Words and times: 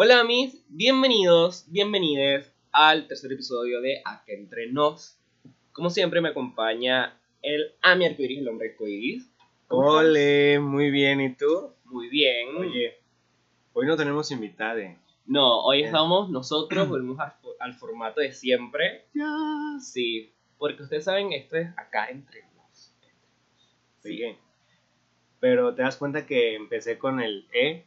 Hola 0.00 0.22
mis, 0.22 0.62
bienvenidos, 0.68 1.64
bienvenides 1.68 2.52
al 2.70 3.08
tercer 3.08 3.32
episodio 3.32 3.80
de 3.80 4.00
Acá 4.04 4.22
Entre 4.28 4.70
Nos. 4.70 5.18
Como 5.72 5.90
siempre 5.90 6.20
me 6.20 6.28
acompaña 6.28 7.18
el 7.42 7.72
Ami 7.82 8.06
Arcoiris, 8.06 8.38
el 8.38 8.48
hombre 8.48 8.70
arcoiris. 8.70 9.28
Ole, 9.68 10.60
muy 10.60 10.92
bien, 10.92 11.20
¿y 11.20 11.34
tú? 11.34 11.72
Muy 11.86 12.08
bien. 12.08 12.56
Oye, 12.56 12.94
hoy 13.72 13.86
no 13.86 13.96
tenemos 13.96 14.30
invitada. 14.30 14.96
No, 15.26 15.62
hoy 15.64 15.78
Bien. 15.78 15.86
estamos 15.88 16.30
nosotros, 16.30 16.88
volvemos 16.88 17.18
al, 17.18 17.32
fo- 17.42 17.56
al 17.58 17.74
formato 17.74 18.20
de 18.20 18.32
siempre. 18.32 19.04
Ya. 19.14 19.34
Sí, 19.80 20.32
porque 20.58 20.84
ustedes 20.84 21.04
saben, 21.06 21.32
esto 21.32 21.56
es 21.56 21.68
Acá 21.76 22.06
Entre 22.08 22.44
Nos. 22.56 22.94
Sí. 23.98 24.22
Pero 25.40 25.74
te 25.74 25.82
das 25.82 25.96
cuenta 25.96 26.24
que 26.24 26.54
empecé 26.54 26.98
con 26.98 27.20
el 27.20 27.48
E. 27.52 27.84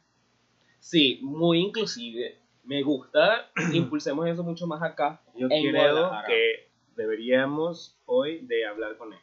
Sí, 0.81 1.19
muy 1.21 1.59
inclusive. 1.59 2.39
Me 2.63 2.81
gusta, 2.83 3.49
impulsemos 3.73 4.27
eso 4.27 4.43
mucho 4.43 4.67
más 4.67 4.81
acá. 4.81 5.21
Yo 5.35 5.47
En 5.49 5.69
creo 5.71 6.11
que 6.27 6.69
deberíamos 6.95 7.95
hoy 8.05 8.39
de 8.39 8.65
hablar 8.65 8.97
con 8.97 9.13
E. 9.13 9.17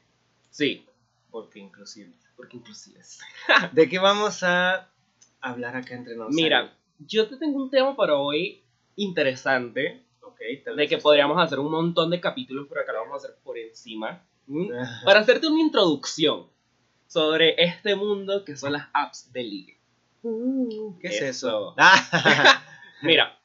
Sí, 0.51 0.87
Porque 1.31 1.59
inclusive. 1.59 2.13
porque 2.37 2.57
inclusive. 2.57 3.01
¿De 3.73 3.89
qué 3.89 3.99
vamos 3.99 4.43
a 4.43 4.89
hablar 5.41 5.77
acá 5.77 5.95
entre 5.95 6.15
nosotros? 6.15 6.37
Mira, 6.37 6.73
yo 6.99 7.29
te 7.29 7.37
tengo 7.37 7.59
un 7.63 7.71
tema 7.71 7.95
para 7.97 8.15
hoy 8.17 8.63
interesante, 8.97 10.03
ok, 10.23 10.41
tal 10.65 10.77
de 10.77 10.89
que 10.89 10.99
podríamos 10.99 11.41
hacer 11.41 11.59
un 11.59 11.71
montón 11.71 12.11
de 12.11 12.21
capítulos, 12.21 12.67
pero 12.69 12.81
acá 12.81 12.93
lo 12.93 13.01
vamos 13.01 13.15
a 13.23 13.27
hacer 13.27 13.39
por 13.43 13.59
encima, 13.59 14.25
para 15.05 15.21
hacerte 15.21 15.49
una 15.49 15.61
introducción 15.61 16.47
sobre 17.09 17.55
este 17.63 17.95
mundo 17.97 18.45
que 18.45 18.57
son 18.57 18.73
las 18.73 18.89
apps 18.93 19.33
de 19.33 19.43
ligue. 19.43 19.78
¿Qué 21.01 21.09
es 21.09 21.23
Eso. 21.23 21.29
eso? 21.49 21.75
Ah, 21.79 22.63
Mira, 23.03 23.39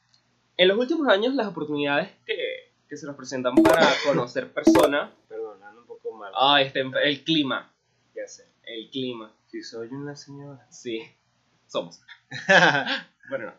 en 0.56 0.68
los 0.68 0.78
últimos 0.78 1.08
años 1.08 1.34
las 1.34 1.46
oportunidades 1.48 2.10
que, 2.26 2.72
que 2.88 2.96
se 2.96 3.06
nos 3.06 3.16
presentan 3.16 3.54
para 3.56 3.86
conocer 4.06 4.52
personas, 4.52 5.10
Perdón, 5.28 5.62
ando 5.62 5.80
un 5.82 5.86
poco 5.86 6.12
mal. 6.16 6.32
ah, 6.36 6.60
este, 6.62 6.80
el 7.04 7.24
clima, 7.24 7.72
Ya 8.14 8.26
sé. 8.26 8.46
el 8.64 8.90
clima, 8.90 9.32
Si 9.46 9.62
soy 9.62 9.88
una 9.88 10.16
señora. 10.16 10.66
sí, 10.70 11.02
somos. 11.66 12.00
Bueno, 13.30 13.46
no. 13.46 13.52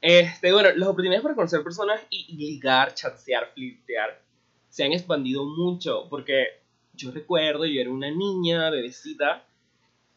Este, 0.00 0.52
bueno, 0.52 0.70
las 0.74 0.88
oportunidades 0.88 1.22
para 1.22 1.34
conocer 1.36 1.62
personas 1.62 2.00
y, 2.10 2.26
y 2.28 2.36
ligar, 2.36 2.94
chancear, 2.94 3.50
flirtear 3.54 4.20
se 4.68 4.84
han 4.84 4.92
expandido 4.92 5.44
mucho 5.44 6.08
porque 6.10 6.60
yo 6.94 7.10
recuerdo, 7.12 7.64
yo 7.64 7.80
era 7.80 7.90
una 7.90 8.10
niña, 8.10 8.70
bebecita, 8.70 9.44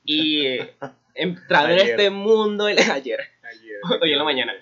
y 0.03 0.45
eh, 0.47 0.73
entrando 1.15 1.73
en 1.73 1.79
este 1.79 2.09
mundo, 2.09 2.67
el- 2.67 2.77
ayer, 2.91 3.19
Ayer. 3.43 3.79
hoy 4.01 4.11
en 4.11 4.17
la 4.17 4.23
mañana, 4.23 4.53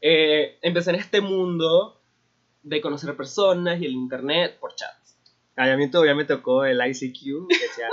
eh, 0.00 0.58
empecé 0.62 0.90
en 0.90 0.96
este 0.96 1.20
mundo 1.20 2.00
de 2.62 2.80
conocer 2.80 3.16
personas 3.16 3.80
y 3.80 3.86
el 3.86 3.92
internet 3.92 4.58
por 4.58 4.74
chats. 4.74 5.16
A 5.56 5.74
mí 5.76 5.90
todavía 5.90 6.14
me 6.14 6.24
tocó 6.24 6.64
el 6.64 6.78
ICQ, 6.84 7.48
que 7.48 7.58
decía, 7.62 7.88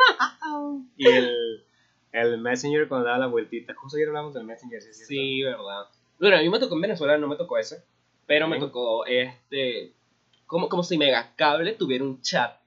y 0.97 1.07
el, 1.07 1.63
el 2.11 2.38
Messenger 2.39 2.87
cuando 2.89 3.05
daba 3.08 3.19
la 3.19 3.27
vueltita. 3.27 3.73
Justo 3.75 3.95
ayer 3.97 4.09
hablamos 4.09 4.33
del 4.33 4.43
Messenger, 4.43 4.81
¿sí? 4.81 4.91
cierto? 4.93 5.08
Sí, 5.08 5.43
verdad. 5.43 5.85
Bueno, 6.19 6.37
a 6.37 6.41
mí 6.41 6.49
me 6.49 6.59
tocó 6.59 6.75
en 6.75 6.81
Venezuela, 6.81 7.17
no 7.17 7.27
me 7.27 7.37
tocó 7.37 7.58
ese, 7.58 7.83
pero 8.25 8.47
me 8.49 8.58
Ok. 8.58 8.63
tocó 8.63 9.05
este, 9.05 9.93
como, 10.45 10.67
como 10.67 10.83
si 10.83 10.97
Megacable 10.97 11.73
tuviera 11.73 12.03
un 12.03 12.21
chat. 12.21 12.58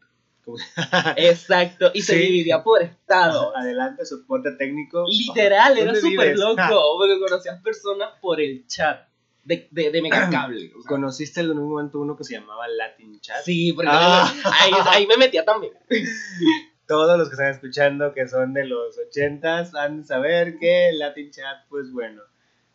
Exacto, 1.16 1.90
y 1.94 2.02
se 2.02 2.16
dividía 2.16 2.62
por 2.62 2.82
estado. 2.82 3.56
Adelante, 3.56 4.04
soporte 4.06 4.52
técnico. 4.52 5.04
Literal, 5.08 5.76
era 5.76 5.92
¿Dónde 5.92 6.00
súper 6.00 6.38
loco, 6.38 6.96
porque 6.98 7.18
conocías 7.18 7.60
personas 7.62 8.10
por 8.20 8.40
el 8.40 8.66
chat 8.66 9.06
de, 9.44 9.68
de, 9.70 9.90
de 9.90 10.02
Megacable. 10.02 10.72
o 10.76 10.82
sea. 10.82 10.88
¿Conociste 10.88 11.40
en 11.40 11.50
un 11.58 11.68
momento 11.70 12.00
uno 12.00 12.16
que 12.16 12.24
se 12.24 12.34
llamaba 12.34 12.66
Latin 12.68 13.20
Chat? 13.20 13.42
Sí, 13.44 13.72
porque 13.72 13.90
Ah. 13.92 14.32
ahí, 14.44 14.72
ahí 14.88 15.06
me 15.06 15.16
metía 15.16 15.44
también. 15.44 15.72
Todos 16.88 17.18
los 17.18 17.28
que 17.28 17.34
están 17.34 17.50
escuchando 17.52 18.12
que 18.14 18.28
son 18.28 18.54
de 18.54 18.64
los 18.64 18.96
ochentas 18.98 19.74
han 19.74 20.02
de 20.02 20.04
saber 20.06 20.58
que 20.58 20.90
Latin 20.92 21.30
Chat, 21.32 21.66
pues 21.68 21.92
bueno, 21.92 22.22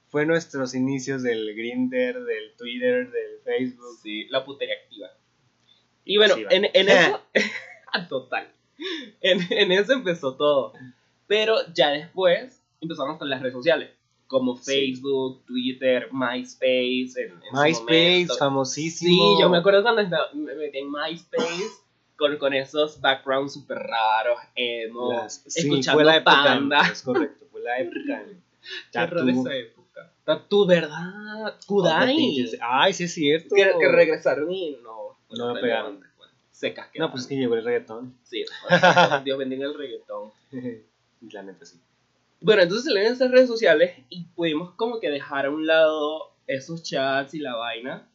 fue 0.10 0.26
nuestros 0.26 0.76
inicios 0.76 1.24
del 1.24 1.56
Grinder, 1.56 2.22
del 2.24 2.54
Twitter, 2.58 3.10
del 3.10 3.40
Facebook. 3.46 3.98
Sí, 4.04 4.28
la 4.30 4.44
putería 4.44 4.76
activa. 4.84 5.08
Y 6.04 6.18
bueno, 6.18 6.36
Sí, 6.36 6.46
en, 6.50 6.66
en 6.74 6.90
eso, 6.90 7.22
total, 8.10 8.48
en, 9.22 9.40
en 9.52 9.72
eso 9.72 9.94
empezó 9.94 10.36
todo. 10.36 10.74
Pero 11.28 11.56
ya 11.74 11.90
después 11.92 12.62
empezaron 12.82 13.18
con 13.18 13.30
las 13.30 13.42
redes 13.42 13.54
sociales, 13.54 13.92
como 14.28 14.58
Sí. 14.58 14.64
Facebook, 14.94 15.46
Twitter, 15.46 16.10
MySpace. 16.12 17.14
En, 17.18 17.32
en 17.32 17.62
MySpace, 17.64 18.28
famosísimo. 18.38 19.36
Sí, 19.36 19.42
yo 19.42 19.50
me 19.50 19.58
acuerdo 19.60 19.82
cuando 19.84 20.02
estaba- 20.02 20.30
me 20.34 20.54
metí 20.56 20.80
en 20.80 20.92
MySpace 20.92 21.70
con, 22.18 22.38
con 22.38 22.54
esos 22.54 23.00
backgrounds 23.02 23.54
súper 23.54 23.78
raros, 23.80 24.38
emo, 24.56 25.12
Las- 25.14 25.44
sí, 25.48 25.62
escuchando 25.62 25.98
fue 25.98 26.04
la 26.06 26.18
época, 26.18 26.44
Panda. 26.44 26.82
Es 26.92 27.02
correcto, 27.02 27.46
fue 27.52 27.62
la 27.62 27.80
época. 27.80 28.24
Tatu. 28.92 29.28
esa 29.30 29.56
época. 29.56 30.12
Tatu, 30.24 30.66
¿verdad? 30.68 31.56
Kudai. 31.66 32.48
Ay, 32.62 32.94
sí 32.94 33.06
es 33.06 33.14
cierto. 33.14 33.56
Que, 33.56 33.72
que 33.80 33.88
regresaron 33.88 34.52
y 34.52 34.78
no. 34.84 35.18
No 35.32 35.54
me 35.54 35.62
pegaron. 35.62 36.02
No, 36.98 37.12
pues 37.12 37.24
es 37.24 37.30
que 37.30 37.36
llegó 37.36 37.56
el 37.56 37.64
reggaetón. 37.64 38.18
Sí, 38.24 38.44
Dios 39.24 39.38
bendiga 39.38 39.66
el 39.66 39.78
reggaetón. 39.78 40.32
La 41.32 41.44
neta 41.44 41.66
sí. 41.66 41.80
Bueno, 42.42 42.64
entonces 42.64 42.86
salieron 42.86 43.10
en 43.10 43.16
esas 43.16 43.32
redes 43.32 43.48
sociales 43.48 43.96
y 44.10 44.24
pudimos 44.24 44.72
como 44.72 45.00
que 45.00 45.10
dejar 45.10 45.46
a 45.46 45.52
un 45.52 45.68
lado 45.68 46.32
esos 46.48 46.82
chats 46.84 47.34
y 47.36 47.40
la 47.40 47.56
vaina. 47.56 48.08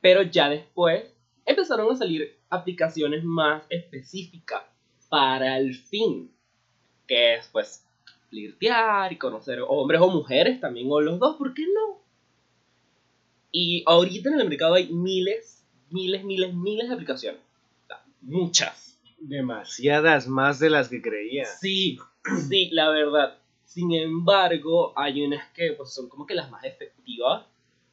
Pero 0.00 0.22
ya 0.22 0.48
después 0.48 1.12
empezaron 1.44 1.92
a 1.92 1.96
salir 1.96 2.38
aplicaciones 2.48 3.24
más 3.24 3.64
específicas 3.68 4.62
para 5.08 5.58
el 5.58 5.74
fin. 5.74 6.32
Que 7.06 7.34
es 7.34 7.48
pues 7.48 7.84
flirtear 8.30 9.12
y 9.12 9.18
conocer 9.18 9.60
hombres 9.68 10.00
o 10.00 10.08
mujeres 10.08 10.58
también, 10.58 10.88
o 10.90 11.02
los 11.02 11.18
dos, 11.18 11.36
¿por 11.36 11.52
qué 11.52 11.64
no? 11.64 12.00
Y 13.52 13.84
ahorita 13.86 14.30
en 14.30 14.40
el 14.40 14.48
mercado 14.48 14.74
hay 14.74 14.90
miles, 14.90 15.62
miles, 15.90 16.24
miles, 16.24 16.54
miles 16.54 16.88
de 16.88 16.94
aplicaciones. 16.94 17.42
Muchas. 18.22 18.98
Demasiadas 19.18 20.26
más 20.26 20.58
de 20.58 20.70
las 20.70 20.88
que 20.88 21.02
creía. 21.02 21.44
Sí, 21.46 21.98
sí, 22.48 22.70
la 22.72 22.90
verdad. 22.90 23.38
Sin 23.64 23.92
embargo, 23.92 24.92
hay 24.96 25.24
unas 25.24 25.48
que 25.52 25.72
pues, 25.76 25.92
son 25.92 26.08
como 26.08 26.26
que 26.26 26.34
las 26.34 26.50
más 26.50 26.64
efectivas. 26.64 27.44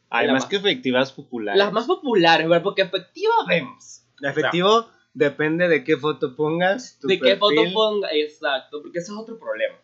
Además 0.10 0.44
la 0.44 0.50
que 0.50 0.56
efectivas 0.56 1.12
populares. 1.12 1.58
Las 1.58 1.72
más 1.72 1.86
populares, 1.86 2.48
¿verdad? 2.48 2.64
Porque 2.64 2.82
efectivas 2.82 3.46
vemos. 3.48 4.04
Efectivo 4.22 4.88
depende 5.14 5.68
de 5.68 5.84
qué 5.84 5.98
foto 5.98 6.36
pongas. 6.36 6.98
tu 7.00 7.08
de 7.08 7.20
qué 7.20 7.38
foto 7.38 7.56
perfil. 7.56 7.74
ponga, 7.74 8.10
exacto, 8.12 8.82
porque 8.82 9.00
ese 9.00 9.12
es 9.12 9.18
otro 9.18 9.38
problema. 9.38 9.76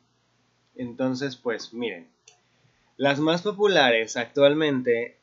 Entonces, 0.76 1.36
pues 1.36 1.74
miren. 1.74 2.08
Las 2.98 3.20
más 3.20 3.42
populares 3.42 4.16
actualmente 4.16 5.18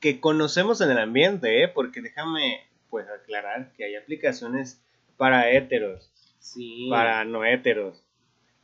que 0.00 0.20
conocemos 0.20 0.80
en 0.80 0.90
el 0.90 0.98
ambiente, 0.98 1.62
¿eh? 1.62 1.68
porque 1.68 2.02
déjame 2.02 2.60
pues 2.90 3.06
aclarar 3.08 3.72
que 3.76 3.84
hay 3.84 3.96
aplicaciones 3.96 4.80
para 5.16 5.50
héteros, 5.50 6.10
Sí. 6.38 6.88
para 6.90 7.24
no 7.24 7.44
héteros, 7.44 8.02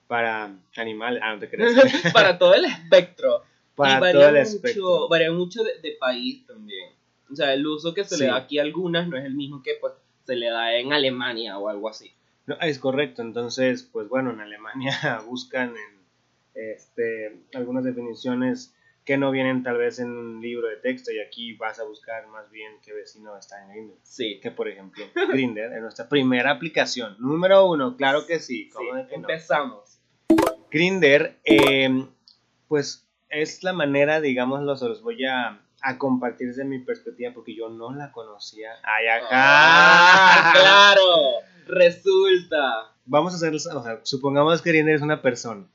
para 0.06 0.55
animales, 0.77 1.21
ah, 1.25 1.34
no 1.34 1.41
te 1.41 1.49
creas. 1.49 1.72
Para 2.12 2.38
todo 2.38 2.55
el 2.55 2.65
espectro. 2.66 3.43
para 3.75 3.97
y 3.97 4.00
varía 4.00 4.12
todo 4.21 4.28
el 4.28 4.34
mucho, 4.34 4.56
espectro. 4.56 5.09
Varía 5.09 5.33
mucho 5.33 5.65
de, 5.65 5.78
de 5.81 5.93
país 5.99 6.47
también. 6.47 6.91
O 7.31 7.34
sea, 7.34 7.55
el 7.55 7.66
uso 7.66 7.94
que 7.94 8.05
se 8.05 8.19
le 8.19 8.27
da 8.27 8.37
aquí 8.37 8.59
a 8.59 8.62
algunas 8.62 9.09
no 9.09 9.16
es 9.16 9.25
el 9.25 9.34
mismo 9.34 9.62
que 9.62 9.72
pues 9.81 9.94
se 10.27 10.37
le 10.37 10.50
da 10.50 10.75
en 10.77 10.92
Alemania 10.92 11.59
o 11.59 11.68
algo 11.68 11.89
así. 11.89 12.13
No, 12.47 12.57
es 12.60 12.78
correcto, 12.78 13.22
entonces, 13.22 13.89
pues 13.91 14.09
bueno, 14.09 14.30
en 14.33 14.41
Alemania 14.41 14.92
buscan 15.27 15.71
en 15.71 16.03
este, 16.54 17.36
algunas 17.54 17.84
definiciones 17.84 18.75
que 19.04 19.16
no 19.16 19.31
vienen 19.31 19.63
tal 19.63 19.78
vez 19.78 19.99
en 19.99 20.10
un 20.10 20.41
libro 20.41 20.69
de 20.69 20.77
texto 20.77 21.10
y 21.10 21.21
aquí 21.21 21.54
vas 21.54 21.81
a 21.81 21.84
buscar 21.84 22.27
más 22.28 22.51
bien 22.51 22.72
qué 22.84 22.93
vecino 22.93 23.37
está 23.37 23.63
en 23.63 23.71
Grindr. 23.71 23.95
Sí. 24.03 24.39
Que 24.41 24.51
por 24.51 24.69
ejemplo, 24.69 25.04
Grindr 25.33 25.72
es 25.75 25.83
nuestra 25.83 26.09
primera 26.09 26.53
aplicación, 26.53 27.16
número 27.19 27.66
uno, 27.66 27.97
claro 27.97 28.27
que 28.27 28.39
sí, 28.39 28.69
¿cómo 28.71 28.93
que 29.09 29.19
no? 29.19 29.28
empezamos. 29.28 29.99
Grindr, 30.71 31.37
eh, 31.45 32.07
pues 32.69 33.07
es 33.28 33.63
la 33.63 33.72
manera, 33.72 34.21
digámoslo, 34.21 34.77
se 34.77 34.89
los 34.89 35.03
voy 35.03 35.25
a, 35.25 35.60
a 35.83 35.99
compartir 35.99 36.49
desde 36.49 36.65
mi 36.65 36.78
perspectiva 36.78 37.33
porque 37.34 37.54
yo 37.54 37.69
no 37.69 37.93
la 37.93 38.13
conocía. 38.13 38.71
¡Ay, 38.84 39.07
ajá! 39.09 39.28
¡Ah, 39.31 40.53
claro! 40.54 41.07
Resulta. 41.66 42.93
Vamos 43.04 43.33
a 43.33 43.37
hacer, 43.37 43.54
o 43.54 43.59
sea, 43.59 44.01
supongamos 44.04 44.63
que 44.63 44.71
Grindr 44.71 44.93
es 44.93 45.03
una 45.03 45.21
persona. 45.21 45.66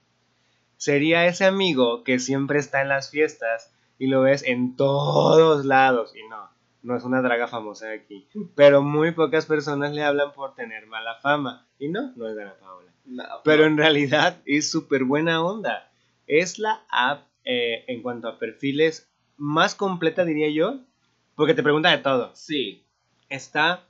Sería 0.78 1.26
ese 1.26 1.46
amigo 1.46 2.04
que 2.04 2.20
siempre 2.20 2.60
está 2.60 2.82
en 2.82 2.90
las 2.90 3.10
fiestas 3.10 3.74
y 4.00 4.08
lo 4.08 4.22
ves 4.22 4.44
en 4.44 4.76
todos 4.76 5.66
lados. 5.66 6.16
Y 6.16 6.28
no, 6.30 6.50
no 6.84 6.96
es 6.96 7.04
una 7.04 7.22
draga 7.22 7.48
famosa 7.48 7.92
aquí. 7.92 8.28
Pero 8.56 8.82
muy 8.82 9.12
pocas 9.12 9.46
personas 9.46 9.92
le 9.92 10.04
hablan 10.04 10.34
por 10.34 10.56
tener 10.56 10.86
mala 10.88 11.16
fama. 11.16 11.68
Y 11.80 11.90
no, 11.90 12.14
no 12.16 12.28
es 12.28 12.36
Dana 12.36 12.56
Paola. 12.60 12.92
No, 13.06 13.24
Pero 13.44 13.66
en 13.66 13.78
realidad 13.78 14.42
es 14.46 14.70
súper 14.70 15.04
buena 15.04 15.44
onda. 15.44 15.92
Es 16.28 16.60
la 16.60 16.84
app 16.90 17.28
eh, 17.44 17.86
en 17.88 18.02
cuanto 18.02 18.28
a 18.28 18.38
perfiles 18.38 19.10
más 19.38 19.76
completa, 19.76 20.26
diría 20.26 20.50
yo, 20.50 20.82
porque 21.36 21.54
te 21.54 21.64
pregunta 21.64 21.90
de 21.92 22.00
todo. 22.00 22.32
Sí. 22.36 22.84
Está, 23.30 23.84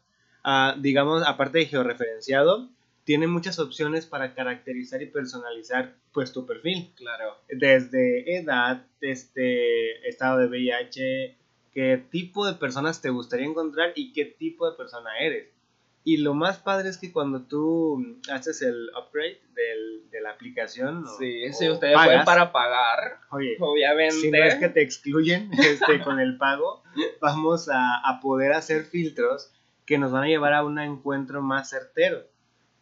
ah, 0.43 0.75
digamos, 0.77 1.23
aparte 1.25 1.59
de 1.59 1.65
georreferenciado, 1.65 2.69
tiene 3.07 3.25
muchas 3.27 3.57
opciones 3.57 4.05
para 4.05 4.33
caracterizar 4.35 5.01
y 5.01 5.05
personalizar 5.05 5.95
pues 6.11 6.33
tu 6.33 6.45
perfil. 6.45 6.91
Claro. 6.97 7.37
Desde 7.47 8.35
edad, 8.37 8.85
este 8.99 10.05
estado 10.09 10.39
de 10.39 10.47
VIH, 10.47 11.35
qué 11.73 12.03
tipo 12.11 12.45
de 12.45 12.55
personas 12.55 13.01
te 13.01 13.09
gustaría 13.09 13.45
encontrar 13.45 13.93
y 13.95 14.11
qué 14.11 14.25
tipo 14.25 14.69
de 14.69 14.75
persona 14.75 15.09
eres. 15.21 15.47
Y 16.03 16.17
lo 16.17 16.33
más 16.33 16.57
padre 16.57 16.89
es 16.89 16.97
que 16.97 17.13
cuando 17.13 17.43
tú 17.43 18.17
haces 18.29 18.61
el 18.61 18.89
upgrade 18.89 19.39
del- 19.55 20.09
de 20.11 20.19
la 20.21 20.31
aplicación, 20.31 21.05
o- 21.05 21.17
Sí, 21.17 21.45
o 21.45 21.73
ustedes 21.73 21.93
pagas, 21.93 22.07
pueden 22.07 22.25
para 22.25 22.51
pagar, 22.51 23.19
Oye, 23.31 23.55
obviamente. 23.61 24.15
si 24.15 24.31
no 24.31 24.43
es 24.43 24.55
que 24.55 24.67
te 24.67 24.81
excluyen 24.81 25.49
este, 25.53 26.01
con 26.01 26.19
el 26.19 26.35
pago, 26.37 26.83
vamos 27.21 27.69
a, 27.69 27.99
a 28.05 28.19
poder 28.19 28.51
hacer 28.51 28.83
filtros 28.83 29.49
que 29.85 29.97
nos 29.97 30.11
van 30.11 30.23
a 30.23 30.27
llevar 30.27 30.53
a 30.53 30.65
un 30.65 30.77
encuentro 30.79 31.41
más 31.41 31.69
certero. 31.69 32.25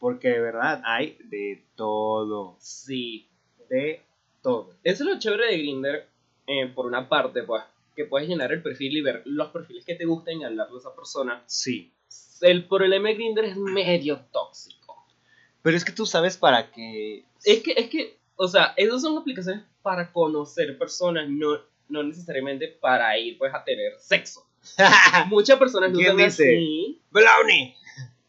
Porque 0.06 0.30
de 0.30 0.40
verdad 0.40 0.84
hay 0.86 1.18
de 1.32 1.64
todo. 1.74 2.58
Sí. 2.60 3.28
De 3.68 4.04
todo. 4.44 4.70
Eso 4.84 5.04
es 5.04 5.10
lo 5.10 5.18
chévere 5.18 5.48
de 5.48 5.58
Grinder, 5.58 6.08
por 6.76 6.86
una 6.86 7.10
parte, 7.10 7.42
pues, 7.42 7.64
que 7.96 8.06
puedes 8.06 8.30
llenar 8.30 8.52
el 8.52 8.62
perfil 8.62 8.98
y 8.98 9.02
ver 9.02 9.24
los 9.26 9.50
perfiles 9.50 9.84
que 9.84 9.96
te 9.96 10.06
gustan 10.06 10.40
y 10.40 10.44
hablarle 10.44 10.76
a 10.76 10.78
esa 10.78 10.96
persona. 10.96 11.42
Sí. 11.48 11.92
El 12.42 12.66
problema 12.66 13.10
de 13.10 13.16
Grinder 13.16 13.46
es 13.46 13.58
medio 13.58 14.20
tóxico. 14.32 15.08
Pero 15.64 15.76
es 15.76 15.84
que 15.84 15.92
tú 15.92 16.06
sabes 16.06 16.38
para 16.38 16.70
qué. 16.70 17.26
Es 17.44 17.64
que, 17.64 17.72
es 17.72 17.90
que, 17.90 18.20
o 18.36 18.48
sea, 18.48 18.76
esas 18.78 19.02
son 19.02 19.18
aplicaciones 19.18 19.64
para 19.82 20.14
conocer 20.14 20.78
personas, 20.78 21.28
no, 21.28 21.58
no 21.90 22.04
necesariamente 22.04 22.68
para 22.68 23.18
ir, 23.18 23.40
pues, 23.40 23.52
a 23.56 23.64
tener 23.64 23.94
sexo. 23.98 24.46
Muchas 25.30 25.58
personas 25.58 25.92
lo 25.92 25.98
¿Quién 25.98 26.16
dice? 26.16 26.58
así. 26.58 27.02
¡Brownie! 27.10 27.76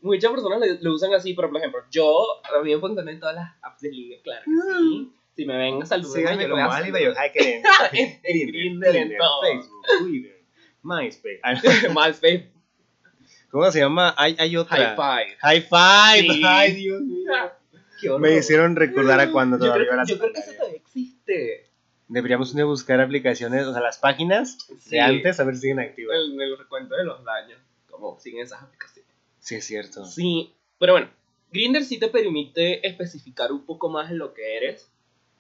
Muchas 0.01 0.31
personas 0.31 0.61
lo, 0.61 0.67
lo 0.81 0.95
usan 0.95 1.15
así, 1.15 1.35
pero 1.35 1.49
por 1.51 1.59
ejemplo, 1.59 1.81
yo, 1.91 2.25
a 2.45 2.63
mí 2.63 2.75
me 2.75 3.11
en 3.13 3.21
todas 3.21 3.35
las 3.35 3.53
apps 3.63 3.81
de 3.81 3.91
ligue, 3.91 4.21
claro 4.23 4.43
que 4.45 4.79
sí. 4.79 5.13
Si 5.37 5.45
me 5.45 5.57
ven 5.59 5.83
a 5.83 5.87
saludar, 5.87 6.13
Síganme 6.17 6.45
yo 6.45 6.51
como 6.51 6.63
Ali 6.65 6.91
saludar. 6.91 6.93
Bayohai 6.93 7.31
en 8.97 9.19
todo. 9.19 9.41
Facebook, 9.43 9.83
Twitter, 9.99 10.43
MySpace. 10.83 11.41
Ah, 11.43 11.55
MySpace, 11.95 12.51
¿Cómo 13.51 13.71
se 13.71 13.81
llama? 13.81 14.15
Hay, 14.19 14.37
hay 14.39 14.57
otra. 14.57 14.77
High 14.77 14.97
Five. 14.97 15.37
High 15.41 15.61
Five. 15.63 16.35
Sí. 16.35 16.43
Ay, 16.45 16.75
Dios 16.75 17.01
mío. 17.03 17.33
Qué 18.01 18.11
horror. 18.11 18.21
Me 18.21 18.37
hicieron 18.37 18.77
recordar 18.77 19.21
a 19.21 19.31
cuando 19.33 19.57
yo 19.57 19.65
todavía 19.65 19.87
creo, 19.87 19.95
era 19.95 20.05
yo 20.05 20.19
creo 20.19 20.33
que 20.33 20.41
eso 20.41 20.53
todavía 20.53 20.77
existe. 20.77 21.71
Deberíamos 22.09 22.51
un 22.51 22.57
día 22.57 22.65
buscar 22.65 23.01
aplicaciones, 23.01 23.67
o 23.67 23.73
sea, 23.73 23.83
las 23.83 23.99
páginas 23.99 24.59
Sí. 24.81 24.91
de 24.91 25.01
antes 25.01 25.41
a 25.41 25.45
ver 25.45 25.55
si 25.55 25.63
siguen 25.63 25.81
activas. 25.81 26.17
En 26.31 26.41
el 26.41 26.57
recuento 26.59 26.95
de 26.95 27.05
los 27.05 27.25
daños, 27.25 27.59
como 27.91 28.19
siguen 28.21 28.45
esas 28.45 28.63
aplicaciones. 28.63 28.96
Sí, 29.47 29.55
es 29.55 29.65
cierto. 29.65 30.05
Sí, 30.05 30.53
pero 30.77 30.95
bueno, 30.95 31.09
Grindr 31.53 31.85
sí 31.85 32.01
te 32.01 32.09
permite 32.09 32.85
especificar 32.85 33.53
un 33.53 33.65
poco 33.65 33.89
más 33.89 34.11
lo 34.11 34.35
que 34.35 34.57
eres, 34.57 34.91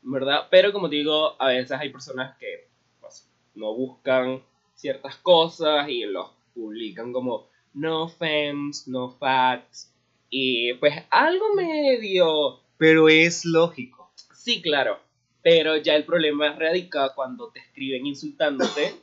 ¿verdad? 0.00 0.47
Pero 0.49 0.73
como 0.73 0.88
te 0.88 0.94
digo, 0.94 1.35
a 1.43 1.49
veces 1.49 1.73
hay 1.73 1.88
personas 1.88 2.38
que 2.38 2.69
pues, 3.00 3.29
no 3.56 3.75
buscan 3.75 4.44
ciertas 4.76 5.17
cosas 5.17 5.88
y 5.88 6.05
los 6.05 6.31
publican 6.55 7.12
como 7.12 7.49
no 7.75 8.06
fems, 8.08 8.87
no 8.87 9.11
facts, 9.11 9.93
y 10.31 10.75
pues 10.75 10.94
algo 11.11 11.55
medio... 11.56 12.61
Pero 12.79 13.09
es 13.09 13.44
lógico. 13.44 14.12
Sí, 14.32 14.62
claro, 14.62 15.00
pero 15.43 15.79
ya 15.79 15.97
el 15.97 16.05
problema 16.05 16.55
radica 16.55 17.12
cuando 17.12 17.50
te 17.50 17.59
escriben 17.59 18.06
insultándote, 18.06 18.94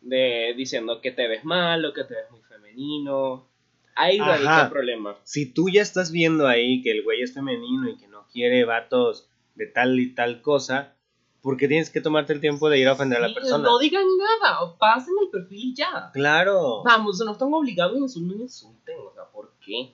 de, 0.00 0.54
diciendo 0.56 1.02
que 1.02 1.10
te 1.10 1.28
ves 1.28 1.44
mal 1.44 1.84
o 1.84 1.92
que 1.92 2.04
te 2.04 2.14
ves 2.14 2.30
muy 2.30 2.40
femenino. 2.40 3.51
Ahí 3.94 4.18
radica 4.18 4.64
el 4.64 4.70
problema. 4.70 5.16
Si 5.24 5.52
tú 5.52 5.68
ya 5.68 5.82
estás 5.82 6.12
viendo 6.12 6.46
ahí 6.46 6.82
que 6.82 6.90
el 6.90 7.02
güey 7.02 7.22
es 7.22 7.34
femenino 7.34 7.88
y 7.88 7.96
que 7.96 8.08
no 8.08 8.26
quiere 8.32 8.64
vatos 8.64 9.28
de 9.54 9.66
tal 9.66 9.98
y 10.00 10.14
tal 10.14 10.40
cosa, 10.40 10.94
¿por 11.42 11.56
qué 11.56 11.68
tienes 11.68 11.90
que 11.90 12.00
tomarte 12.00 12.32
el 12.32 12.40
tiempo 12.40 12.70
de 12.70 12.78
ir 12.78 12.88
a 12.88 12.92
ofender 12.92 13.18
a 13.18 13.28
la 13.28 13.34
persona? 13.34 13.62
No 13.62 13.78
digan 13.78 14.06
nada, 14.16 14.76
pasen 14.78 15.14
el 15.22 15.28
perfil 15.28 15.58
y 15.58 15.74
ya. 15.74 16.10
Claro. 16.12 16.82
Vamos, 16.84 17.20
no 17.24 17.32
están 17.32 17.52
obligados 17.52 17.96
a 17.96 17.98
insultar, 17.98 18.36
no 18.36 18.42
insulten, 18.42 18.96
o 18.98 19.12
sea, 19.12 19.24
¿por 19.30 19.52
qué? 19.64 19.92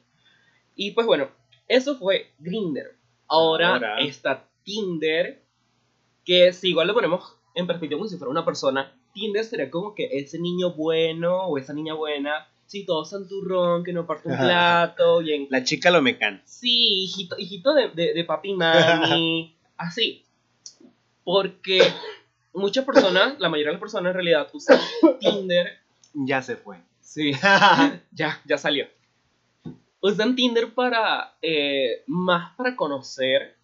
Y 0.77 0.93
pues 0.93 1.07
bueno, 1.07 1.29
eso 1.67 1.97
fue 1.97 2.33
Grinder. 2.39 2.97
Ahora, 3.27 3.75
Ahora. 3.75 4.01
está 4.01 4.49
Tinder, 4.63 5.43
que 6.25 6.53
si 6.53 6.71
igual 6.71 6.87
lo 6.87 6.95
ponemos 6.95 7.37
en 7.55 7.67
perspectiva 7.67 7.99
como 7.99 8.09
si 8.09 8.17
fuera 8.17 8.31
una 8.31 8.45
persona, 8.45 8.95
Tinder 9.13 9.45
sería 9.45 9.71
como 9.71 9.95
que 9.95 10.09
ese 10.13 10.39
niño 10.39 10.75
bueno 10.75 11.47
o 11.47 11.59
esa 11.59 11.73
niña 11.73 11.95
buena, 11.95 12.49
sí, 12.69 12.85
todo 12.85 13.05
santurrón, 13.05 13.83
que 13.83 13.93
no 13.93 14.07
parte 14.07 14.29
un 14.29 14.37
plato, 14.37 15.19
bien 15.21 15.49
La 15.51 15.65
chica 15.65 15.91
lo 15.91 16.03
mecan. 16.03 16.43
Sí, 16.45 17.05
hijito, 17.05 17.37
hijito 17.39 17.75
de, 17.75 17.89
de, 17.89 18.13
de 18.15 18.25
papi 18.25 18.51
y 18.51 18.55
mami, 18.55 19.57
así. 19.77 20.23
Porque 21.25 21.81
muchas 22.53 22.85
personas, 22.85 23.39
la 23.41 23.49
mayoría 23.49 23.71
de 23.71 23.75
las 23.75 23.81
personas 23.81 24.11
en 24.11 24.15
realidad 24.15 24.49
usan 24.53 24.79
Tinder. 25.19 25.79
Ya 26.13 26.43
se 26.43 26.57
fue. 26.57 26.77
Sí, 27.01 27.33
ya, 28.13 28.41
ya 28.45 28.59
salió. 28.59 28.87
Usan 30.01 30.37
Tinder 30.37 30.73
para, 30.75 31.37
eh, 31.43 32.05
más 32.07 32.55
para 32.55 32.77
conocer, 32.77 33.57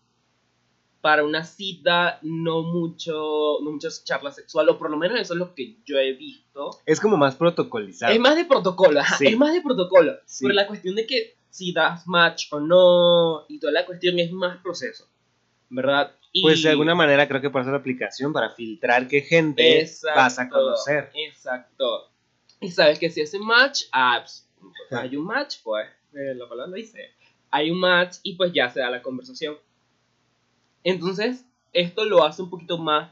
para 1.04 1.22
una 1.22 1.44
cita, 1.44 2.18
no 2.22 2.62
mucho, 2.62 3.58
no 3.62 3.72
muchas 3.72 4.04
charlas 4.04 4.36
sexuales, 4.36 4.74
o 4.74 4.78
por 4.78 4.90
lo 4.90 4.96
menos 4.96 5.20
eso 5.20 5.34
es 5.34 5.38
lo 5.38 5.54
que 5.54 5.76
yo 5.84 5.98
he 5.98 6.14
visto. 6.14 6.70
es 6.86 6.98
como 6.98 7.18
más 7.18 7.34
protocolizado. 7.34 8.10
Es 8.10 8.18
más 8.18 8.34
de 8.36 8.46
protocolo, 8.46 9.02
Sí. 9.18 9.26
es 9.26 9.36
más 9.36 9.52
de 9.52 9.60
protocolo. 9.60 10.14
Sí. 10.24 10.46
Pero 10.46 10.54
la 10.54 10.66
cuestión 10.66 10.94
de 10.94 11.06
que 11.06 11.36
si 11.50 11.74
das 11.74 12.06
match 12.06 12.46
o 12.52 12.58
no, 12.58 13.44
y 13.50 13.58
toda 13.58 13.74
la 13.74 13.84
cuestión 13.84 14.18
es 14.18 14.32
más 14.32 14.56
proceso, 14.62 15.06
¿verdad? 15.68 16.16
Y 16.32 16.40
Pues 16.40 16.62
de 16.62 16.70
alguna 16.70 16.94
manera 16.94 17.28
creo 17.28 17.42
que 17.42 17.50
por 17.50 17.60
eso 17.60 17.70
la 17.70 17.76
aplicación 17.76 18.32
para 18.32 18.54
filtrar 18.54 19.06
qué 19.06 19.20
gente 19.20 19.82
Exacto, 19.82 20.18
vas 20.18 20.38
a 20.38 20.48
conocer. 20.48 21.10
Exacto. 21.14 22.08
Y 22.62 22.70
sabes 22.70 22.98
que 22.98 23.10
si 23.10 23.20
ese 23.20 23.38
match, 23.38 23.82
ah, 23.92 24.24
pues, 24.24 24.48
hay 24.90 25.14
un 25.16 25.26
match, 25.26 25.56
pues, 25.62 25.86
eh, 26.14 26.34
la 26.34 26.48
palabra 26.48 26.70
lo 26.70 26.76
dice. 26.76 27.10
Hay 27.50 27.70
un 27.70 27.78
match 27.78 28.16
y 28.22 28.36
pues 28.36 28.54
ya 28.54 28.70
se 28.70 28.80
da 28.80 28.88
la 28.88 29.02
conversación. 29.02 29.58
Entonces, 30.84 31.44
esto 31.72 32.04
lo 32.04 32.24
hace 32.24 32.42
un 32.42 32.50
poquito 32.50 32.78
más 32.78 33.10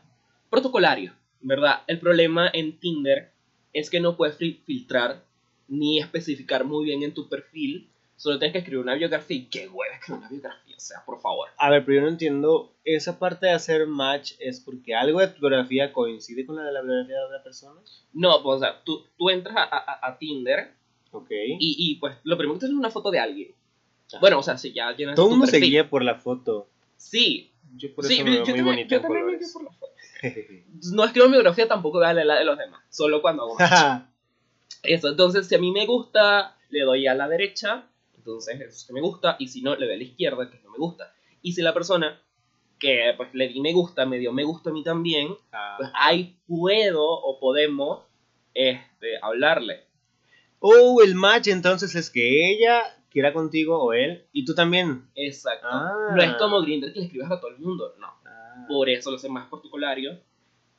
protocolario, 0.50 1.12
¿verdad? 1.41 1.83
El 1.87 1.99
problema 1.99 2.49
en 2.52 2.79
Tinder 2.79 3.33
es 3.73 3.91
que 3.91 4.00
no 4.00 4.17
puedes 4.17 4.38
fil- 4.38 4.61
filtrar 4.64 5.25
ni 5.69 5.99
especificar 5.99 6.64
muy 6.64 6.85
bien 6.85 7.02
en 7.02 7.14
tu 7.14 7.29
perfil. 7.29 7.88
Solo 8.17 8.38
tienes 8.38 8.52
que 8.52 8.59
escribir 8.59 8.83
una 8.83 8.95
biografía. 8.95 9.37
Y 9.38 9.47
qué 9.47 9.67
hueva 9.69 9.95
escribir 9.97 10.19
una 10.21 10.29
biografía, 10.29 10.76
o 10.76 10.81
sea, 10.81 11.02
por 11.05 11.21
favor. 11.21 11.49
A 11.57 11.71
ver, 11.71 11.85
pero 11.85 11.97
yo 11.97 12.02
no 12.02 12.09
entiendo, 12.09 12.73
esa 12.85 13.19
parte 13.19 13.47
de 13.47 13.52
hacer 13.52 13.87
match 13.87 14.33
es 14.38 14.61
porque 14.61 14.95
algo 14.95 15.19
de 15.21 15.29
tu 15.29 15.41
biografía 15.41 15.93
coincide 15.93 16.45
con 16.47 16.57
la 16.57 16.62
de 16.64 16.73
la 16.73 16.83
biografía 16.83 17.17
de 17.17 17.25
otra 17.25 17.43
persona. 17.43 17.81
No, 18.12 18.43
pues, 18.43 18.57
o 18.57 18.61
sea, 18.61 18.83
tú, 18.85 19.05
tú 19.17 19.31
entras 19.31 19.57
a, 19.57 19.62
a- 19.62 20.07
a 20.09 20.19
Tinder 20.19 20.73
Ok. 21.11 21.31
y, 21.31 21.57
y, 21.79 21.97
pues 21.97 22.17
lo 22.25 22.37
primero 22.37 22.55
que 22.59 22.61
te 22.61 22.67
es 22.67 22.73
una 22.79 22.91
foto 22.91 23.11
de 23.11 23.19
alguien. 23.19 23.52
Ajá. 24.09 24.21
Bueno, 24.21 24.38
o 24.38 24.43
sea, 24.43 24.59
si 24.59 24.73
ya 24.73 24.93
llenas 24.95 25.17
Todo 25.17 25.26
el 25.26 25.31
mundo 25.33 25.47
se 25.47 25.59
guía 25.59 25.88
por 25.88 26.05
la 26.05 26.17
foto. 26.17 26.69
Sí, 26.97 27.50
Yo 27.76 27.95
por 27.95 28.05
sí, 28.05 28.14
eso 28.14 28.21
yo, 28.21 28.25
me 28.25 28.31
veo 28.31 28.45
yo 28.45 28.45
muy 28.45 28.47
también, 28.47 28.64
bonito 28.64 28.88
yo 28.91 28.97
en 28.97 29.02
también 29.02 29.26
me 29.26 29.38
por. 29.38 29.73
No 30.95 31.05
escribo 31.05 31.26
mi 31.26 31.33
biografía, 31.33 31.69
tampoco 31.69 31.99
voy 31.99 32.07
a 32.07 32.12
leer 32.12 32.26
la 32.26 32.38
de 32.38 32.45
los 32.45 32.59
demás. 32.59 32.81
Solo 32.91 33.21
cuando 33.23 33.43
hago. 33.43 33.57
Eso, 34.83 35.09
entonces 35.09 35.47
si 35.47 35.55
a 35.55 35.59
mí 35.59 35.71
me 35.73 35.87
gusta, 35.87 36.57
le 36.71 36.83
doy 36.83 37.07
a 37.07 37.14
la 37.14 37.29
derecha, 37.29 37.87
entonces 38.17 38.61
eso 38.61 38.71
es 38.71 38.85
que 38.85 38.93
me 38.93 39.00
gusta, 39.00 39.37
y 39.38 39.47
si 39.47 39.62
no, 39.62 39.76
le 39.76 39.87
doy 39.87 39.95
a 39.95 39.99
la 39.99 40.02
izquierda, 40.02 40.50
que 40.50 40.59
no 40.64 40.71
me 40.71 40.79
gusta. 40.79 41.12
Y 41.41 41.52
si 41.52 41.62
la 41.62 41.73
persona 41.73 42.21
que 42.81 43.14
pues 43.17 43.33
le 43.33 43.47
di 43.49 43.61
me 43.61 43.73
gusta, 43.73 44.07
me 44.07 44.19
dio 44.19 44.33
me 44.33 44.43
gusta 44.43 44.71
a 44.71 44.73
mí 44.73 44.83
también, 44.83 45.37
Ah. 45.52 45.76
pues 45.79 45.91
ahí 45.95 46.37
puedo 46.49 47.05
o 47.05 47.38
podemos 47.38 48.02
este, 48.55 49.19
hablarle. 49.23 49.85
Oh, 50.59 51.00
el 51.02 51.14
match 51.14 51.47
entonces 51.49 51.95
es 51.95 52.11
que 52.11 52.50
ella 52.52 52.83
quiera 53.12 53.33
contigo 53.33 53.78
o 53.78 53.92
él 53.92 54.25
y 54.33 54.45
tú 54.45 54.54
también. 54.54 55.07
Exacto. 55.14 55.69
Ah. 55.71 56.12
No 56.16 56.23
es 56.23 56.35
como 56.35 56.61
Grindr 56.62 56.92
que 56.92 57.00
le 57.00 57.07
escribas 57.07 57.31
a 57.31 57.40
todo 57.40 57.50
el 57.50 57.59
mundo, 57.59 57.95
no. 57.99 58.09
Ah. 58.26 58.64
Por 58.69 58.88
eso 58.88 59.11
lo 59.11 59.16
hace 59.16 59.28
más 59.28 59.49
protocolario. 59.49 60.19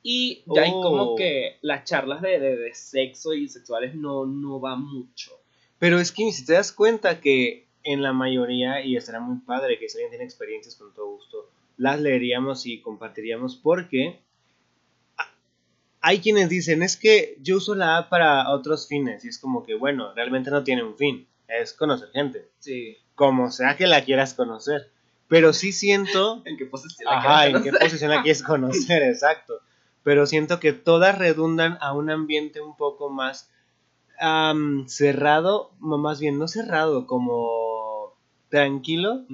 Y 0.02 0.44
ya 0.54 0.64
hay 0.64 0.72
Oh. 0.74 0.82
como 0.82 1.16
que 1.16 1.58
las 1.62 1.86
charlas 1.86 2.22
de, 2.22 2.38
de, 2.40 2.58
de 2.58 2.74
sexo 2.74 3.34
y 3.34 3.48
sexuales 3.48 3.96
no, 3.96 4.26
no 4.26 4.60
va 4.60 4.76
mucho. 4.76 5.32
Pero 5.80 6.00
es 6.00 6.12
que 6.12 6.30
si 6.32 6.46
te 6.46 6.54
das 6.54 6.72
cuenta 6.74 7.22
que 7.22 7.68
en 7.84 8.02
la 8.02 8.12
mayoría, 8.14 8.84
y 8.84 8.96
estará 8.98 9.20
muy 9.20 9.40
padre 9.40 9.78
que 9.80 9.88
si 9.90 9.98
alguien 9.98 10.12
tiene 10.12 10.26
experiencias 10.26 10.76
con 10.76 10.94
todo 10.94 11.08
gusto, 11.16 11.50
las 11.78 12.00
leeríamos 12.02 12.66
y 12.66 12.82
compartiríamos 12.82 13.56
porque 13.56 14.20
hay 16.02 16.20
quienes 16.20 16.50
dicen, 16.50 16.84
es 16.84 16.98
que 16.98 17.38
yo 17.42 17.58
uso 17.58 17.76
la 17.76 17.98
app 17.98 18.10
para 18.10 18.50
otros 18.52 18.88
fines 18.88 19.24
y 19.24 19.30
es 19.30 19.40
como 19.40 19.64
que, 19.64 19.74
bueno, 19.76 20.14
realmente 20.14 20.52
no 20.52 20.64
tiene 20.64 20.84
un 20.84 20.98
fin, 20.98 21.26
es 21.48 21.74
conocer 21.74 22.10
gente, 22.14 22.50
Sí. 22.60 22.98
como 23.16 23.52
sea 23.52 23.76
que 23.78 23.88
la 23.88 24.04
quieras 24.04 24.34
conocer. 24.34 24.90
Pero 25.28 25.54
sí 25.54 25.72
siento 25.72 26.42
¿En 26.46 26.58
qué 26.58 26.66
posición 26.66 27.06
la 27.12 27.18
Ajá, 27.20 27.42
quieres 27.44 27.56
¿en 27.56 27.64
qué 27.64 27.70
conocer? 27.70 27.88
posición 27.90 28.12
la 28.12 28.22
quieres 28.22 28.44
conocer? 28.52 29.04
Exacto. 29.04 29.60
pero 30.04 30.26
siento 30.26 30.60
que 30.60 30.74
todas 30.74 31.18
redundan 31.18 31.78
a 31.82 31.94
un 31.94 32.10
ambiente 32.10 32.60
un 32.62 32.76
poco 32.76 33.10
más 33.10 33.50
am, 34.20 34.88
cerrado, 34.88 35.72
o 35.82 35.98
más 35.98 36.20
bien 36.20 36.38
no 36.40 36.48
cerrado, 36.48 37.08
como 37.08 38.14
tranquilo 38.50 39.26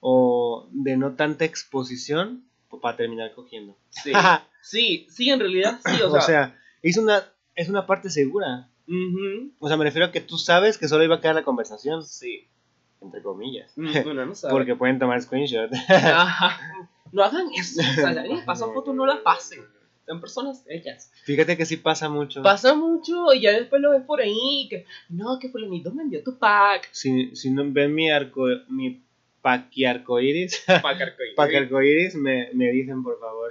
o 0.00 0.68
de 0.72 0.96
no 0.96 1.14
tanta 1.14 1.44
exposición 1.46 2.44
para 2.82 2.96
terminar 2.96 3.32
cogiendo. 3.34 3.74
Sí. 3.88 4.12
sí, 4.62 5.06
sí, 5.10 5.30
en 5.30 5.40
realidad 5.40 5.80
sí, 5.84 6.02
o 6.02 6.08
O 6.08 6.10
sea. 6.12 6.20
sea, 6.20 6.58
es 6.82 6.98
una, 6.98 7.22
es 7.54 7.68
una 7.70 7.86
parte 7.86 8.10
segura. 8.10 8.68
Ujú, 8.88 9.52
O 9.60 9.68
sea, 9.68 9.76
me 9.76 9.84
refiero 9.84 10.06
a 10.06 10.12
que 10.12 10.20
tú 10.20 10.38
sabes 10.38 10.78
que 10.78 10.88
solo 10.88 11.04
iba 11.04 11.16
a 11.16 11.20
quedar 11.20 11.34
la 11.34 11.44
conversación, 11.44 12.02
Sí. 12.04 12.46
entre 13.00 13.22
comillas. 13.22 13.72
Mm, 13.76 13.86
Bueno, 14.04 14.26
no 14.26 14.34
sabe. 14.34 14.52
Porque 14.54 14.74
pueden 14.76 14.98
tomar 14.98 15.20
screenshot. 15.22 15.70
Ajá. 15.88 16.58
No 17.12 17.22
hagan 17.24 17.46
eso. 17.56 17.80
O 17.80 17.94
sea, 17.94 18.12
si 18.12 18.18
alguien 18.18 18.44
pasa 18.46 18.66
fotos, 18.66 18.94
no 18.94 19.06
las 19.06 19.18
pasen. 19.20 19.60
Son 20.06 20.20
personas 20.20 20.64
hechas. 20.68 21.10
Fíjate 21.24 21.56
que 21.56 21.66
sí 21.66 21.76
pasa 21.78 22.08
mucho. 22.08 22.40
Pasa 22.42 22.74
mucho 22.76 23.32
y 23.34 23.40
ya 23.40 23.50
después 23.52 23.82
lo 23.82 23.90
ves 23.90 24.02
por 24.02 24.20
ahí. 24.20 24.68
Que, 24.70 24.84
no, 25.08 25.38
que 25.40 25.48
fulanito 25.48 25.92
me 25.92 26.04
envió 26.04 26.22
tu 26.22 26.38
pack. 26.38 26.88
Si, 26.92 27.34
si 27.34 27.50
no 27.50 27.64
ven 27.72 27.92
mi 27.92 28.08
arco, 28.10 28.46
mi 28.68 29.02
paquiarcoiris, 29.42 30.64
Pack 30.66 31.00
arcoíris. 31.00 31.34
paquiarcoiris, 31.36 32.14
me, 32.16 32.50
me 32.54 32.70
dicen 32.70 33.02
por 33.02 33.18
favor. 33.18 33.50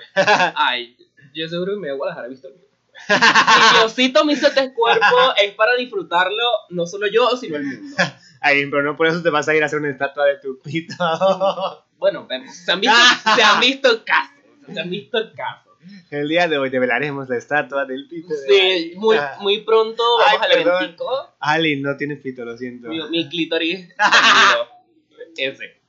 Ay, 0.56 0.96
yo 1.34 1.48
seguro 1.50 1.74
que 1.74 1.80
me 1.80 1.94
voy 1.94 2.10
a 2.10 2.26
he 2.26 2.30
visto 2.30 2.48
el 2.48 2.54
mío. 2.56 2.64
Si 3.08 3.76
Diosito 3.78 4.26
me 4.26 4.34
hizo 4.34 4.48
este 4.48 4.74
cuerpo 4.74 5.06
es 5.42 5.54
para 5.54 5.76
disfrutarlo, 5.76 6.44
no 6.70 6.86
solo 6.86 7.08
yo, 7.08 7.30
sino 7.38 7.58
el 7.58 7.64
mundo. 7.66 7.96
Ay, 8.42 8.66
pero 8.70 8.84
no 8.84 8.96
por 8.96 9.08
eso 9.08 9.22
te 9.24 9.30
vas 9.30 9.48
a 9.48 9.56
ir 9.56 9.64
a 9.64 9.68
hacer 9.68 9.80
una 9.80 9.90
estatua 9.90 10.26
de 10.26 10.38
tu 10.40 10.60
pito. 10.62 10.94
Bueno, 11.98 12.28
se 12.52 12.72
han 12.74 12.82
visto, 12.82 12.96
se 13.36 13.42
han 13.42 13.60
visto 13.62 14.04
casos. 14.06 14.36
Se 14.72 14.80
han 14.80 14.90
visto 14.90 15.18
casos. 15.34 15.74
El 16.12 16.28
día 16.28 16.48
de 16.48 16.58
hoy 16.58 16.70
develaremos 16.70 17.30
la 17.30 17.38
estatua 17.38 17.86
del 17.86 18.08
pito. 18.10 18.34
de 18.34 18.48
Sí, 18.48 18.94
muy, 18.98 19.16
Ah. 19.18 19.38
muy 19.40 19.62
pronto 19.62 20.04
Ay, 20.28 20.34
vamos 20.38 20.48
al 20.48 20.58
perdón. 20.58 20.76
eventico. 20.84 21.36
Ali 21.40 21.82
no 21.82 21.96
tiene 21.96 22.18
pito, 22.18 22.44
lo 22.44 22.58
siento. 22.58 22.90
Mi, 22.90 23.02
mi 23.10 23.30
clítoris. 23.30 23.88
Ese. 25.38 25.82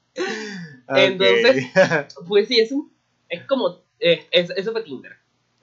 Ok. 0.88 0.96
entonces- 0.96 1.66
Pues 2.28 2.48
sí, 2.48 2.60
es 2.60 2.70
un. 2.72 2.92
Es 3.28 3.42
como. 3.44 3.82
Es, 3.98 4.20
es- 4.30 4.50
eso 4.50 4.72
fue 4.72 4.82
Tinder. 4.82 5.15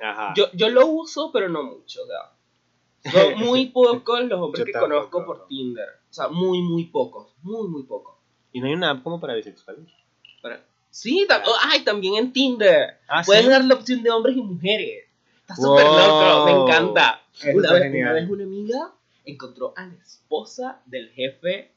Ajá. 0.04 0.34
Yo, 0.36 0.46
yo 0.54 0.70
lo 0.70 0.86
uso, 0.88 1.32
pero 1.32 1.50
no 1.50 1.64
mucho. 1.64 2.02
O 2.04 2.08
sea, 2.08 3.12
son 3.12 3.40
muy 3.46 3.68
pocos 3.68 4.22
los 4.26 4.40
hombres 4.40 4.66
que 4.66 4.72
tampoco. 4.72 4.94
conozco 4.94 5.26
por 5.26 5.48
Tinder. 5.48 5.88
O 6.10 6.14
sea, 6.14 6.28
muy, 6.28 6.62
muy 6.62 6.86
pocos. 6.86 7.34
Muy, 7.42 7.68
muy 7.68 7.84
pocos. 7.84 8.16
¿Y 8.52 8.60
no 8.62 8.68
hay 8.68 8.74
una 8.74 8.92
app 8.92 9.04
como 9.04 9.20
para 9.20 9.34
bisexuales? 9.36 9.86
Pero- 10.42 10.60
sí, 10.90 11.26
tam- 11.28 11.42
oh, 11.46 11.56
ay, 11.72 11.84
también 11.84 12.16
en 12.16 12.32
Tinder. 12.34 13.00
Ah, 13.08 13.24
Puedes 13.26 13.44
¿sí? 13.46 13.50
dar 13.50 13.64
la 13.66 13.74
opción 13.76 14.04
de 14.04 14.12
hombres 14.12 14.38
y 14.38 14.42
mujeres. 14.42 15.06
Está 15.42 15.56
Wow. 15.58 15.66
súper 15.78 15.86
loco, 15.86 16.46
me 16.46 16.52
encanta. 16.52 17.22
Una 17.54 17.74
vez, 17.74 17.92
una 17.94 18.14
vez 18.14 18.30
una 18.30 18.44
amiga 18.44 18.94
encontró 19.26 19.74
a 19.76 19.86
la 19.88 19.94
esposa 19.96 20.82
del 20.86 21.10
jefe 21.12 21.73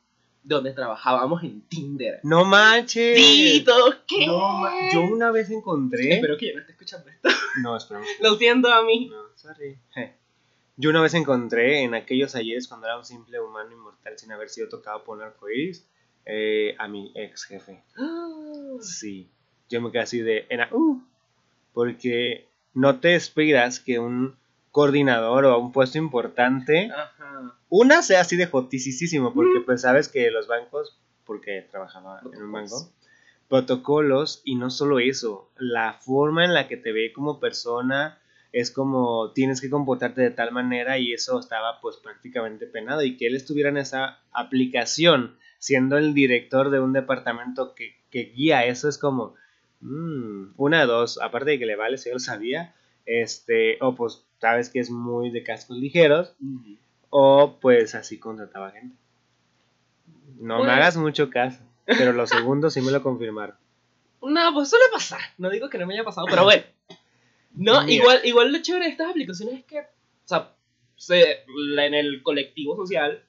donde 0.47 0.73
trabajábamos 0.73 1.43
en 1.43 1.61
Tinder. 1.63 2.21
No 2.23 2.45
manches. 2.45 3.19
Sí, 3.19 3.63
todos 3.67 3.97
qué. 4.07 4.27
No 4.27 4.63
Yo 4.93 5.03
una 5.03 5.31
vez 5.31 5.51
encontré. 5.51 6.15
Espero 6.15 6.37
que 6.39 6.47
ya 6.49 6.55
no 6.55 6.61
esté 6.61 6.73
escuchando 6.73 7.09
esto. 7.11 7.29
No, 7.63 7.77
espera. 7.77 8.01
Lo 8.21 8.37
siento 8.37 8.73
a 8.73 8.83
mí. 8.85 9.09
No, 9.11 9.23
sorry. 9.35 9.77
Yo 10.77 10.91
una 10.91 11.01
vez 11.01 11.15
encontré 11.15 11.83
en 11.83 11.95
aquellos 11.95 12.35
ayeres 12.35 12.69
cuando 12.69 12.87
era 12.87 12.99
un 12.99 13.05
simple 13.05 13.41
humano 13.41 13.73
inmortal 13.73 14.19
sin 14.19 14.31
haber 14.33 14.49
sido 14.51 14.69
tocado 14.69 15.03
por 15.05 15.17
un 15.17 15.25
arcoíris 15.25 15.87
eh, 16.27 16.75
a 16.79 16.87
mi 16.87 17.13
ex 17.15 17.45
jefe. 17.45 17.83
Sí, 18.83 19.29
yo 19.71 19.81
me 19.81 19.91
quedé 19.91 20.03
así 20.03 20.21
de 20.21 20.47
en 20.51 20.61
a- 20.61 20.69
uh, 20.73 21.01
porque 21.73 22.47
no 22.75 23.01
te 23.01 23.15
esperas 23.15 23.81
que 23.81 23.99
un 23.99 24.37
coordinador 24.77 25.47
o 25.47 25.59
un 25.59 25.73
puesto 25.73 25.97
importante, 25.97 26.91
Ajá. 26.93 27.55
una 27.71 28.03
sea 28.03 28.21
así 28.21 28.37
de 28.37 28.45
jotisísimo, 28.45 29.33
porque 29.33 29.61
pues 29.65 29.81
sabes 29.81 30.11
que 30.11 30.31
los 30.31 30.49
bancos, 30.49 31.01
porque 31.25 31.67
trabajaba 31.71 32.21
en 32.31 32.43
un 32.43 32.53
banco, 32.53 32.93
protocolos 33.49 34.43
y 34.45 34.57
no 34.57 34.69
solo 34.69 34.99
eso, 34.99 35.51
la 35.57 35.95
forma 35.95 36.45
en 36.45 36.53
la 36.53 36.69
que 36.69 36.77
te 36.77 36.93
ve 36.93 37.11
como 37.15 37.41
persona 37.41 38.19
es 38.53 38.71
como 38.71 39.33
tienes 39.33 39.63
que 39.63 39.71
comportarte 39.71 40.21
de 40.21 40.31
tal 40.31 40.53
manera 40.53 40.99
y 40.99 41.15
eso 41.15 41.41
estaba 41.41 41.81
pues 41.81 41.97
prácticamente 41.97 42.67
penado 42.67 43.03
y 43.03 43.17
que 43.17 43.29
él 43.29 43.35
estuviera 43.35 43.71
en 43.71 43.79
esa 43.79 44.19
aplicación 44.31 45.39
siendo 45.59 45.97
el 45.97 46.13
director 46.13 46.69
de 46.69 46.81
un 46.81 46.93
departamento 46.93 47.75
que, 47.75 47.97
que 48.11 48.25
guía 48.25 48.67
eso 48.67 48.91
es 48.91 48.99
como 48.99 49.37
mm, 49.81 50.49
una 50.59 50.81
de 50.81 50.87
dos, 50.87 51.19
aparte 51.23 51.53
de 51.53 51.59
que 51.59 51.65
le 51.65 51.77
vale 51.77 51.97
si 51.97 52.11
yo 52.11 52.17
lo 52.17 52.21
sabía, 52.21 52.75
este, 53.07 53.79
o 53.81 53.95
pues 53.95 54.25
sabes 54.41 54.69
que 54.69 54.81
es 54.81 54.91
muy 54.91 55.31
de 55.31 55.43
cascos 55.43 55.79
ligeros 55.79 56.35
o 57.11 57.57
pues 57.61 57.95
así 57.95 58.19
contrataba 58.19 58.71
gente. 58.73 58.95
No 60.39 60.59
me 60.59 60.65
Pues- 60.65 60.73
hagas 60.73 60.97
mucho 60.97 61.31
caso, 61.31 61.61
pero 61.87 62.13
los 62.13 62.29
segundos 62.31 62.75
sí 62.75 62.81
me 62.81 62.93
lo 62.93 63.03
confirmaron. 63.03 63.57
No, 64.23 64.53
pues 64.53 64.69
suele 64.71 64.85
pasar. 64.93 65.21
No 65.39 65.51
digo 65.51 65.69
que 65.71 65.79
no 65.79 65.87
me 65.87 65.95
haya 65.95 66.05
pasado, 66.05 66.27
pero 66.29 66.45
bueno. 66.45 66.63
No, 67.55 67.83
Mira. 67.83 67.93
igual, 67.93 68.21
igual 68.25 68.53
lo 68.53 68.61
chévere 68.61 68.87
de 68.87 68.91
estas 68.91 69.09
aplicaciones 69.11 69.61
es 69.61 69.65
que, 69.65 69.79
o 69.81 69.85
sea, 70.25 70.53
se- 70.97 71.45
en 71.79 71.95
el 71.95 72.23
colectivo 72.23 72.77
social 72.77 73.23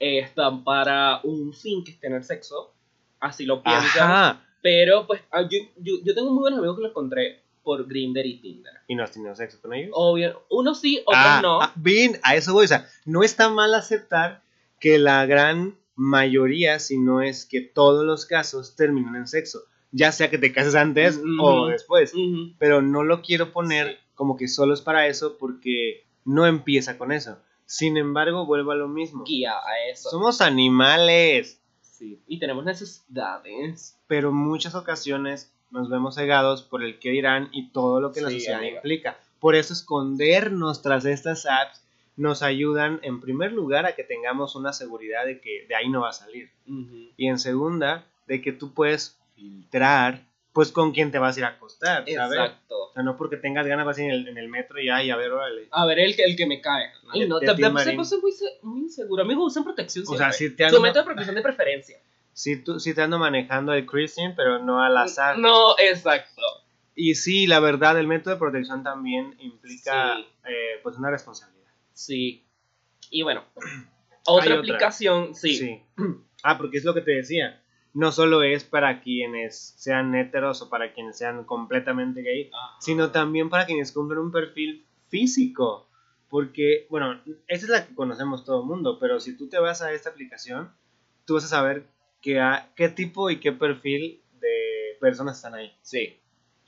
eh, 0.00 0.20
están 0.20 0.64
para 0.64 1.20
un 1.24 1.52
fin 1.52 1.84
que 1.84 1.90
es 1.92 2.00
tener 2.00 2.22
sexo. 2.24 2.72
Así 3.20 3.44
lo 3.46 3.62
piensan. 3.62 4.10
Ajá. 4.10 4.44
Pero, 4.62 5.06
pues, 5.06 5.20
ah, 5.32 5.42
yo, 5.42 5.58
yo, 5.76 5.94
yo 6.04 6.14
tengo 6.14 6.30
muy 6.30 6.40
buenos 6.40 6.58
amigos 6.60 6.76
que 6.76 6.82
los 6.82 6.90
encontré 6.92 7.42
por 7.68 7.86
Grindr 7.86 8.24
y 8.24 8.40
Tinder. 8.40 8.72
¿Y 8.86 8.94
no 8.94 9.04
has 9.04 9.10
tenido 9.12 9.34
sexo 9.34 9.60
con 9.60 9.74
ellos? 9.74 9.90
Obvio, 9.92 10.46
unos 10.48 10.80
sí, 10.80 11.00
otros 11.04 11.22
Ah, 11.22 11.40
no. 11.42 11.60
ah, 11.60 11.70
bien, 11.76 12.18
a 12.22 12.34
eso 12.34 12.54
voy. 12.54 12.64
O 12.64 12.68
sea, 12.68 12.88
no 13.04 13.22
está 13.22 13.50
mal 13.50 13.74
aceptar 13.74 14.40
que 14.80 14.98
la 14.98 15.26
gran 15.26 15.76
mayoría, 15.94 16.78
si 16.78 16.96
no 16.98 17.20
es 17.20 17.44
que 17.44 17.60
todos 17.60 18.06
los 18.06 18.24
casos, 18.24 18.74
terminan 18.74 19.16
en 19.16 19.26
sexo. 19.28 19.64
Ya 19.92 20.12
sea 20.12 20.30
que 20.30 20.38
te 20.38 20.50
cases 20.50 20.74
antes 20.74 21.20
o 21.40 21.66
después. 21.66 22.14
Pero 22.58 22.80
no 22.80 23.02
lo 23.04 23.20
quiero 23.20 23.52
poner 23.52 23.88
Sí. 23.88 23.96
como 24.14 24.36
que 24.38 24.48
solo 24.48 24.72
es 24.72 24.80
para 24.80 25.06
eso 25.06 25.36
porque 25.36 26.06
no 26.24 26.46
empieza 26.46 26.96
con 26.96 27.12
eso. 27.12 27.36
Sin 27.66 27.98
embargo, 27.98 28.46
vuelvo 28.46 28.70
a 28.70 28.76
lo 28.76 28.88
mismo. 28.88 29.24
Guía 29.24 29.52
a 29.52 29.90
eso. 29.92 30.08
Somos 30.08 30.40
animales. 30.40 31.60
Sí. 31.82 32.22
Y 32.26 32.38
tenemos 32.38 32.64
necesidades. 32.64 33.94
pero 34.06 34.30
en 34.30 34.36
muchas 34.36 34.74
ocasiones 34.74 35.52
nos 35.70 35.88
vemos 35.90 36.14
cegados 36.14 36.62
por 36.62 36.82
el 36.82 36.98
que 36.98 37.10
dirán 37.10 37.48
y 37.52 37.68
todo 37.70 38.00
lo 38.00 38.12
que 38.12 38.20
la 38.20 38.28
Sí, 38.28 38.36
sociedad 38.36 38.58
amiga. 38.60 38.76
implica. 38.76 39.18
Por 39.40 39.54
eso 39.54 39.72
escondernos 39.72 40.82
tras 40.82 41.04
estas 41.04 41.46
apps 41.46 41.82
nos 42.16 42.42
ayudan 42.42 42.98
en 43.02 43.20
primer 43.20 43.52
lugar 43.52 43.86
a 43.86 43.94
que 43.94 44.02
tengamos 44.02 44.56
una 44.56 44.72
seguridad 44.72 45.24
de 45.26 45.40
que 45.40 45.66
de 45.68 45.74
ahí 45.76 45.88
no 45.88 46.00
va 46.00 46.08
a 46.10 46.12
salir. 46.12 46.50
Ujú. 46.66 47.10
Y 47.16 47.28
en 47.28 47.38
segunda, 47.38 48.04
de 48.26 48.42
que 48.42 48.52
tú 48.52 48.72
puedes 48.74 49.16
filtrar 49.36 50.22
pues 50.52 50.72
con 50.72 50.90
quién 50.90 51.12
te 51.12 51.20
vas 51.20 51.36
a 51.36 51.38
ir 51.40 51.44
a 51.44 51.48
acostar, 51.50 52.04
¿sabes? 52.12 52.38
Exacto. 52.38 52.88
O 52.90 52.92
sea, 52.92 53.04
no 53.04 53.16
porque 53.16 53.36
tengas 53.36 53.64
ganas 53.66 53.86
vas 53.86 53.98
en 53.98 54.10
el, 54.10 54.26
en 54.26 54.38
el 54.38 54.48
metro 54.48 54.80
y 54.80 54.88
ay, 54.88 55.08
a 55.10 55.16
ver, 55.16 55.30
órale. 55.30 55.68
A 55.70 55.86
ver, 55.86 56.00
el, 56.00 56.16
que- 56.16 56.24
el 56.24 56.34
que 56.36 56.46
me 56.46 56.60
cae. 56.60 56.86
Ay, 57.12 57.28
no, 57.28 57.38
te, 57.38 57.46
te, 57.46 57.54
se 57.84 57.94
puse 57.94 58.16
muy, 58.18 58.32
muy 58.62 58.80
inseguro. 58.80 59.22
Amigos, 59.22 59.52
usan 59.52 59.62
protección 59.62 60.04
O 60.08 60.16
sea, 60.16 60.32
siempre. 60.32 60.48
si 60.48 60.56
te 60.56 60.62
Su 60.70 60.76
ando, 60.76 60.80
método 60.80 61.02
de 61.02 61.04
protección 61.06 61.36
de 61.36 61.42
preferencia. 61.42 61.98
Sí, 62.38 62.62
tú, 62.62 62.78
sí 62.78 62.94
te 62.94 63.02
ando 63.02 63.18
manejando 63.18 63.72
el 63.72 63.84
Christian, 63.84 64.34
pero 64.36 64.60
no 64.60 64.80
al 64.80 64.96
azar. 64.96 65.38
No, 65.38 65.74
exacto. 65.78 66.40
Y 66.94 67.16
sí, 67.16 67.46
la 67.48 67.58
verdad, 67.58 67.98
el 67.98 68.06
método 68.06 68.34
de 68.34 68.38
protección 68.40 68.82
también 68.84 69.34
implica 69.40 70.16
Sí. 70.16 70.26
eh, 70.48 70.80
pues 70.82 70.96
una 70.96 71.10
responsabilidad. 71.10 71.70
Sí. 71.92 72.44
Y 73.10 73.22
bueno, 73.22 73.42
otra 74.26 74.54
aplicación, 74.58 75.34
sí. 75.34 75.82
Ah, 76.44 76.56
porque 76.56 76.78
es 76.78 76.84
lo 76.84 76.94
que 76.94 77.00
te 77.00 77.10
decía. 77.10 77.60
No 77.94 78.12
solo 78.12 78.44
es 78.44 78.62
para 78.62 79.00
quienes 79.00 79.74
sean 79.76 80.14
heteros 80.14 80.62
o 80.62 80.70
para 80.70 80.92
quienes 80.92 81.18
sean 81.18 81.42
completamente 81.42 82.22
gay, 82.22 82.48
Ajá. 82.52 82.76
sino 82.78 83.10
también 83.10 83.50
para 83.50 83.66
quienes 83.66 83.90
cumplen 83.90 84.20
un 84.20 84.30
perfil 84.30 84.86
físico. 85.08 85.88
Porque, 86.28 86.86
bueno, 86.90 87.20
esa 87.48 87.64
es 87.64 87.68
la 87.68 87.86
que 87.88 87.94
conocemos 87.96 88.44
todo 88.44 88.60
el 88.60 88.66
mundo, 88.68 88.98
pero 89.00 89.18
si 89.18 89.36
tú 89.36 89.48
te 89.48 89.58
vas 89.58 89.82
a 89.82 89.92
esta 89.92 90.10
aplicación, 90.10 90.70
tú 91.24 91.34
vas 91.34 91.44
a 91.44 91.48
saber 91.48 91.88
que 92.20 92.40
a- 92.40 92.70
qué 92.76 92.88
tipo 92.88 93.30
y 93.30 93.40
qué 93.40 93.52
perfil 93.52 94.22
de 94.40 94.96
personas 95.00 95.36
están 95.36 95.54
ahí. 95.54 95.72
Sí. 95.82 96.18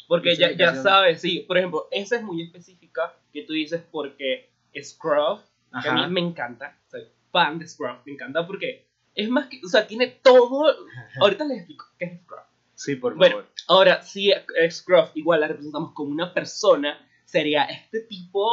Porque 0.08 0.34
ya, 0.36 0.50
ya 0.52 0.74
sabes, 0.74 1.20
sí. 1.20 1.40
Por 1.46 1.56
ejemplo, 1.58 1.86
esa 1.90 2.16
es 2.16 2.22
muy 2.22 2.42
específica 2.42 3.14
que 3.32 3.42
tú 3.42 3.52
dices 3.52 3.82
porque 3.90 4.50
Scruff, 4.82 5.40
que 5.82 5.88
a 5.88 5.94
mí 5.94 6.06
me 6.12 6.20
encanta. 6.20 6.76
Soy 6.90 7.06
fan 7.30 7.58
de 7.58 7.68
Scruff, 7.68 7.98
me 8.04 8.12
encanta 8.12 8.46
porque 8.46 8.86
es 9.14 9.28
más 9.28 9.46
que, 9.48 9.60
o 9.64 9.68
sea, 9.68 9.86
tiene 9.86 10.08
todo. 10.08 10.74
Ahorita 11.20 11.44
les 11.44 11.58
explico 11.58 11.86
qué 11.98 12.04
es 12.06 12.20
Scruff. 12.22 12.40
Sí, 12.74 12.96
por 12.96 13.14
Bueno, 13.14 13.36
favor. 13.36 13.50
Ahora, 13.68 14.02
si 14.02 14.32
Scruff 14.70 15.10
igual 15.14 15.40
la 15.40 15.48
representamos 15.48 15.92
como 15.92 16.10
una 16.10 16.32
persona, 16.32 17.06
sería 17.24 17.64
este 17.64 18.00
tipo 18.00 18.48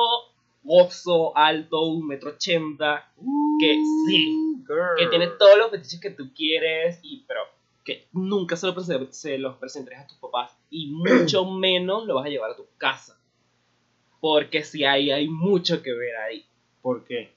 oso, 0.68 1.36
alto, 1.36 1.82
un 1.86 2.08
metro 2.08 2.32
ochenta, 2.32 3.12
que 3.60 3.82
sí, 4.08 4.64
que 4.98 5.08
tiene 5.08 5.28
todos 5.40 5.58
los 5.58 5.72
fetiches 5.72 6.00
que 6.00 6.12
tú 6.12 6.34
quieres, 6.36 7.00
y 7.02 7.24
pero 7.28 7.42
que 7.84 8.06
nunca 8.12 8.56
se, 8.56 8.68
lo 8.68 9.14
se 9.14 9.38
los 9.38 9.56
presentarás 9.58 10.04
a 10.04 10.08
tus 10.08 10.18
papás, 10.18 10.58
y 10.70 10.88
mucho 10.88 11.46
menos 11.52 12.06
lo 12.06 12.16
vas 12.16 12.26
a 12.26 12.30
llevar 12.30 12.52
a 12.52 12.56
tu 12.56 12.66
casa. 12.78 13.18
Porque 14.20 14.64
sí 14.64 14.84
hay, 14.84 15.12
hay 15.12 15.28
mucho 15.28 15.82
que 15.84 15.94
ver 15.94 16.16
ahí. 16.18 16.46
¿Por 16.82 17.06
qué? 17.06 17.34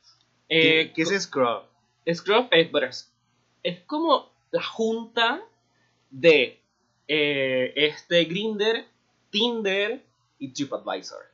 Eh, 0.48 0.86
¿Qué, 0.88 0.92
qué 0.94 1.02
es 1.02 1.22
Scrub? 1.22 1.64
Scruff 2.12 2.46
es, 2.50 2.70
bueno, 2.72 2.88
es, 2.88 3.12
es 3.62 3.80
como 3.80 4.30
la 4.50 4.62
junta 4.62 5.42
de 6.10 6.58
eh, 7.06 7.72
este 7.76 8.24
Grinder, 8.24 8.86
Tinder 9.30 10.02
y 10.38 10.48
TripAdvisor. 10.52 11.24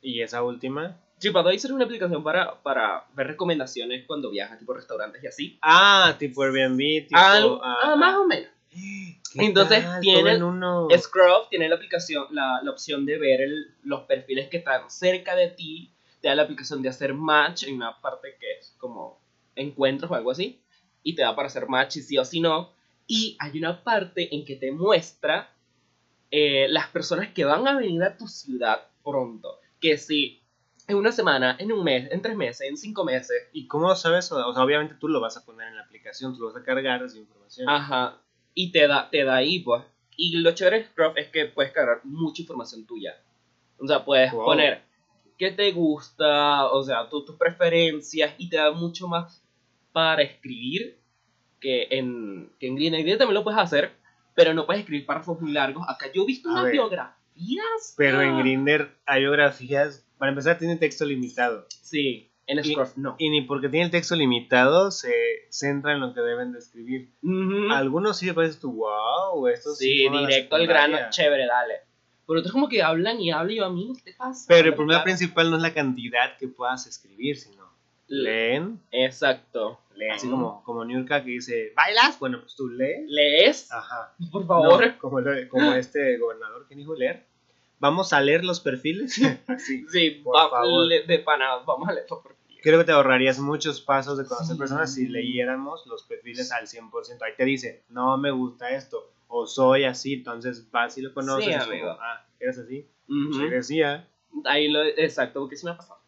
¿Y 0.00 0.22
esa 0.22 0.42
última? 0.42 0.98
TripAdvisor 1.18 1.70
es 1.70 1.74
una 1.74 1.84
aplicación 1.84 2.22
para, 2.22 2.60
para 2.62 3.06
ver 3.14 3.26
recomendaciones 3.28 4.04
cuando 4.06 4.30
viajas, 4.30 4.58
tipo 4.58 4.72
restaurantes 4.74 5.22
y 5.22 5.26
así. 5.26 5.58
Ah, 5.62 6.14
tipo 6.18 6.42
Airbnb, 6.42 7.06
tipo... 7.06 7.18
Ah, 7.62 7.78
ah, 7.84 7.96
más 7.96 8.16
o 8.16 8.26
menos. 8.26 8.48
¿qué 8.70 9.44
Entonces, 9.44 9.84
tal? 9.84 10.00
tiene- 10.00 10.20
Todo 10.22 10.28
en 10.30 10.42
uno. 10.42 10.88
Scruff 10.96 11.48
tiene 11.50 11.68
la 11.68 11.74
aplicación, 11.76 12.26
la, 12.30 12.60
la 12.62 12.70
opción 12.70 13.04
de 13.04 13.18
ver 13.18 13.40
el- 13.42 13.74
los 13.82 14.02
perfiles 14.02 14.48
que 14.48 14.58
están 14.58 14.90
cerca 14.90 15.34
de 15.36 15.48
ti. 15.48 15.92
Te 16.20 16.28
da 16.28 16.34
la 16.34 16.42
aplicación 16.42 16.82
de 16.82 16.88
hacer 16.88 17.14
match 17.14 17.64
en 17.64 17.74
una 17.76 18.00
parte 18.00 18.36
que 18.40 18.52
es 18.58 18.74
como 18.78 19.20
encuentros 19.54 20.10
o 20.10 20.14
algo 20.14 20.30
así. 20.30 20.60
Y 21.02 21.14
te 21.14 21.22
da 21.22 21.34
para 21.36 21.46
hacer 21.48 21.68
match 21.68 21.92
si 21.92 22.02
sí 22.02 22.18
o 22.18 22.24
si 22.24 22.40
no. 22.40 22.72
Y 23.06 23.36
hay 23.40 23.58
una 23.58 23.82
parte 23.82 24.34
en 24.34 24.44
que 24.44 24.56
te 24.56 24.70
muestra 24.72 25.50
eh, 26.30 26.66
las 26.68 26.88
personas 26.88 27.28
que 27.32 27.44
van 27.44 27.66
a 27.66 27.76
venir 27.78 28.02
a 28.02 28.16
tu 28.16 28.26
ciudad 28.28 28.82
pronto. 29.04 29.58
Que 29.80 29.96
si 29.96 30.42
en 30.88 30.96
una 30.96 31.12
semana, 31.12 31.54
en 31.58 31.70
un 31.70 31.84
mes, 31.84 32.10
en 32.10 32.20
tres 32.22 32.34
meses, 32.36 32.68
en 32.68 32.76
cinco 32.76 33.04
meses. 33.04 33.36
¿Y 33.52 33.66
cómo 33.68 33.94
sabes 33.94 34.24
eso? 34.24 34.44
O 34.48 34.52
sea, 34.54 34.62
obviamente 34.64 34.94
tú 34.98 35.06
lo 35.08 35.20
vas 35.20 35.36
a 35.36 35.44
poner 35.44 35.68
en 35.68 35.76
la 35.76 35.82
aplicación, 35.82 36.34
tú 36.34 36.40
lo 36.40 36.46
vas 36.52 36.56
a 36.56 36.64
cargar 36.64 37.02
esa 37.02 37.18
información. 37.18 37.68
Ajá. 37.68 38.16
Y 38.54 38.72
te 38.72 38.86
da, 38.88 39.08
te 39.10 39.22
da 39.24 39.36
ahí, 39.36 39.60
pues. 39.60 39.84
Y 40.16 40.38
lo 40.38 40.50
chévere 40.52 40.78
de 40.80 40.84
Scruff 40.86 41.16
es 41.16 41.28
que 41.28 41.44
puedes 41.46 41.70
cargar 41.72 42.00
mucha 42.04 42.42
información 42.42 42.84
tuya. 42.86 43.14
O 43.78 43.86
sea, 43.86 44.04
puedes 44.04 44.32
Wow. 44.32 44.44
poner 44.46 44.82
qué 45.38 45.52
te 45.52 45.70
gusta, 45.70 46.66
o 46.66 46.82
sea, 46.82 47.08
tu- 47.08 47.24
tus 47.24 47.36
preferencias, 47.36 48.34
y 48.38 48.48
te 48.48 48.56
da 48.56 48.72
mucho 48.72 49.06
más 49.06 49.40
para 49.92 50.22
escribir 50.22 50.98
que 51.60 51.86
en, 51.90 52.50
que 52.58 52.66
en 52.66 52.74
Green. 52.76 52.94
En 52.94 53.02
Green 53.02 53.18
también 53.18 53.34
lo 53.34 53.44
puedes 53.44 53.60
hacer, 53.60 53.92
pero 54.34 54.54
no 54.54 54.64
puedes 54.66 54.80
escribir 54.80 55.06
párrafos 55.06 55.40
muy 55.40 55.52
largos. 55.52 55.84
Acá 55.88 56.06
yo 56.12 56.22
he 56.22 56.26
visto 56.26 56.48
A 56.48 56.52
unas 56.52 56.64
ver. 56.64 56.72
biografías. 56.72 57.94
Pero 57.96 58.20
en 58.22 58.30
ah. 58.34 58.38
Grinder 58.38 58.96
hay 59.06 59.20
biografías, 59.20 60.04
para 60.18 60.30
empezar 60.30 60.58
tiene 60.58 60.76
texto 60.76 61.04
limitado. 61.04 61.66
Sí, 61.68 62.30
en 62.46 62.64
Scruff 62.64 62.96
no. 62.96 63.14
Y 63.18 63.30
ni 63.30 63.42
porque 63.42 63.68
tiene 63.68 63.86
el 63.86 63.90
texto 63.90 64.16
limitado 64.16 64.90
se 64.90 65.12
centra 65.50 65.92
en 65.92 66.00
lo 66.00 66.14
que 66.14 66.20
deben 66.20 66.52
de 66.52 66.58
escribir. 66.58 67.10
Ujú. 67.22 67.70
Algunos 67.72 68.18
sí 68.18 68.26
le 68.26 68.34
pareces 68.34 68.58
tú, 68.58 68.72
wow, 68.72 69.46
esto 69.48 69.74
sí. 69.74 69.98
Sí, 69.98 70.06
a 70.06 70.20
directo 70.20 70.56
al 70.56 70.66
grano, 70.66 70.84
secundaria". 70.96 71.10
chévere, 71.10 71.46
dale. 71.46 71.74
Pero 72.26 72.40
otros 72.40 72.52
como 72.52 72.68
que 72.68 72.82
hablan 72.82 73.20
y 73.20 73.30
hablan 73.30 73.52
y 73.52 73.56
yo, 73.56 73.64
amigo, 73.64 73.94
¿qué 73.94 74.12
te 74.12 74.14
pasa? 74.14 74.44
Pero 74.48 74.68
el 74.68 74.74
problema 74.74 75.02
principal 75.02 75.50
no 75.50 75.56
es 75.56 75.62
la 75.62 75.72
cantidad 75.72 76.36
que 76.38 76.48
puedas 76.48 76.86
escribir, 76.86 77.36
sino 77.38 77.64
leen. 78.06 78.80
Exacto. 78.90 79.80
Leen. 79.94 80.12
Así 80.12 80.28
como, 80.28 80.62
como 80.64 80.84
Niurka 80.84 81.24
que 81.24 81.30
dice, 81.30 81.72
¿bailas? 81.74 82.18
Bueno, 82.18 82.40
pues 82.40 82.54
tú 82.54 82.68
lees. 82.68 83.04
lees, 83.08 83.72
Aja. 83.72 84.14
por 84.30 84.46
favor. 84.46 84.86
No, 84.86 84.98
como, 84.98 85.20
como 85.50 85.72
este 85.72 86.18
gobernador 86.18 86.66
que 86.68 86.74
dijo 86.74 86.94
leer. 86.94 87.26
Vamos 87.80 88.12
a 88.12 88.20
leer 88.20 88.44
los 88.44 88.60
perfiles. 88.60 89.20
Así. 89.46 89.84
Sí, 89.88 90.10
Por 90.24 90.34
va- 90.36 90.50
favor. 90.50 90.86
le- 90.86 91.04
de 91.04 91.18
pana, 91.20 91.56
vamos 91.66 91.88
a 91.88 91.92
leerlo 91.92 92.20
por 92.22 92.32
aquí. 92.32 92.58
Creo 92.62 92.78
que 92.80 92.84
te 92.84 92.92
ahorrarías 92.92 93.38
muchos 93.38 93.80
pasos 93.80 94.18
de 94.18 94.24
conocer 94.24 94.54
Sí. 94.54 94.58
personas 94.58 94.92
si 94.94 95.06
leyéramos 95.08 95.86
los 95.86 96.02
perfiles 96.02 96.50
al 96.50 96.66
100%. 96.66 97.22
Ahí 97.22 97.32
te 97.36 97.44
dice, 97.44 97.84
no 97.88 98.18
me 98.18 98.32
gusta 98.32 98.70
esto, 98.70 99.12
o 99.28 99.46
soy 99.46 99.84
así, 99.84 100.14
entonces 100.14 100.68
vas 100.72 100.98
y 100.98 101.02
lo 101.02 101.14
conoces. 101.14 101.44
Sí, 101.46 101.52
como, 101.52 101.62
amigo. 101.72 101.90
ah, 102.00 102.26
eres 102.40 102.58
así. 102.58 102.86
Sí, 103.06 103.48
decía. 103.48 104.08
Ahí 104.44 104.68
lo, 104.68 104.82
exacto, 104.84 105.40
porque 105.40 105.56
sí 105.56 105.64
me 105.66 105.72
ha 105.72 105.76
pasado. 105.76 106.00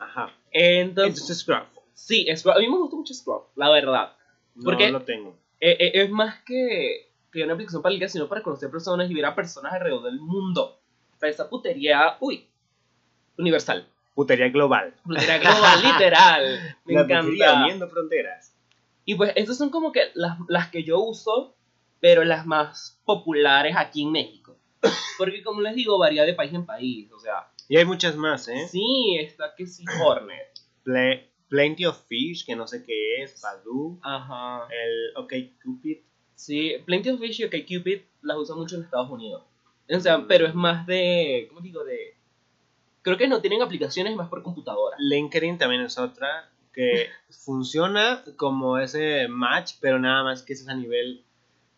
Ajá. 0.00 0.32
Entonces, 0.50 1.20
Entonces, 1.20 1.38
Scruff. 1.38 1.66
sí, 1.94 2.26
Scrub- 2.36 2.56
a 2.56 2.58
mí 2.58 2.68
me 2.68 2.76
gusta 2.76 2.96
mucho 2.96 3.14
Scrub, 3.14 3.44
la 3.56 3.70
verdad. 3.70 4.12
No 4.56 4.64
¿Por 4.64 4.76
qué? 4.76 4.90
lo 4.90 5.02
tengo. 5.02 5.36
Eh, 5.60 5.76
eh, 5.78 5.90
es 6.02 6.10
más 6.10 6.42
que, 6.44 7.10
que 7.32 7.44
una 7.44 7.52
aplicación 7.54 7.82
para 7.82 7.92
ligar, 7.92 8.10
sino 8.10 8.28
para 8.28 8.42
conocer 8.42 8.68
personas 8.70 9.08
y 9.10 9.14
ver 9.14 9.24
a 9.26 9.34
personas 9.34 9.72
alrededor 9.72 10.02
del 10.04 10.18
mundo. 10.20 10.80
Esa 11.22 11.48
putería, 11.48 12.16
uy, 12.20 12.46
universal. 13.36 13.86
Putería 14.14 14.48
global. 14.48 14.94
Putería 15.04 15.38
global, 15.38 15.82
literal. 15.84 16.76
Me 16.84 16.94
la 16.94 17.00
encanta. 17.02 17.22
putería 17.24 17.54
uniendo 17.62 17.88
fronteras. 17.88 18.54
Y 19.04 19.14
pues 19.14 19.32
esas 19.36 19.56
son 19.56 19.70
como 19.70 19.92
que 19.92 20.10
las, 20.14 20.38
las 20.48 20.68
que 20.70 20.82
yo 20.84 21.00
uso, 21.00 21.54
pero 22.00 22.24
las 22.24 22.46
más 22.46 23.00
populares 23.04 23.74
aquí 23.76 24.02
en 24.02 24.12
México. 24.12 24.56
Porque 25.16 25.42
como 25.42 25.60
les 25.60 25.74
digo, 25.74 25.98
varía 25.98 26.24
de 26.24 26.34
país 26.34 26.52
en 26.52 26.66
país. 26.66 27.10
O 27.12 27.18
sea, 27.18 27.48
Y 27.68 27.76
hay 27.76 27.84
muchas 27.84 28.16
más, 28.16 28.46
¿eh? 28.48 28.66
sí, 28.68 29.16
está 29.20 29.54
que 29.56 29.66
sí, 29.66 29.84
Hornet. 30.04 30.52
Ple- 30.84 31.24
Plenty 31.48 31.86
of 31.86 31.98
Fish, 32.06 32.44
que 32.44 32.54
no 32.54 32.66
sé 32.66 32.84
qué 32.84 33.22
es, 33.22 33.40
Badoo, 33.40 33.98
Ajá. 34.02 34.68
el 34.70 35.16
OK 35.16 35.32
Cupid. 35.64 35.98
Sí, 36.34 36.74
Plenty 36.84 37.08
of 37.10 37.20
Fish 37.20 37.40
y 37.40 37.44
OkCupid 37.44 38.00
las 38.22 38.36
usan 38.36 38.58
mucho 38.58 38.76
en 38.76 38.82
Estados 38.82 39.10
Unidos. 39.10 39.42
O 39.90 40.00
sea, 40.00 40.26
pero 40.28 40.46
es 40.46 40.54
más 40.54 40.86
de, 40.86 41.46
¿cómo 41.48 41.60
digo? 41.60 41.84
De... 41.84 42.14
Creo 43.02 43.16
que 43.16 43.28
no 43.28 43.40
tienen 43.40 43.62
aplicaciones 43.62 44.14
más 44.16 44.28
por 44.28 44.42
computadora. 44.42 44.96
LinkedIn 44.98 45.56
también 45.58 45.82
es 45.82 45.96
otra 45.98 46.50
que 46.72 47.08
funciona 47.30 48.22
como 48.36 48.78
ese 48.78 49.28
match, 49.28 49.74
pero 49.80 49.98
nada 49.98 50.22
más 50.24 50.42
que 50.42 50.52
es 50.52 50.68
a 50.68 50.74
nivel 50.74 51.24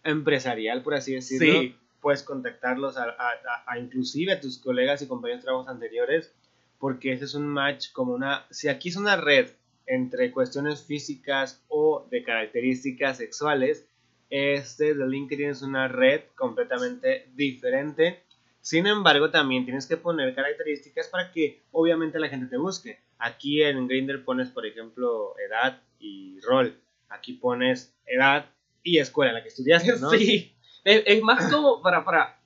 empresarial, 0.04 0.82
por 0.82 0.94
así 0.94 1.12
decirlo. 1.14 1.60
Sí. 1.60 1.76
Puedes 2.00 2.22
contactarlos 2.22 2.96
a, 2.96 3.04
a- 3.04 3.08
a- 3.10 3.64
a 3.72 3.78
inclusive 3.78 4.32
a 4.32 4.40
tus 4.40 4.58
colegas 4.58 5.02
y 5.02 5.06
compañeros 5.06 5.42
de 5.42 5.46
trabajos 5.46 5.68
anteriores, 5.68 6.32
porque 6.78 7.12
ese 7.12 7.26
es 7.26 7.34
un 7.34 7.46
match 7.46 7.92
como 7.92 8.12
una... 8.14 8.46
Si 8.50 8.68
aquí 8.68 8.88
es 8.88 8.96
una 8.96 9.16
red 9.16 9.50
entre 9.86 10.30
cuestiones 10.32 10.82
físicas 10.82 11.62
o 11.68 12.06
de 12.10 12.22
características 12.22 13.18
sexuales, 13.18 13.86
este 14.30 14.94
de 14.94 15.06
LinkedIn 15.06 15.50
es 15.50 15.62
una 15.62 15.88
red 15.88 16.22
completamente 16.36 17.28
diferente. 17.34 18.22
Sin 18.60 18.86
embargo, 18.86 19.30
también 19.30 19.64
tienes 19.64 19.86
que 19.86 19.96
poner 19.96 20.34
características 20.34 21.08
para 21.08 21.32
que 21.32 21.60
obviamente 21.72 22.18
la 22.18 22.28
gente 22.28 22.46
te 22.46 22.56
busque. 22.56 23.00
Aquí 23.18 23.62
en 23.62 23.88
Grindr 23.88 24.24
pones, 24.24 24.48
por 24.48 24.64
ejemplo, 24.66 25.34
edad 25.38 25.80
y 25.98 26.40
rol. 26.40 26.78
Aquí 27.08 27.34
pones 27.34 27.94
edad 28.06 28.46
y 28.82 28.98
escuela 28.98 29.30
en 29.30 29.36
la 29.36 29.42
que 29.42 29.48
estudiaste, 29.48 29.98
¿no? 29.98 30.10
Sí. 30.18 30.54
Es, 30.84 31.02
es 31.04 31.22
más 31.22 31.52
como 31.52 31.82
para, 31.82 32.04
para 32.04 32.40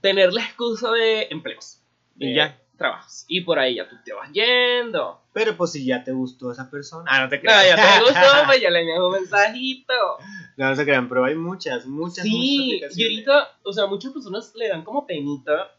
tener 0.00 0.32
la 0.32 0.42
excusa 0.42 0.92
de 0.92 1.28
empleos. 1.30 1.80
Y 2.18 2.34
ya. 2.34 2.60
Trabajos. 2.76 3.24
Y 3.28 3.40
por 3.40 3.58
ahí 3.58 3.76
ya 3.76 3.88
tú 3.88 3.96
te 4.04 4.12
vas 4.12 4.30
yendo. 4.32 5.20
Pero 5.32 5.56
pues 5.56 5.72
si 5.72 5.84
ya 5.86 6.04
te 6.04 6.12
gustó 6.12 6.52
esa 6.52 6.70
persona. 6.70 7.04
Ah, 7.08 7.20
no 7.22 7.28
te 7.28 7.36
No, 7.36 7.42
creas. 7.42 7.66
ya 7.68 7.76
te 7.76 8.00
gustó, 8.04 8.46
pues 8.46 8.60
ya 8.60 8.70
le 8.70 8.80
envías 8.80 8.98
un 9.00 9.12
mensajito. 9.12 9.94
No, 10.56 10.68
no 10.70 10.76
se 10.76 10.84
crean, 10.84 11.08
pero 11.08 11.24
hay 11.24 11.34
muchas, 11.34 11.86
muchas, 11.86 12.24
Sí, 12.24 12.80
muchas 12.80 12.96
y 12.98 13.02
ahorita, 13.04 13.48
o 13.62 13.72
sea, 13.72 13.86
muchas 13.86 14.12
personas 14.12 14.52
le 14.54 14.68
dan 14.68 14.84
como 14.84 15.06
penita 15.06 15.72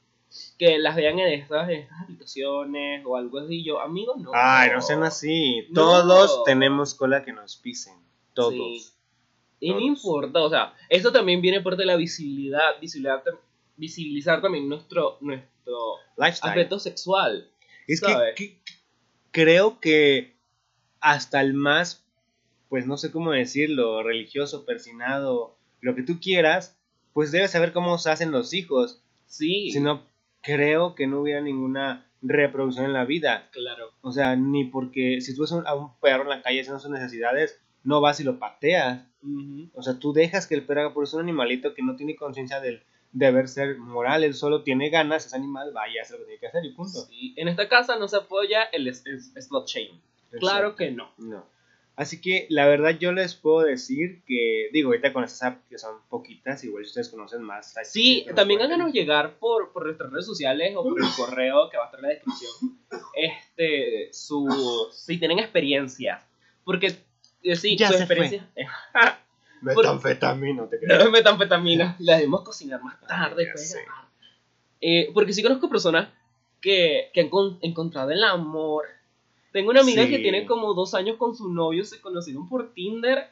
que 0.58 0.78
las 0.78 0.96
vean 0.96 1.20
en 1.20 1.28
estas, 1.42 1.70
en 1.70 1.82
estas 1.82 2.02
aplicaciones 2.02 3.04
o 3.06 3.16
algo 3.16 3.40
así. 3.40 3.64
Yo, 3.64 3.80
amigo, 3.80 4.16
no. 4.18 4.32
Ay, 4.34 4.70
no 4.74 4.82
sean 4.82 5.04
así. 5.04 5.68
No. 5.70 5.82
Todos 5.82 6.44
tenemos 6.44 6.94
cola 6.96 7.24
que 7.24 7.32
nos 7.34 7.58
pisen. 7.58 7.96
Todos. 8.34 8.54
Sí. 8.54 8.94
Y 9.60 9.72
no 9.74 9.80
importa, 9.80 10.42
o 10.42 10.50
sea, 10.52 10.74
eso 10.90 11.12
también 11.12 11.42
viene 11.42 11.62
por 11.62 11.76
de 11.78 11.86
la 11.86 11.96
visibilidad, 11.96 12.80
visibilidad 12.80 13.24
visibilizar 13.78 14.42
también 14.42 14.68
nuestro, 14.68 15.18
nuestro 15.22 15.96
Lifestyle. 16.18 16.50
aspecto 16.52 16.80
sexual. 16.80 17.50
Es 17.88 18.02
que, 18.02 18.14
que- 18.36 18.60
creo 19.32 19.80
que 19.80 20.36
hasta 21.00 21.40
el 21.42 21.54
más, 21.54 22.04
pues 22.70 22.86
no 22.86 22.98
sé 22.98 23.12
cómo 23.12 23.32
decirlo, 23.32 24.04
religioso, 24.04 24.66
persinado, 24.66 25.56
lo 25.82 25.96
que 25.96 26.04
tú 26.04 26.20
quieras, 26.20 26.76
pues 27.14 27.32
debes 27.32 27.52
saber 27.52 27.72
cómo 27.72 27.98
se 27.98 28.10
hacen 28.10 28.32
los 28.32 28.54
hijos. 28.54 29.02
Sí, 29.28 29.72
Si 29.72 29.80
no, 29.80 30.04
creo 30.42 30.96
que 30.96 31.08
no 31.08 31.22
hubiera 31.22 31.42
ninguna 31.42 32.06
reproducción 32.22 32.86
en 32.86 32.94
la 32.94 33.06
vida. 33.06 33.48
claro. 33.52 33.92
O 34.02 34.12
sea, 34.12 34.36
ni 34.36 34.66
porque 34.66 35.22
si 35.22 35.36
tú 35.36 35.42
ves 35.42 35.52
a 35.52 35.76
un 35.76 35.96
perro 36.00 36.24
en 36.24 36.30
la 36.30 36.42
calle 36.42 36.62
haciendo 36.62 36.80
sus 36.80 36.90
necesidades, 36.92 37.60
no 37.84 38.02
vas 38.02 38.20
y 38.20 38.24
lo 38.24 38.40
pateas. 38.40 39.06
O 39.74 39.82
sea, 39.84 40.00
tú 40.00 40.14
dejas 40.14 40.48
que 40.48 40.56
el 40.56 40.64
perro 40.66 40.82
haga 40.82 40.94
por 40.94 41.04
eso 41.04 41.18
un 41.18 41.24
animalito 41.24 41.74
que 41.74 41.84
no 41.84 41.96
tiene 41.96 42.16
conciencia 42.16 42.60
del 42.60 42.82
deber 43.12 43.48
ser 43.48 43.78
moral, 43.78 44.24
él 44.24 44.34
solo 44.34 44.64
tiene 44.64 44.90
ganas, 44.90 45.26
ese 45.26 45.36
animal 45.36 45.76
va 45.76 45.88
y 45.90 45.98
hace 45.98 46.14
lo 46.14 46.20
que 46.20 46.26
tiene 46.26 46.40
que 46.40 46.48
hacer 46.48 46.66
y 46.66 46.74
punto. 46.74 47.00
Sí, 47.06 47.34
En 47.38 47.48
esta 47.48 47.68
casa 47.68 47.98
no 47.98 48.08
se 48.08 48.18
apoya 48.18 48.64
el 48.64 48.94
slot 48.94 49.68
shame. 49.68 50.00
Claro 50.40 50.76
que 50.76 50.92
no. 50.92 51.12
No. 51.18 51.46
Así 51.96 52.22
que 52.22 52.46
la 52.52 52.68
verdad 52.68 52.92
yo 53.00 53.12
les 53.12 53.34
puedo 53.34 53.62
decir 53.62 54.22
que, 54.28 54.70
digo, 54.72 54.90
ahorita 54.90 55.14
con 55.14 55.24
estas 55.24 55.42
apps 55.42 55.68
que 55.68 55.80
son 55.80 55.96
poquitas, 56.10 56.64
igual 56.64 56.84
si 56.84 56.90
ustedes 56.90 57.10
conocen 57.10 57.42
más. 57.42 57.74
Sí, 57.86 58.24
también 58.36 58.62
háganos 58.62 58.94
llegar 58.94 59.40
por, 59.40 59.74
por 59.74 59.86
nuestras 59.86 60.12
redes 60.12 60.28
sociales 60.28 60.76
o 60.76 60.84
por 60.84 61.02
el 61.02 61.08
correo 61.18 61.72
que 61.72 61.78
va 61.78 61.84
a 61.84 61.86
estar 61.88 62.00
en 62.00 62.04
la 62.04 62.14
descripción. 62.14 62.80
Este, 63.16 64.14
su, 64.14 64.48
si 64.92 65.18
tienen 65.18 65.40
experiencias. 65.40 66.24
Porque, 66.64 66.96
eh, 67.42 67.56
sí, 67.56 67.76
Ya 67.76 67.88
su 67.88 67.94
se 67.94 68.00
experiencia. 68.04 68.48
Metanfetamina, 69.62 70.68
te 70.70 70.80
creas. 70.80 71.04
No 71.06 71.12
metanfetamina. 71.12 71.96
La 72.00 72.16
debemos 72.16 72.42
cocinar 72.42 72.82
más 72.84 73.00
tarde. 73.02 73.30
ya 73.30 73.36
después 73.36 73.62
de 73.62 73.80
sé. 73.80 73.84
grabar. 73.86 74.06
Eh, 74.82 75.10
porque 75.14 75.34
sí 75.34 75.42
conozco 75.44 75.70
personas 75.70 76.10
que, 76.62 77.10
que 77.14 77.22
han 77.22 77.30
con- 77.30 77.58
encontrado 77.62 78.12
el 78.12 78.24
amor. 78.24 78.86
Tengo 79.52 79.72
una 79.72 79.82
amiga 79.82 80.04
Sí. 80.04 80.10
que 80.12 80.20
tiene 80.20 80.46
como 80.46 80.74
dos 80.74 80.94
años 80.94 81.18
con 81.18 81.36
su 81.36 81.52
novio, 81.52 81.84
se 81.86 82.00
conocieron 82.02 82.48
por 82.48 82.74
Tinder. 82.74 83.30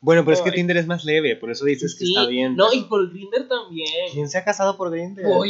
Bueno, 0.00 0.24
pero 0.24 0.34
es 0.34 0.42
que 0.42 0.50
Ay. 0.50 0.56
Tinder 0.56 0.76
es 0.76 0.86
más 0.86 1.04
leve, 1.04 1.34
por 1.36 1.50
eso 1.50 1.64
dices 1.64 1.96
que 1.98 2.04
Sí, 2.04 2.14
está 2.14 2.26
bien. 2.28 2.54
No, 2.54 2.72
y 2.72 2.82
por 2.82 3.08
Grinder 3.10 3.48
también. 3.48 3.88
¿Quién 4.12 4.28
se 4.28 4.38
ha 4.38 4.44
casado 4.44 4.76
por 4.76 4.90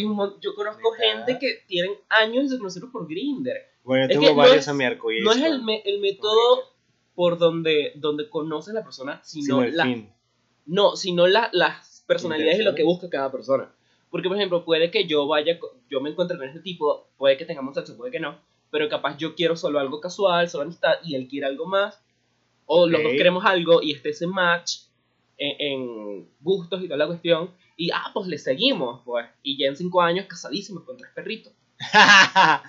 mon- 0.06 0.40
yo 0.40 0.54
conozco 0.54 0.92
gente 0.92 1.38
que 1.38 1.64
tienen 1.66 1.90
años 2.08 2.44
y 2.44 2.48
se 2.50 2.58
conocieron 2.58 2.90
por 2.92 3.06
Grinder. 3.08 3.56
Bueno, 3.82 4.04
yo 4.04 4.20
tengo 4.20 4.30
no 4.30 4.36
varios 4.36 4.58
es- 4.58 4.68
a 4.68 4.72
mi 4.74 4.84
arcoíris. 4.84 5.24
No 5.24 5.32
es 5.32 5.38
con- 5.38 5.46
el, 5.52 5.62
me- 5.62 5.82
el 5.84 6.00
método 6.00 6.62
por 7.16 7.36
donde, 7.38 7.90
donde 7.96 8.30
conoces 8.30 8.70
a 8.70 8.74
la 8.78 8.84
persona, 8.84 9.20
sino, 9.24 9.44
sino 9.62 9.64
la, 9.76 9.84
fin. 9.84 10.12
no, 10.66 10.94
sino 10.94 11.26
la- 11.26 11.50
las 11.52 12.04
personalidades 12.06 12.60
y 12.60 12.62
lo 12.62 12.74
que 12.76 12.84
busca 12.84 13.10
cada 13.10 13.32
persona. 13.32 13.72
Porque, 14.10 14.28
por 14.28 14.36
ejemplo, 14.36 14.64
puede 14.64 14.90
que 14.92 15.06
yo 15.08 15.26
vaya, 15.26 15.58
yo 15.90 16.00
me 16.00 16.10
encuentre 16.10 16.36
con 16.38 16.46
este 16.46 16.60
tipo, 16.60 17.08
puede 17.16 17.36
que 17.36 17.44
tengamos 17.44 17.74
sexo, 17.74 17.96
puede 17.96 18.12
que 18.12 18.20
no, 18.20 18.38
pero 18.70 18.88
capaz 18.88 19.16
yo 19.16 19.34
quiero 19.34 19.56
solo 19.56 19.80
algo 19.80 20.00
casual, 20.00 20.48
solo 20.48 20.62
amistad, 20.64 20.94
y 21.02 21.16
él 21.16 21.26
quiere 21.26 21.46
algo 21.46 21.66
más, 21.66 22.00
o 22.66 22.86
los 22.86 23.00
Ok. 23.00 23.04
dos 23.06 23.12
queremos 23.16 23.44
algo 23.44 23.82
y 23.82 23.92
esté 23.92 24.10
ese 24.10 24.26
match 24.28 24.82
en, 25.38 25.56
en 25.60 26.28
gustos 26.40 26.80
y 26.82 26.86
toda 26.86 26.98
la 26.98 27.06
cuestión, 27.06 27.50
y 27.76 27.90
ah, 27.90 28.10
pues 28.14 28.28
le 28.28 28.38
seguimos, 28.38 29.02
pues, 29.04 29.26
y 29.42 29.58
ya 29.58 29.66
en 29.68 29.76
cinco 29.76 30.00
años 30.02 30.26
casadísimos 30.26 30.84
con 30.84 30.96
tres 30.96 31.10
perritos. 31.14 31.52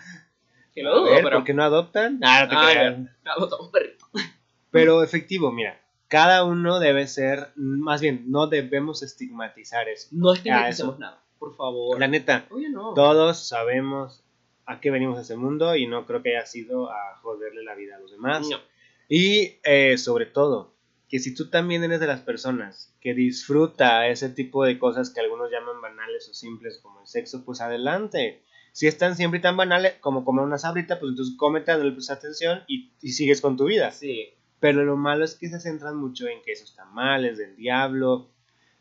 Que 0.73 0.83
lo 0.83 0.95
dudo, 0.99 1.05
ver, 1.09 1.23
pero 1.23 1.37
¿por 1.37 1.43
qué 1.45 1.53
no 1.55 1.63
adoptan? 1.63 2.19
Ah, 2.23 2.43
no 2.43 2.49
te 2.49 2.55
Ah, 2.55 2.69
creas. 2.71 3.09
adoptamos 3.25 3.69
perritos. 3.71 4.06
Pero 4.81 5.03
efectivo, 5.03 5.51
mira, 5.51 5.81
cada 6.07 6.43
uno 6.45 6.79
debe 6.79 7.07
ser, 7.07 7.49
más 7.55 8.01
bien, 8.01 8.25
no 8.31 8.47
debemos 8.47 9.03
estigmatizar 9.03 9.89
eso. 9.89 10.07
No 10.11 10.33
es 10.33 10.39
que 10.41 10.49
no 10.51 10.57
eso. 10.59 10.67
hacemos 10.69 10.99
nada, 10.99 11.21
por 11.39 11.55
favor. 11.55 11.99
La 11.99 12.07
neta, 12.07 12.45
Oye, 12.49 12.69
no. 12.69 12.93
todos 12.93 13.47
sabemos 13.47 14.23
a 14.65 14.79
qué 14.81 14.91
venimos 14.91 15.17
a 15.17 15.21
este 15.21 15.35
mundo 15.37 15.75
y 15.75 15.87
no 15.87 16.05
creo 16.05 16.21
que 16.21 16.35
haya 16.35 16.45
sido 16.45 16.91
a 16.91 17.15
joderle 17.21 17.63
la 17.63 17.75
vida 17.75 17.95
a 17.95 17.99
los 17.99 18.11
demás. 18.11 18.47
No. 18.49 18.57
Y 19.09 19.59
eh, 19.63 19.97
sobre 19.97 20.25
todo, 20.25 20.73
que 21.07 21.19
si 21.19 21.33
tú 21.33 21.49
también 21.49 21.83
eres 21.85 22.01
de 22.01 22.07
las 22.07 22.19
personas 22.21 22.93
que 22.99 23.13
disfruta 23.13 24.07
ese 24.09 24.29
tipo 24.29 24.65
de 24.65 24.77
cosas 24.77 25.09
que 25.09 25.21
algunos 25.21 25.49
llaman 25.51 25.79
banales 25.81 26.27
o 26.29 26.33
simples 26.33 26.79
como 26.83 26.99
el 27.01 27.07
sexo, 27.07 27.45
pues 27.45 27.61
adelante. 27.61 28.43
Si 28.73 28.85
están 28.87 29.15
siempre 29.15 29.39
tan 29.39 29.55
banales 29.55 29.95
como 30.01 30.25
comer 30.25 30.43
una 30.45 30.57
sabrita, 30.57 30.99
pues 30.99 31.11
entonces 31.11 31.35
cómete, 31.37 31.71
dale 31.71 31.91
pues 31.93 32.09
atención 32.11 32.63
y, 32.67 32.91
y 33.01 33.13
sigues 33.13 33.39
con 33.41 33.55
tu 33.55 33.65
vida. 33.65 33.91
Sí. 33.91 34.33
Pero 34.59 34.83
lo 34.83 34.95
malo 34.97 35.23
es 35.25 35.35
que 35.35 35.49
se 35.49 35.59
centran 35.59 35.95
mucho 35.97 36.27
en 36.27 36.41
que 36.43 36.51
esos 36.51 36.75
tamales 36.75 37.37
del 37.37 37.55
diablo. 37.55 38.29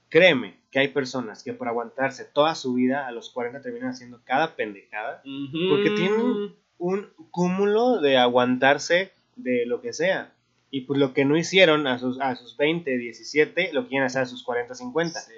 Créeme 0.09 0.57
que 0.71 0.79
hay 0.79 0.89
personas 0.89 1.43
que 1.43 1.53
por 1.53 1.69
aguantarse 1.69 2.25
toda 2.25 2.55
su 2.55 2.75
vida 2.75 3.07
a 3.07 3.13
los 3.13 3.31
40 3.31 3.61
terminan 3.61 3.91
haciendo 3.91 4.21
cada 4.25 4.57
pendejada. 4.57 5.21
Porque 5.69 5.91
tienen- 5.91 6.55
Un 6.79 7.09
cúmulo 7.31 8.01
de 8.01 8.17
aguantarse 8.19 9.11
de 9.37 9.65
lo 9.67 9.81
que 9.81 9.93
sea. 9.93 10.33
Y 10.71 10.83
pues 10.83 10.99
lo 11.01 11.15
que 11.15 11.25
no 11.25 11.37
hicieron 11.39 11.87
a 11.87 11.99
sus, 11.99 12.21
a 12.21 12.37
sus 12.37 12.57
20, 12.57 12.99
17, 12.99 13.73
lo 13.73 13.89
quieren 13.89 14.05
hacer 14.07 14.23
a 14.23 14.27
sus 14.27 14.43
40, 14.43 14.75
50. 14.75 15.21
Sí. 15.21 15.33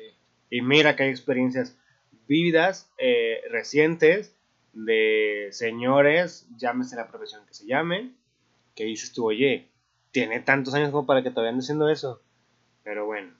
Y 0.51 0.63
mira 0.63 0.97
que 0.97 1.05
hay 1.05 1.11
experiencias 1.11 1.77
vívidas, 2.27 2.91
eh, 2.99 3.41
recientes, 3.51 4.35
de 4.73 5.49
señores, 5.51 6.49
llámese 6.57 6.97
la 6.97 7.09
profesión 7.09 7.45
que 7.47 7.55
se 7.55 7.67
llame, 7.67 8.13
que 8.75 8.85
dices 8.85 9.13
tú, 9.13 9.27
oye, 9.27 9.69
tiene 10.11 10.41
tantos 10.41 10.75
años 10.75 10.91
como 10.91 11.07
para 11.07 11.23
que 11.23 11.31
todavía 11.31 11.51
ande 11.51 11.63
haciendo 11.63 11.89
eso. 11.89 12.21
Pero 12.85 13.07
bueno, 13.07 13.33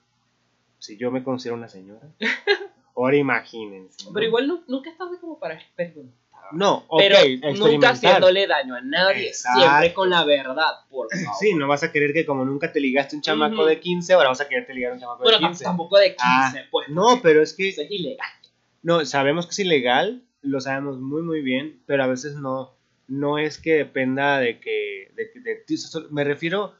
si 0.77 0.97
yo 0.97 1.11
me 1.11 1.23
considero 1.23 1.55
una 1.55 1.67
señora, 1.69 2.07
ahora 2.95 3.15
imagínense. 3.17 4.05
¿no? 4.05 4.13
Pero 4.13 4.25
igual 4.25 4.47
nu- 4.47 4.63
nunca 4.67 4.89
es 4.89 4.97
tarde 4.97 5.17
como 5.19 5.39
para 5.39 5.55
experimentar. 5.55 6.17
No, 6.51 6.83
ok, 6.87 6.99
Pero 6.99 7.17
nunca 7.57 7.89
haciéndole 7.91 8.47
daño 8.47 8.73
a 8.73 8.81
nadie. 8.81 9.27
Exacto. 9.27 9.59
Siempre 9.61 9.93
con 9.93 10.09
la 10.09 10.25
verdad, 10.25 10.71
por 10.89 11.07
favor. 11.13 11.35
Sí, 11.39 11.53
no 11.53 11.67
vas 11.67 11.83
a 11.83 11.91
querer 11.91 12.11
que 12.11 12.25
como 12.25 12.43
nunca 12.43 12.71
te 12.71 12.79
ligaste 12.79 13.15
un 13.15 13.21
chamaco 13.21 13.55
Ujú. 13.57 13.65
de 13.65 13.79
15, 13.79 14.13
ahora 14.13 14.29
vas 14.29 14.41
a 14.41 14.47
quererte 14.47 14.73
ligar 14.73 14.91
a 14.91 14.95
un 14.95 14.99
chamaco 14.99 15.21
Bueno, 15.23 15.37
de 15.37 15.43
tam- 15.43 15.49
15. 15.49 15.63
tampoco 15.63 15.97
de 15.99 16.07
15, 16.09 16.19
Ah, 16.23 16.53
pues. 16.71 16.89
No, 16.89 17.19
pero 17.21 17.43
es 17.43 17.53
que 17.53 17.69
Eso 17.69 17.81
es 17.83 17.91
ilegal. 17.91 18.27
No, 18.81 19.05
sabemos 19.05 19.45
que 19.45 19.51
es 19.51 19.59
ilegal, 19.59 20.23
lo 20.41 20.59
sabemos 20.61 20.97
muy 20.99 21.21
muy 21.21 21.41
bien, 21.41 21.83
pero 21.85 22.03
a 22.03 22.07
veces 22.07 22.33
no, 22.35 22.73
no 23.09 23.37
es 23.37 23.57
que 23.59 23.73
dependa 23.75 24.39
de 24.39 24.59
que, 24.59 25.11
de, 25.15 25.31
de 25.41 25.55
ti, 25.57 25.77
so- 25.77 26.07
me 26.11 26.23
refiero, 26.23 26.73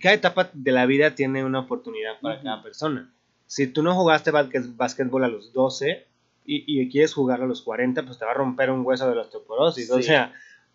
cada 0.00 0.14
etapa 0.14 0.50
de 0.52 0.72
la 0.72 0.86
vida 0.86 1.14
tiene 1.14 1.44
una 1.44 1.60
oportunidad 1.60 2.20
para 2.20 2.36
Ujú. 2.36 2.44
cada 2.44 2.62
persona. 2.62 3.12
Si 3.46 3.66
tú 3.66 3.82
no 3.82 3.94
jugaste 3.94 4.30
básquetbol 4.30 5.24
a 5.24 5.28
los 5.28 5.52
12 5.52 6.06
y, 6.46 6.64
y 6.82 6.88
quieres 6.90 7.12
jugarlo 7.14 7.44
a 7.44 7.48
los 7.48 7.62
40, 7.62 8.02
pues 8.04 8.18
te 8.18 8.24
va 8.24 8.30
a 8.30 8.34
romper 8.34 8.70
un 8.70 8.84
hueso 8.86 9.08
de 9.08 9.14
la 9.14 9.22
osteoporosis, 9.22 9.90
o 9.90 9.96
Sí. 9.98 10.04
sea, 10.04 10.34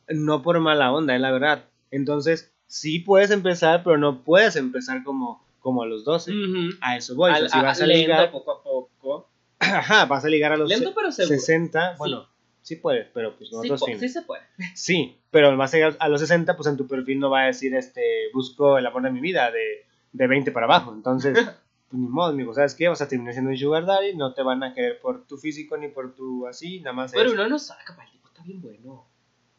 no 0.10 0.42
por 0.42 0.60
mala 0.60 0.92
onda, 0.92 1.16
es 1.16 1.22
la 1.22 1.32
verdad. 1.32 1.66
Entonces, 1.92 2.52
sí 2.68 3.00
puedes 3.00 3.32
empezar, 3.32 3.84
pero 3.84 3.98
no 3.98 4.24
puedes 4.24 4.56
empezar 4.56 5.04
como, 5.04 5.44
como 5.60 5.82
a 5.84 5.88
los 5.88 6.06
12. 6.06 6.32
Ujú. 6.32 6.78
A 6.82 6.98
eso 6.98 7.16
voy, 7.16 7.32
o 7.32 7.36
sea, 7.36 7.44
Al- 7.46 7.50
si 7.50 7.58
a- 7.58 7.62
vas 7.64 7.82
a 7.82 7.86
lento, 7.88 8.02
ligar, 8.02 8.32
poco 8.32 8.52
a 8.52 8.64
poco. 8.64 9.30
ajá, 9.60 10.06
vas 10.06 10.24
a 10.24 10.30
ligar 10.30 10.52
a 10.52 10.58
los 10.58 10.70
Lento, 10.70 10.94
pero 10.96 11.12
seguro. 11.12 11.40
60, 11.40 11.96
bueno, 11.98 12.24
sí 12.24 12.30
puedes, 12.76 13.08
pero 13.14 13.36
pues 13.38 13.50
Sí, 13.50 13.56
nosotros 13.56 13.80
po- 13.80 13.86
sí. 13.88 14.00
sí 14.00 14.10
se 14.10 14.22
puede. 14.24 14.44
Sí, 14.76 15.18
pero 15.32 15.56
vas 15.56 15.74
a 15.74 16.10
los 16.10 16.20
60, 16.22 16.56
pues 16.58 16.68
en 16.68 16.78
tu 16.78 16.88
perfil 16.88 17.20
no 17.20 17.30
va 17.30 17.44
a 17.44 17.46
decir, 17.48 17.74
este, 17.76 18.02
busco 18.34 18.78
el 18.78 18.86
amor 18.86 19.04
de 19.04 19.12
mi 19.12 19.22
vida 19.22 19.50
de, 19.52 19.86
de 20.12 20.28
20 20.28 20.52
para 20.52 20.66
abajo. 20.66 20.94
Entonces, 20.94 21.34
pues 21.90 22.00
ni 22.02 22.08
modo, 22.08 22.30
amigo, 22.32 22.54
¿sabes 22.54 22.76
qué? 22.76 22.88
Vas 22.90 23.02
a 23.02 23.08
terminar 23.08 23.34
siendo 23.34 23.50
un 23.52 23.58
sugar 23.58 23.86
daddy, 23.86 24.16
no 24.16 24.34
te 24.34 24.44
van 24.44 24.62
a 24.64 24.74
querer 24.74 25.00
por 25.00 25.26
tu 25.26 25.38
físico 25.38 25.78
ni 25.78 25.88
por 25.88 26.14
tu 26.16 26.46
así, 26.48 26.80
nada 26.82 26.94
más 26.94 27.12
Pero 27.14 27.28
es- 27.28 27.34
uno 27.34 27.48
no 27.48 27.58
sabe, 27.58 27.82
capaz 27.86 28.06
el 28.06 28.12
tipo 28.12 28.28
está 28.28 28.44
bien 28.44 28.62
bueno. 28.62 29.06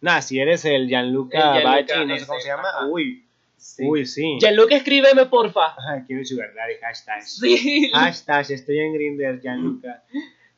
Nah, 0.01 0.21
si 0.21 0.39
eres 0.39 0.65
el 0.65 0.87
Gianluca 0.87 1.57
El 1.57 1.63
Gianluca 1.63 1.95
Bacci, 1.95 2.07
no 2.07 2.17
sé 2.19 2.27
cómo 2.27 2.41
se 2.41 2.49
llama, 2.49 2.69
ajá. 2.69 2.87
uy, 2.87 3.25
Sí. 3.57 3.85
uy, 3.85 4.07
sí. 4.07 4.37
Gianluca, 4.41 4.77
escríbeme, 4.77 5.27
porfa. 5.27 5.67
Ajá, 5.77 6.05
quiero 6.07 6.25
sugar 6.25 6.55
daddy, 6.55 6.75
hashtag. 6.81 7.23
Sí. 7.23 7.91
Hashtag, 7.93 8.53
estoy 8.53 8.79
en 8.79 8.93
Grindr, 8.95 9.41
Gianluca. 9.41 10.05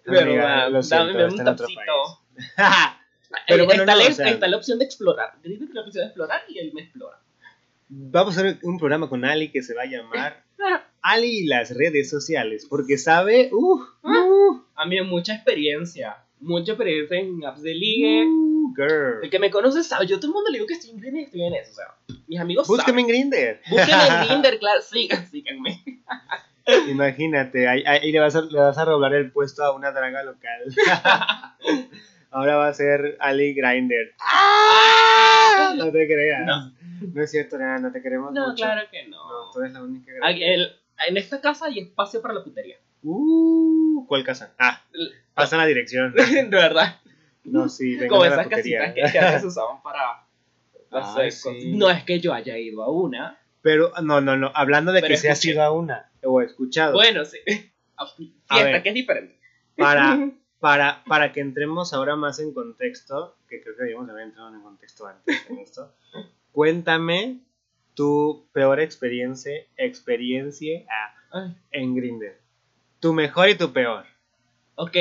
Verdad, 0.04 0.22
Amiga, 0.24 0.68
lo 0.68 0.82
siento, 0.82 1.06
dame 1.06 1.24
un 1.24 1.30
está 1.30 1.42
en 1.42 1.48
otro 1.48 1.66
país. 1.66 1.78
Pero 3.46 3.64
bueno, 3.64 3.82
está, 3.82 3.94
no, 3.94 4.00
la, 4.02 4.08
o 4.08 4.12
sea- 4.12 4.28
está 4.28 4.48
la 4.48 4.56
opción 4.56 4.78
de 4.78 4.84
explorar. 4.84 5.34
Grito 5.42 5.64
la 5.72 5.82
opción 5.82 6.02
de 6.02 6.06
explorar 6.08 6.42
y 6.48 6.58
él 6.58 6.72
me 6.74 6.82
explora. 6.82 7.18
Vamos 7.88 8.36
a 8.36 8.40
hacer 8.40 8.58
un 8.62 8.78
programa 8.78 9.08
con 9.08 9.24
Ali 9.24 9.50
que 9.50 9.62
se 9.62 9.74
va 9.74 9.82
a 9.82 9.86
llamar 9.86 10.44
Ali 11.02 11.40
y 11.40 11.46
las 11.46 11.74
redes 11.76 12.08
sociales, 12.10 12.66
porque 12.68 12.98
sabe, 12.98 13.48
uh, 13.52 13.80
uh, 14.02 14.62
A 14.74 14.84
mí 14.86 15.00
mucha 15.02 15.34
experiencia. 15.34 16.16
Mucha 16.40 16.72
experiencia 16.72 17.18
en 17.18 17.44
apps 17.44 17.62
de 17.62 17.74
ligue. 17.74 18.24
uh, 18.26 18.74
girl. 18.74 19.24
El 19.24 19.30
que 19.30 19.38
me 19.38 19.50
conoce 19.50 19.82
sabe. 19.84 20.06
Yo 20.06 20.16
a 20.16 20.20
todo 20.20 20.28
el 20.30 20.34
mundo 20.34 20.50
le 20.50 20.58
digo 20.58 20.66
que 20.66 20.74
estoy 20.74 20.90
en 20.90 21.00
Grindr 21.00 21.18
y 21.20 21.22
estoy 21.24 21.42
en 21.42 21.54
eso. 21.54 21.70
O 21.72 21.74
sea, 21.74 21.94
mis 22.28 22.40
amigos 22.40 22.66
Búsqueme 22.68 23.00
saben. 23.02 23.04
en 23.16 23.30
Grindr. 23.30 23.60
Búsquenme 23.70 24.06
en 24.06 24.26
Grindr, 24.28 24.58
claro. 24.58 24.80
Sigan, 24.82 25.26
síganme. 25.30 25.82
Imagínate, 26.88 27.66
ahí, 27.68 27.82
ahí 27.84 28.12
le, 28.12 28.20
vas 28.20 28.36
a, 28.36 28.42
le 28.42 28.58
vas 28.58 28.78
a 28.78 28.84
robar 28.84 29.12
el 29.14 29.32
puesto 29.32 29.64
a 29.64 29.74
una 29.74 29.90
draga 29.90 30.22
local. 30.22 30.60
Ahora 32.30 32.56
va 32.56 32.68
a 32.68 32.74
ser 32.74 33.16
Ali 33.20 33.54
Grinder. 33.54 34.14
¡Ah! 34.20 35.74
No 35.76 35.90
te 35.90 36.06
creas. 36.06 36.46
No. 36.46 36.72
No 37.14 37.22
es 37.22 37.30
cierto, 37.30 37.58
nada, 37.58 37.78
no 37.78 37.90
te 37.90 38.02
queremos 38.02 38.32
No, 38.32 38.48
mucho. 38.50 38.56
claro 38.62 38.82
que 38.90 39.06
No, 39.08 39.16
no. 39.46 39.50
tú 39.52 39.60
eres 39.60 39.72
la 39.72 39.82
única. 39.82 40.12
Aquí, 40.22 40.44
el- 40.44 40.70
en 41.08 41.16
esta 41.16 41.40
casa 41.40 41.66
hay 41.66 41.78
espacio 41.78 42.20
para 42.20 42.34
la 42.34 42.44
putería. 42.44 42.76
Uh, 43.02 44.06
¿Cuál 44.06 44.22
casa? 44.22 44.52
Ah, 44.58 44.82
pasa 45.34 45.56
la 45.56 45.64
dirección. 45.66 46.12
de 46.14 46.44
verdad. 46.50 46.96
No, 47.44 47.68
sí, 47.70 47.96
Como 48.06 48.24
esas 48.26 48.46
casitas 48.48 48.92
que, 48.92 49.00
que 49.10 49.18
antes 49.18 49.40
se 49.40 49.46
usaban 49.46 49.82
para 49.82 50.24
Ay, 50.90 51.28
hacer 51.28 51.32
sí. 51.32 51.72
No 51.74 51.88
es 51.90 52.04
que 52.04 52.20
yo 52.20 52.34
haya 52.34 52.58
ido 52.58 52.82
a 52.82 52.90
una. 52.92 53.38
Pero, 53.62 53.92
no, 54.02 54.20
no, 54.20 54.36
no, 54.36 54.52
hablando 54.54 54.92
de 54.92 55.00
Pero 55.00 55.12
que 55.12 55.16
se 55.16 55.30
ha 55.30 55.34
sido 55.34 55.62
a 55.62 55.72
una, 55.72 56.10
o 56.22 56.42
escuchado, 56.42 56.92
Bueno, 56.92 57.24
sí. 57.24 57.38
A 57.96 58.06
Fiesta, 58.06 58.64
ver. 58.64 58.82
que 58.82 58.88
es 58.90 58.94
diferente. 58.94 59.38
para, 59.76 60.18
para, 60.60 61.02
para 61.04 61.32
que 61.32 61.40
entremos 61.40 61.92
ahora 61.92 62.16
más 62.16 62.38
en 62.38 62.52
contexto, 62.52 63.34
que 63.48 63.62
creo 63.62 63.76
que 63.76 63.82
debíamos 63.82 64.08
haber 64.10 64.24
entrado 64.24 64.54
en 64.54 64.60
contexto 64.62 65.06
antes 65.06 65.46
en 65.48 65.58
esto, 65.58 65.92
cuéntame 66.52 67.40
tu 67.94 68.46
peor 68.52 68.78
experiencia, 68.80 69.52
experiencia 69.76 70.84
ah, 71.32 71.48
en 71.70 71.94
Grindr. 71.96 72.38
Tu 73.00 73.12
mejor 73.12 73.48
y 73.48 73.56
tu 73.56 73.72
peor. 73.72 74.04
ok. 74.76 74.96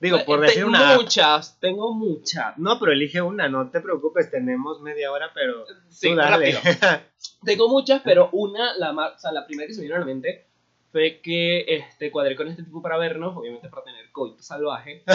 Digo, 0.00 0.24
por 0.24 0.40
decir 0.40 0.62
tengo 0.62 0.68
una 0.68 0.94
muchas, 0.94 1.58
tengo 1.58 1.92
muchas. 1.92 2.56
No, 2.56 2.78
pero 2.78 2.92
elige 2.92 3.20
una, 3.20 3.48
no 3.48 3.68
te 3.70 3.80
preocupes, 3.80 4.30
tenemos 4.30 4.80
media 4.80 5.10
hora, 5.10 5.32
pero 5.34 5.64
Sí, 5.88 6.10
tú 6.10 6.16
dale. 6.16 6.52
rápido. 6.52 6.60
Tengo 7.44 7.68
muchas, 7.68 8.02
pero 8.04 8.28
una, 8.32 8.76
la 8.76 8.92
o 8.92 9.18
sea, 9.18 9.32
la 9.32 9.44
primera 9.44 9.66
que 9.66 9.74
se 9.74 9.80
me 9.80 9.86
vino 9.86 9.96
a 9.96 10.00
la 10.00 10.04
mente 10.04 10.47
fue 10.92 11.20
que 11.22 11.64
este, 11.68 12.10
cuadré 12.10 12.34
con 12.36 12.48
este 12.48 12.62
tipo 12.62 12.80
para 12.82 12.96
vernos, 12.98 13.36
obviamente 13.36 13.68
para 13.68 13.84
tener 13.84 14.10
coito 14.12 14.42
salvaje. 14.42 15.02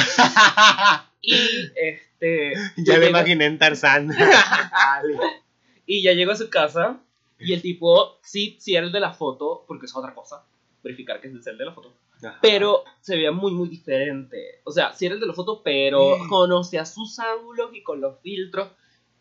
Y 1.26 1.34
este. 1.76 2.54
ya 2.78 2.96
yo 2.96 3.00
me 3.00 3.10
imaginé 3.10 3.46
en 3.46 3.58
Tarzán. 3.58 4.10
Y 5.86 6.02
ya 6.02 6.14
llego 6.14 6.32
a 6.32 6.36
su 6.36 6.50
casa 6.50 7.00
y 7.40 7.54
el 7.54 7.62
tipo, 7.62 8.18
sí, 8.24 8.56
sí 8.60 8.76
era 8.76 8.86
el 8.86 8.92
de 8.94 9.02
la 9.02 9.12
foto, 9.14 9.66
porque 9.68 9.86
es 9.86 9.96
otra 9.96 10.14
cosa. 10.14 10.46
verificar 10.82 11.20
que 11.22 11.28
es 11.28 11.48
el 11.48 11.58
de 11.58 11.66
la 11.66 11.74
foto. 11.74 11.94
Ajá. 12.26 12.40
Pero 12.42 12.84
se 13.02 13.16
veía 13.16 13.32
muy, 13.32 13.52
muy 13.54 13.68
diferente. 13.70 14.62
O 14.66 14.72
sea, 14.72 14.94
sí 14.94 15.06
era 15.06 15.16
el 15.16 15.22
de 15.22 15.28
la 15.28 15.34
foto, 15.34 15.62
pero 15.64 16.18
Mm. 16.20 16.30
conocía 16.30 16.86
sus 16.86 17.20
ángulos 17.20 17.72
y 17.74 17.84
con 17.84 18.00
los 18.02 18.20
filtros. 18.22 18.70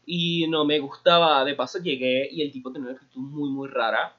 Y 0.06 0.46
no 0.48 0.64
me 0.64 0.78
gustaba. 0.80 1.44
De 1.44 1.54
paso 1.54 1.78
llegué 1.80 2.28
y 2.30 2.42
el 2.42 2.52
tipo 2.52 2.72
tenía 2.72 2.90
una 2.90 2.96
actitud 2.98 3.20
muy, 3.20 3.48
muy 3.50 3.68
rara. 3.68 4.16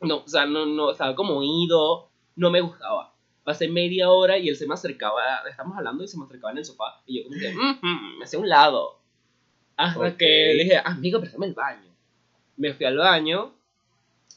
No, 0.00 0.18
o 0.18 0.28
sea, 0.28 0.46
no, 0.46 0.66
no, 0.66 0.90
estaba 0.90 1.14
como 1.14 1.42
ido. 1.42 2.08
No 2.36 2.50
me 2.50 2.60
gustaba. 2.60 3.12
Pasé 3.44 3.68
media 3.68 4.10
hora 4.10 4.38
y 4.38 4.48
él 4.48 4.56
se 4.56 4.66
me 4.66 4.74
acercaba. 4.74 5.22
Estamos 5.48 5.76
hablando 5.76 6.04
y 6.04 6.08
se 6.08 6.18
me 6.18 6.24
acercaba 6.24 6.52
en 6.52 6.58
el 6.58 6.64
sofá. 6.64 7.02
Y 7.06 7.18
yo, 7.18 7.28
como 7.28 7.38
que, 7.40 7.52
"Mhm", 7.52 8.18
me 8.18 8.24
hacía 8.24 8.38
un 8.38 8.48
lado. 8.48 8.98
Hasta 9.76 10.08
Ok. 10.08 10.16
que 10.16 10.54
le 10.54 10.64
dije, 10.64 10.80
amigo, 10.84 11.20
préstame 11.20 11.46
el 11.46 11.54
baño. 11.54 11.90
Me 12.56 12.74
fui 12.74 12.86
al 12.86 12.96
baño 12.98 13.52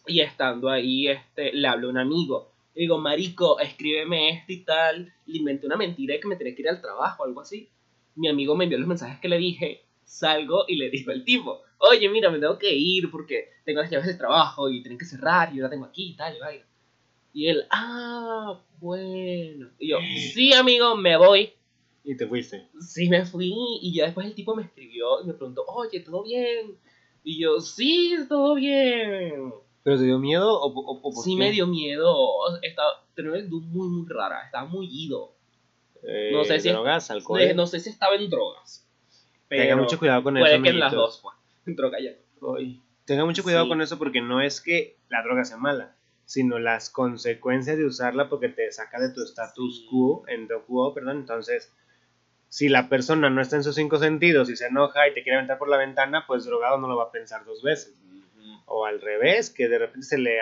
y 0.08 0.21
estando 0.21 0.69
ahí, 0.69 1.08
este, 1.08 1.54
le 1.54 1.67
hablé 1.67 1.88
a 1.88 1.89
un 1.89 1.97
amigo. 1.97 2.52
Le 2.76 2.82
digo, 2.82 2.97
marico, 2.97 3.60
escríbeme 3.60 4.30
esto 4.32 4.52
y 4.54 4.58
tal. 4.63 5.13
Le 5.28 5.38
inventé 5.38 5.67
una 5.67 5.76
mentira 5.76 6.13
de 6.13 6.19
que 6.19 6.28
me 6.28 6.36
tenía 6.36 6.56
que 6.56 6.62
ir 6.62 6.69
al 6.69 6.82
trabajo 6.82 7.23
o 7.23 7.26
algo 7.26 7.41
así. 7.41 7.69
Mi 8.15 8.28
amigo 8.30 8.56
me 8.56 8.63
envió 8.65 8.80
los 8.80 8.88
mensajes 8.88 9.19
que 9.19 9.30
le 9.30 9.38
dije. 9.38 9.84
Salgo 10.06 10.65
y 10.67 10.76
le 10.78 10.89
digo 10.89 11.12
al 11.12 11.23
tipo, 11.23 11.62
oye, 11.89 12.10
mira, 12.10 12.30
me 12.32 12.39
tengo 12.39 12.58
que 12.58 12.74
ir 12.74 13.10
porque 13.12 13.50
tengo 13.65 13.82
las 13.82 13.89
llaves 13.91 14.08
del 14.08 14.17
trabajo 14.17 14.69
y 14.69 14.82
tienen 14.82 14.98
que 14.98 15.06
cerrar 15.06 15.54
y 15.54 15.58
yo 15.58 15.63
la 15.63 15.69
tengo 15.69 15.86
aquí 15.86 16.10
y 16.12 16.15
tal 16.15 16.36
y 16.36 16.39
vaina. 16.39 16.65
Y 17.34 17.48
él, 17.48 17.65
ah, 17.72 18.60
bueno. 18.80 19.69
Y 19.80 19.89
yo, 19.89 19.98
sí, 20.34 20.54
amigo, 20.54 20.96
me 20.96 21.17
voy. 21.17 21.54
Y 22.04 22.15
te 22.17 22.28
fuiste. 22.28 22.67
Sí, 22.80 23.10
me 23.10 23.26
fui 23.26 23.54
y 23.82 23.93
ya 23.96 24.06
después 24.06 24.28
el 24.28 24.36
tipo 24.36 24.56
me 24.56 24.63
escribió 24.63 25.22
y 25.22 25.26
me 25.28 25.34
preguntó, 25.34 25.63
oye, 25.67 26.00
¿todo 26.02 26.24
bien? 26.24 26.78
Y 27.24 27.39
yo, 27.41 27.60
sí, 27.62 28.15
todo 28.30 28.56
bien. 28.56 29.54
¿Pero 29.84 29.98
te 29.98 30.04
dio 30.04 30.19
miedo 30.19 30.52
o, 30.54 30.67
o- 30.67 31.00
o 31.02 31.13
por 31.13 31.24
Sí 31.24 31.32
qué? 31.34 31.39
me 31.39 31.52
dio 31.52 31.65
miedo. 31.67 32.15
Estaba, 32.62 33.04
tenía 33.15 33.32
una 33.32 33.39
actitud 33.39 33.62
muy, 33.63 33.88
muy 33.88 34.06
rara. 34.08 34.46
Estaba 34.46 34.65
muy 34.67 34.88
ido. 34.91 35.34
Eh, 36.04 36.32
no 36.34 36.43
sé 36.43 36.60
si- 36.60 36.69
drogas, 36.69 37.10
alcohol. 37.12 37.41
No 37.56 37.65
sé 37.67 37.80
si 37.80 37.89
estaba 37.89 38.15
en 38.15 38.30
drogas. 38.30 38.88
Tenga 39.50 39.76
mucho 39.76 39.98
cuidado 40.00 40.24
con 40.24 40.36
puede 40.36 40.54
eso, 40.56 40.63
que 40.63 40.69
en 40.69 40.80
las 40.80 40.93
dos, 40.93 41.19
pues. 41.24 41.36
Droga 41.76 41.99
ya. 41.99 42.12
Tenga 43.06 43.26
mucho 43.26 43.43
cuidado 43.43 43.63
Sí. 43.65 43.69
con 43.69 43.82
eso 43.82 43.97
porque 43.97 44.21
no 44.21 44.41
es 44.41 44.62
que 44.62 44.97
la 45.10 45.21
droga 45.23 45.43
sea 45.45 45.58
mala, 45.58 45.95
sino 46.26 46.60
las 46.60 46.89
consecuencias 46.89 47.78
de 47.78 47.86
usarla 47.86 48.30
porque 48.30 48.49
te 48.49 48.71
saca 48.71 48.99
de 48.99 49.13
tu 49.13 49.21
status 49.23 49.80
Sí. 49.82 49.88
quo, 49.89 50.23
en 50.28 50.47
quo, 50.67 50.93
perdón. 50.93 51.17
Entonces, 51.19 51.71
si 52.49 52.69
la 52.69 52.88
persona 52.89 53.30
no 53.30 53.41
está 53.41 53.56
en 53.58 53.63
sus 53.63 53.76
cinco 53.76 53.97
sentidos 53.97 54.49
y 54.49 54.56
se 54.56 54.67
enoja 54.67 55.08
y 55.08 55.13
te 55.13 55.23
quiere 55.23 55.38
aventar 55.38 55.58
por 55.58 55.69
la 55.69 55.78
ventana, 55.78 56.26
pues 56.28 56.45
drogado 56.45 56.78
no 56.78 56.88
lo 56.88 56.95
va 56.97 57.06
a 57.06 57.12
pensar 57.12 57.43
dos 57.45 57.62
veces. 57.63 57.99
O 58.65 58.86
al 58.86 59.02
revés, 59.02 59.49
que 59.49 59.67
de 59.67 59.80
repente 59.80 60.06
se 60.08 60.17
le 60.17 60.39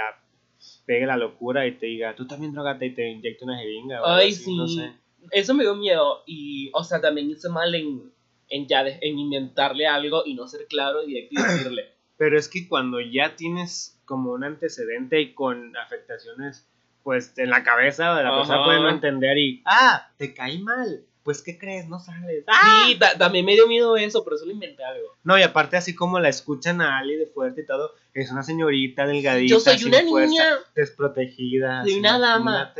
pegue 0.86 1.06
la 1.06 1.18
locura 1.18 1.66
y 1.66 1.74
te 1.78 1.86
diga, 1.88 2.16
tú 2.16 2.28
también 2.28 2.54
drogate 2.54 2.86
y 2.88 2.94
te 2.94 3.10
inyecta 3.10 3.46
una 3.46 3.58
jeringa 3.58 4.02
o 4.02 4.06
algo 4.06 4.18
Ay, 4.22 4.30
así, 4.30 4.44
sí. 4.44 4.58
no 4.58 4.68
sé. 4.68 4.92
Eso 5.32 5.54
me 5.54 5.64
dio 5.64 5.76
miedo. 5.76 6.24
Y, 6.26 6.70
o 6.74 6.84
sea, 6.84 7.00
también 7.02 7.30
hice 7.30 7.50
mal 7.50 7.74
en, 7.76 8.12
en 8.52 8.68
ya 8.68 8.84
de- 8.84 9.00
en 9.02 9.18
inventarle 9.18 9.88
algo 9.88 10.24
y 10.26 10.34
no 10.36 10.48
ser 10.48 10.68
claro, 10.68 11.04
directo 11.06 11.34
y 11.40 11.44
decirle. 11.44 11.90
Pero 12.18 12.38
es 12.38 12.48
que 12.48 12.68
cuando 12.68 13.00
ya 13.00 13.36
tienes 13.36 13.98
como 14.06 14.32
un 14.34 14.44
antecedente 14.44 15.20
y 15.22 15.34
con 15.34 15.76
afectaciones, 15.78 16.68
pues 17.04 17.34
en 17.38 17.50
la 17.50 17.64
cabeza, 17.64 18.14
la 18.22 18.30
persona 18.36 18.58
Ajá. 18.58 18.66
puede 18.66 18.80
no 18.82 18.90
entender 18.90 19.38
y, 19.40 19.64
ah, 19.66 20.08
te 20.18 20.34
caí 20.36 20.60
mal, 20.60 21.04
pues 21.24 21.42
¿qué 21.42 21.58
crees? 21.58 21.88
No 21.88 22.00
sales. 22.00 22.44
¡Ah! 22.48 22.84
Sí, 22.88 22.96
ta- 23.00 23.18
también 23.18 23.46
me 23.46 23.54
dio 23.54 23.68
miedo 23.68 23.98
eso, 23.98 24.24
por 24.24 24.34
eso 24.34 24.46
le 24.46 24.54
inventé 24.54 24.84
algo. 24.84 25.08
No, 25.24 25.38
y 25.38 25.42
aparte 25.42 25.78
así 25.78 25.96
como 25.96 26.20
la 26.20 26.30
escuchan 26.30 26.80
a 26.82 27.00
Ali 27.00 27.16
de 27.16 27.26
fuerte 27.26 27.62
y 27.62 27.66
todo, 27.66 27.92
es 28.14 28.30
una 28.32 28.44
señorita 28.44 29.08
delgadita, 29.08 29.50
Yo 29.50 29.60
soy 29.60 29.78
sin 29.80 29.88
una 29.88 30.02
fuerza, 30.04 30.30
niña. 30.30 30.46
desprotegida. 30.76 31.84
Soy 31.84 31.94
una 32.00 32.20
dama. 32.20 32.74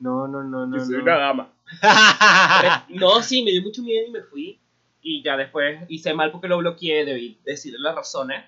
No, 0.00 0.26
no, 0.26 0.42
no, 0.42 0.66
no. 0.66 0.78
Yo 0.78 0.84
soy 0.84 0.96
no. 0.96 1.02
una 1.02 1.18
dama. 1.18 1.52
No, 2.88 3.22
sí, 3.22 3.42
me 3.44 3.50
dio 3.52 3.62
mucho 3.62 3.82
miedo 3.82 4.06
y 4.08 4.10
me 4.10 4.22
fui. 4.22 4.58
Y 5.02 5.22
ya 5.22 5.36
después 5.36 5.80
hice 5.88 6.12
mal 6.14 6.30
porque 6.30 6.48
lo 6.48 6.58
bloqueé, 6.58 7.04
debí 7.04 7.38
decirle 7.44 7.78
las 7.80 7.94
razones. 7.94 8.44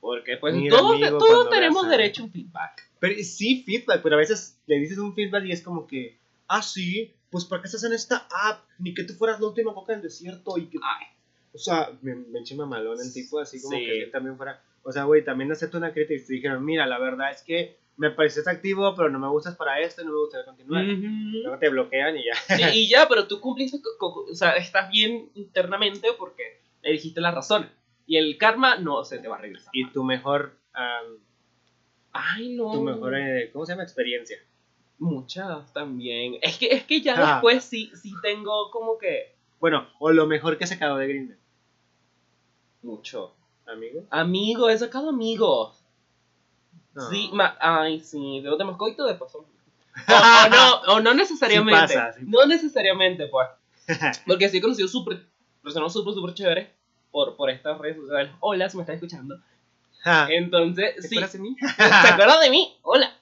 Porque 0.00 0.36
pues 0.36 0.54
Mira, 0.54 0.76
todos, 0.76 0.96
amigo, 0.96 1.18
todos 1.18 1.50
tenemos 1.50 1.88
derecho 1.88 2.22
a 2.22 2.24
un 2.26 2.32
feedback. 2.32 2.90
Pero 2.98 3.14
sí, 3.22 3.62
feedback, 3.64 4.02
pero 4.02 4.16
a 4.16 4.18
veces 4.18 4.58
le 4.66 4.80
dices 4.80 4.98
un 4.98 5.14
feedback 5.14 5.44
y 5.44 5.52
es 5.52 5.62
como 5.62 5.86
que, 5.86 6.18
ah, 6.48 6.60
sí, 6.62 7.12
pues 7.30 7.44
¿para 7.44 7.62
qué 7.62 7.66
estás 7.66 7.84
en 7.84 7.92
esta 7.92 8.26
app? 8.48 8.64
Ni 8.78 8.94
que 8.94 9.04
tú 9.04 9.14
fueras 9.14 9.40
la 9.40 9.46
última 9.46 9.72
coca 9.74 9.92
del 9.92 10.02
desierto 10.02 10.58
y 10.58 10.66
que... 10.66 10.78
Ay. 10.82 11.06
O 11.54 11.58
sea, 11.58 11.90
me, 12.00 12.14
me 12.16 12.40
eché 12.40 12.54
mamalón 12.56 12.98
el 13.00 13.12
tipo, 13.12 13.38
así 13.38 13.60
como 13.60 13.76
Sí. 13.76 13.84
que 13.84 14.06
también 14.12 14.36
fuera... 14.36 14.60
O 14.82 14.90
sea, 14.90 15.04
güey, 15.04 15.24
también 15.24 15.52
acepto 15.52 15.78
una 15.78 15.92
crítica 15.92 16.20
y 16.20 16.26
te 16.26 16.32
dijeron, 16.32 16.64
mira, 16.64 16.86
la 16.86 16.98
verdad 16.98 17.30
es 17.30 17.42
que 17.42 17.76
me 17.96 18.10
pareces 18.10 18.48
activo, 18.48 18.94
pero 18.96 19.10
no 19.10 19.18
me 19.18 19.28
gustas 19.28 19.54
para 19.56 19.78
esto 19.80 20.02
y 20.02 20.06
no 20.06 20.12
me 20.12 20.18
gustaría 20.18 20.46
continuar. 20.46 20.84
Ujú. 20.84 21.06
Luego 21.42 21.58
te 21.58 21.68
bloquean 21.68 22.16
y 22.16 22.24
ya. 22.24 22.34
Sí, 22.56 22.62
y 22.80 22.88
ya, 22.88 23.06
pero 23.08 23.26
tú 23.26 23.40
cumpliste, 23.40 23.78
o 24.00 24.26
sea, 24.34 24.52
estás 24.52 24.90
bien 24.90 25.30
internamente 25.34 26.08
porque 26.18 26.60
le 26.82 26.92
dijiste 26.92 27.20
las 27.20 27.34
razones. 27.34 27.70
Y 28.06 28.16
el 28.16 28.36
karma 28.38 28.76
no 28.76 29.04
se 29.04 29.18
te 29.18 29.28
va 29.28 29.36
a 29.36 29.40
regresar. 29.40 29.70
Y 29.74 29.88
tu 29.90 30.02
mejor... 30.04 30.56
am, 30.72 31.18
Ay, 32.12 32.54
no. 32.56 32.72
tu 32.72 32.82
mejor... 32.82 33.14
eh, 33.16 33.50
¿Cómo 33.52 33.64
se 33.64 33.72
llama? 33.72 33.84
Experiencia. 33.84 34.38
Muchas 34.98 35.72
también. 35.72 36.36
Es 36.42 36.58
que, 36.58 36.66
es 36.66 36.84
que 36.84 37.00
ya 37.00 37.14
Ah. 37.16 37.32
después 37.34 37.64
sí, 37.64 37.90
sí 37.94 38.12
tengo 38.22 38.70
como 38.70 38.98
que 38.98 39.34
Bueno, 39.60 39.86
o 39.98 40.10
lo 40.12 40.26
mejor 40.26 40.58
que 40.58 40.64
he 40.64 40.66
sacado 40.66 40.96
de 40.98 41.08
Grindr, 41.08 41.36
mucho. 42.82 43.34
amigo. 43.66 44.04
Amigo, 44.10 44.68
he 44.68 44.76
sacado 44.78 45.08
amigos. 45.10 45.81
No. 46.94 47.08
Sí, 47.10 47.30
ma- 47.32 47.56
ay, 47.60 48.00
sí, 48.00 48.40
luego 48.42 48.56
te 48.58 48.76
coito 48.76 49.04
después 49.06 49.30
somos. 49.32 49.48
O, 50.08 50.12
o 50.12 50.48
no, 50.50 50.94
o 50.94 51.00
no 51.00 51.14
necesariamente. 51.14 51.88
Sí 51.88 51.94
pasa, 51.94 52.12
sí 52.18 52.24
no 52.26 52.44
necesariamente, 52.46 53.26
pues. 53.28 53.48
Porque 54.26 54.48
sí 54.48 54.58
he 54.58 54.62
conocido 54.62 54.88
súper, 54.88 55.24
personas 55.62 55.92
súper, 55.92 56.14
súper 56.14 56.34
chéveres 56.34 56.68
por, 57.10 57.36
por 57.36 57.50
estas 57.50 57.78
redes 57.78 57.96
sociales. 57.96 58.32
Hola, 58.40 58.68
si 58.68 58.76
me 58.76 58.82
están 58.82 58.94
escuchando. 58.96 59.38
Entonces, 60.28 60.96
¿Te 60.96 61.02
sí. 61.02 61.14
acuerdas 61.16 61.32
de 61.32 61.38
mí? 61.38 61.56
¿Se 61.76 61.82
acuerdan 62.08 62.40
de 62.40 62.50
mí? 62.50 62.76
Hola. 62.82 63.12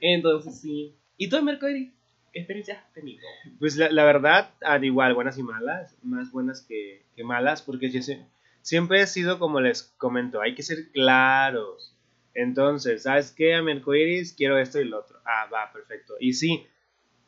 Entonces, 0.00 0.60
sí. 0.60 0.94
¿Y 1.16 1.28
tú, 1.28 1.40
Mercury? 1.42 1.92
¿Qué 2.32 2.38
experiencias 2.40 2.78
has 2.78 2.92
tenido? 2.94 3.22
Pues 3.58 3.76
la, 3.76 3.90
la 3.90 4.04
verdad, 4.04 4.50
al 4.62 4.84
igual, 4.84 5.14
buenas 5.14 5.36
y 5.38 5.42
malas, 5.42 5.94
más 6.02 6.32
buenas 6.32 6.62
que, 6.62 7.04
que 7.14 7.24
malas, 7.24 7.60
porque 7.60 7.90
yo 7.90 8.00
sé- 8.00 8.24
siempre 8.62 9.02
he 9.02 9.06
sido 9.06 9.38
como 9.38 9.60
les 9.60 9.82
comento, 9.98 10.40
hay 10.40 10.54
que 10.54 10.62
ser 10.62 10.90
claros. 10.92 11.94
Entonces, 12.34 13.02
¿sabes 13.02 13.32
qué? 13.32 13.54
A 13.54 13.62
mi 13.62 13.72
arcoiris 13.72 14.32
quiero 14.32 14.58
esto 14.58 14.80
y 14.80 14.84
lo 14.84 15.00
otro. 15.00 15.20
Ah, 15.24 15.48
va, 15.52 15.72
perfecto. 15.72 16.14
Y 16.18 16.32
sí, 16.34 16.66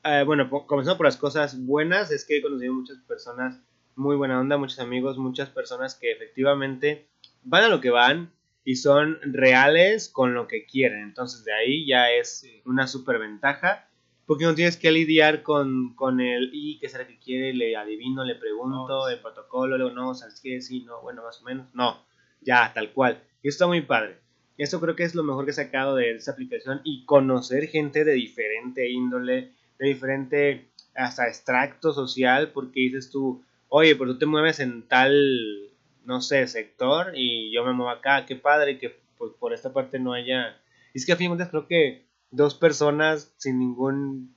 eh, 0.04 0.22
bueno, 0.24 0.48
comenzando 0.66 0.96
por 0.96 1.06
las 1.06 1.16
cosas 1.16 1.64
buenas, 1.64 2.10
es 2.10 2.24
que 2.24 2.38
he 2.38 2.42
conocido 2.42 2.72
muchas 2.72 2.98
personas 2.98 3.60
muy 3.96 4.16
buena 4.16 4.40
onda, 4.40 4.56
muchos 4.56 4.80
amigos, 4.80 5.18
muchas 5.18 5.48
personas 5.50 5.94
que 5.94 6.10
efectivamente 6.10 7.08
van 7.42 7.64
a 7.64 7.68
lo 7.68 7.80
que 7.80 7.90
van 7.90 8.32
y 8.64 8.76
son 8.76 9.18
reales 9.22 10.08
con 10.08 10.34
lo 10.34 10.48
que 10.48 10.66
quieren. 10.66 11.02
Entonces, 11.02 11.44
de 11.44 11.52
ahí 11.52 11.86
ya 11.86 12.10
es 12.10 12.46
una 12.64 12.86
super 12.86 13.18
ventaja. 13.18 13.88
Porque 14.26 14.44
no 14.44 14.54
tienes 14.54 14.78
que 14.78 14.90
lidiar 14.90 15.42
con, 15.42 15.94
con 15.94 16.18
el, 16.18 16.48
y 16.50 16.78
qué 16.78 16.88
será 16.88 17.06
que 17.06 17.18
quiere, 17.18 17.52
le 17.52 17.76
adivino, 17.76 18.24
le 18.24 18.34
pregunto, 18.36 18.88
No, 18.88 19.06
el 19.08 19.20
protocolo, 19.20 19.76
luego 19.76 19.94
no, 19.94 20.14
¿sabes 20.14 20.40
qué? 20.42 20.62
Sí, 20.62 20.80
no, 20.80 21.02
bueno, 21.02 21.22
más 21.22 21.42
o 21.42 21.44
menos. 21.44 21.66
No, 21.74 22.06
ya, 22.40 22.72
tal 22.72 22.92
cual. 22.94 23.22
Y 23.42 23.48
está 23.48 23.66
muy 23.66 23.82
padre. 23.82 24.23
Esto 24.56 24.80
creo 24.80 24.94
que 24.94 25.02
es 25.02 25.14
lo 25.14 25.24
mejor 25.24 25.44
que 25.44 25.50
he 25.50 25.54
sacado 25.54 25.96
de 25.96 26.12
esta 26.12 26.32
aplicación 26.32 26.80
y 26.84 27.04
conocer 27.04 27.66
gente 27.66 28.04
de 28.04 28.12
diferente 28.12 28.88
índole, 28.88 29.52
de 29.78 29.86
diferente 29.86 30.68
hasta 30.94 31.26
extracto 31.26 31.92
social, 31.92 32.52
porque 32.52 32.80
dices 32.80 33.10
tú, 33.10 33.44
oye, 33.68 33.96
pero 33.96 34.12
tú 34.12 34.18
te 34.18 34.26
mueves 34.26 34.60
en 34.60 34.86
tal, 34.86 35.72
no 36.04 36.20
sé, 36.20 36.46
sector 36.46 37.12
y 37.16 37.52
yo 37.52 37.64
me 37.64 37.72
muevo 37.72 37.90
acá, 37.90 38.26
qué 38.26 38.36
padre 38.36 38.78
que 38.78 38.96
pues, 39.18 39.32
por 39.38 39.52
esta 39.52 39.72
parte 39.72 39.98
no 39.98 40.12
haya... 40.12 40.56
Y 40.92 40.98
es 40.98 41.06
que 41.06 41.12
a 41.12 41.16
fin 41.16 41.24
de 41.24 41.28
cuentas 41.30 41.48
creo 41.50 41.66
que 41.66 42.06
dos 42.30 42.54
personas 42.54 43.34
sin 43.36 43.58
ningún, 43.58 44.36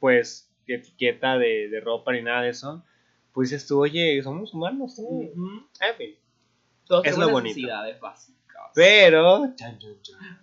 pues, 0.00 0.52
etiqueta 0.66 1.38
de, 1.38 1.68
de 1.68 1.80
ropa 1.80 2.12
ni 2.12 2.22
nada 2.22 2.42
de 2.42 2.50
eso, 2.50 2.84
pues 3.32 3.50
dices 3.50 3.66
tú, 3.66 3.80
oye, 3.80 4.20
somos 4.22 4.52
humanos, 4.54 4.96
tú. 4.96 5.22
En 5.80 5.96
fin. 5.96 6.16
Todos 6.86 7.06
Es 7.06 7.16
lo 7.16 7.30
bonito. 7.30 7.68
básicas. 8.00 8.39
Pero, 8.74 9.52
chan, 9.56 9.78
chan, 9.78 9.96
chan, 10.02 10.40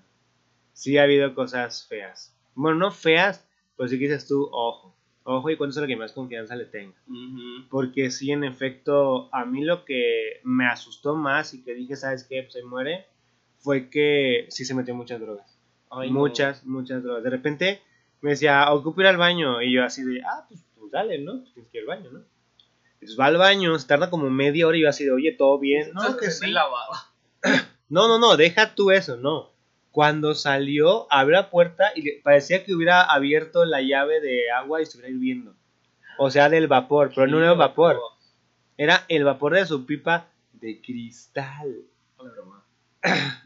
sí 0.74 0.98
ha 0.98 1.04
habido 1.04 1.34
cosas 1.34 1.86
feas. 1.88 2.34
Bueno, 2.56 2.78
no 2.78 2.92
feas, 2.92 3.46
pero 3.76 3.90
sí 3.90 3.98
que 3.98 4.06
dices 4.06 4.28
tú, 4.28 4.50
ojo, 4.52 4.96
ojo 5.24 5.50
y 5.50 5.58
cuánto 5.58 5.76
es 5.76 5.82
lo 5.82 5.88
que 5.88 5.96
más 5.96 6.13
confianza 6.13 6.56
le 6.56 6.66
tenga. 6.66 6.96
Ujú. 7.08 7.68
Porque 7.70 8.12
sí, 8.12 8.32
en 8.32 8.44
efecto, 8.44 9.30
a 9.34 9.46
mí 9.46 9.63
lo 9.63 9.86
que 9.86 10.40
me 10.44 10.68
asustó 10.68 11.16
más 11.16 11.54
y 11.54 11.63
que 11.63 11.74
dije, 11.74 11.96
¿sabes 11.96 12.24
qué? 12.24 12.44
Pues 12.44 12.54
se 12.54 12.63
muere, 12.63 13.06
fue 13.60 13.90
que 13.90 14.46
sí 14.50 14.66
se 14.66 14.74
metió 14.74 14.96
muchas 14.96 15.20
drogas. 15.20 15.58
Ay, 15.90 16.12
no. 16.12 16.20
muchas, 16.20 16.66
muchas 16.66 17.04
drogas. 17.04 17.24
De 17.24 17.30
repente 17.30 17.82
me 18.22 18.32
decía, 18.32 18.72
ocupo 18.72 19.02
ir 19.02 19.08
al 19.08 19.18
baño. 19.18 19.62
Y 19.62 19.74
yo 19.74 19.84
así 19.84 20.04
de, 20.04 20.22
ah, 20.22 20.46
pues, 20.48 20.63
pues 20.78 20.92
dale, 20.92 21.20
¿no? 21.20 21.40
Pues 21.40 21.54
tienes 21.54 21.72
que 21.72 21.78
ir 21.80 21.84
al 21.84 21.98
baño, 21.98 22.12
¿no? 22.12 22.24
Entonces 22.94 23.20
va 23.20 23.26
al 23.26 23.38
baño, 23.38 23.78
se 23.78 23.88
tarda 23.88 24.10
como 24.10 24.30
media 24.30 24.66
hora 24.68 24.78
y 24.78 24.82
yo 24.82 24.90
así 24.90 25.06
de, 25.06 25.12
oye, 25.12 25.32
¿todo 25.32 25.60
bien? 25.60 25.92
No, 25.94 26.18
que 26.18 26.32
sí. 26.32 26.48
lavaba. 26.48 27.12
No, 27.89 28.08
no, 28.08 28.19
no, 28.19 28.38
deja 28.38 28.76
tú 28.76 28.91
eso, 28.91 29.17
no. 29.17 29.52
Cuando 29.91 30.36
salió, 30.36 31.12
abrió 31.12 31.38
la 31.38 31.50
puerta 31.50 31.91
y 31.95 32.02
le- 32.02 32.21
parecía 32.23 32.63
que 32.63 32.73
hubiera 32.73 33.02
abierto 33.02 33.65
la 33.65 33.82
llave 33.82 34.19
de 34.21 34.52
agua 34.52 34.80
y 34.80 34.84
estuviera 34.84 35.10
hirviendo. 35.10 35.56
O 36.19 36.30
sea, 36.32 36.50
del 36.50 36.67
vapor, 36.67 37.12
pero 37.15 37.28
no 37.28 37.39
era 37.39 37.54
vapor. 37.54 38.00
Era 38.78 39.06
el 39.08 39.23
vapor 39.23 39.54
de 39.56 39.65
su 39.65 39.86
pipa 39.86 40.28
de 40.54 40.82
cristal. 40.82 41.76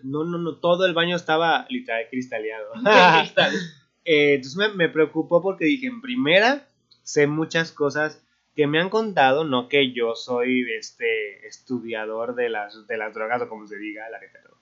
No, 0.03 0.23
no, 0.23 0.37
no, 0.37 0.55
todo 0.55 0.85
el 0.85 0.93
baño 0.93 1.15
estaba 1.15 1.65
literal 1.69 2.05
cristaleado. 2.09 2.71
Eh, 4.03 4.33
entonces 4.33 4.57
me, 4.57 4.69
me 4.69 4.89
preocupó 4.89 5.43
porque 5.43 5.65
dije, 5.65 5.85
en 5.85 6.01
primera, 6.01 6.65
sé 7.03 7.27
muchas 7.27 7.71
cosas 7.71 8.19
que 8.61 8.67
me 8.67 8.79
han 8.79 8.91
contado, 8.91 9.43
no 9.43 9.67
que 9.69 9.91
yo 9.91 10.13
soy 10.13 10.71
este 10.71 11.47
estudiador 11.47 12.35
de 12.35 12.47
las, 12.47 12.85
de 12.85 12.95
las 12.95 13.11
drogas 13.11 13.41
o 13.41 13.49
como 13.49 13.67
se 13.67 13.75
diga, 13.75 14.07
la 14.11 14.19
neta, 14.19 14.37
no. 14.47 14.55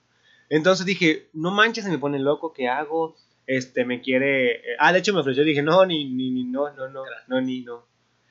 Entonces 0.48 0.86
dije, 0.86 1.28
no 1.34 1.50
manches, 1.50 1.84
se 1.84 1.90
me 1.90 1.98
pone 1.98 2.18
loco, 2.18 2.54
¿qué 2.54 2.66
hago? 2.66 3.14
Este, 3.46 3.84
me 3.84 4.00
quiere... 4.00 4.52
eh, 4.52 4.76
ah, 4.78 4.94
de 4.94 5.00
hecho 5.00 5.12
me 5.12 5.20
ofreció, 5.20 5.44
dije, 5.44 5.60
no, 5.62 5.84
ni, 5.84 6.06
ni, 6.06 6.30
ni, 6.30 6.44
no, 6.44 6.72
no, 6.72 6.88
no, 6.88 7.02
no, 7.28 7.40
ni, 7.42 7.60
no. 7.60 7.84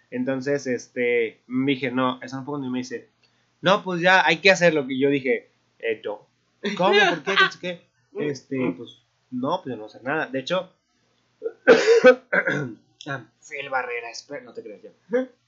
Entonces, 0.09 0.65
este, 0.65 1.41
dije, 1.47 1.91
no, 1.91 2.19
eso 2.23 2.37
no 2.37 2.45
puedo 2.45 2.63
ni 2.63 2.69
me 2.71 2.79
dice, 2.79 3.09
no, 3.61 3.83
pues 3.83 4.01
ya, 4.01 4.25
hay 4.25 4.37
que 4.37 4.49
hacerlo. 4.49 4.87
Que 4.87 4.97
yo 4.97 5.11
dije, 5.11 5.51
eh, 5.77 6.01
no. 6.03 6.27
¿Cómo? 6.77 6.97
¿Por 7.23 7.23
qué? 7.23 7.35
¿Qué? 7.61 7.67
qué? 7.67 7.89
Este, 8.27 8.57
pues, 8.75 9.03
no, 9.29 9.61
pues 9.61 9.75
yo 9.75 9.79
no 9.79 9.87
sé 9.87 10.01
nada. 10.01 10.25
De 10.25 10.39
hecho, 10.39 10.73
ah, 13.07 13.25
Phil 13.47 13.69
Barrera, 13.69 14.09
espera, 14.09 14.41
no 14.41 14.51
te 14.51 14.63
creas 14.63 14.81
ya. 14.81 14.89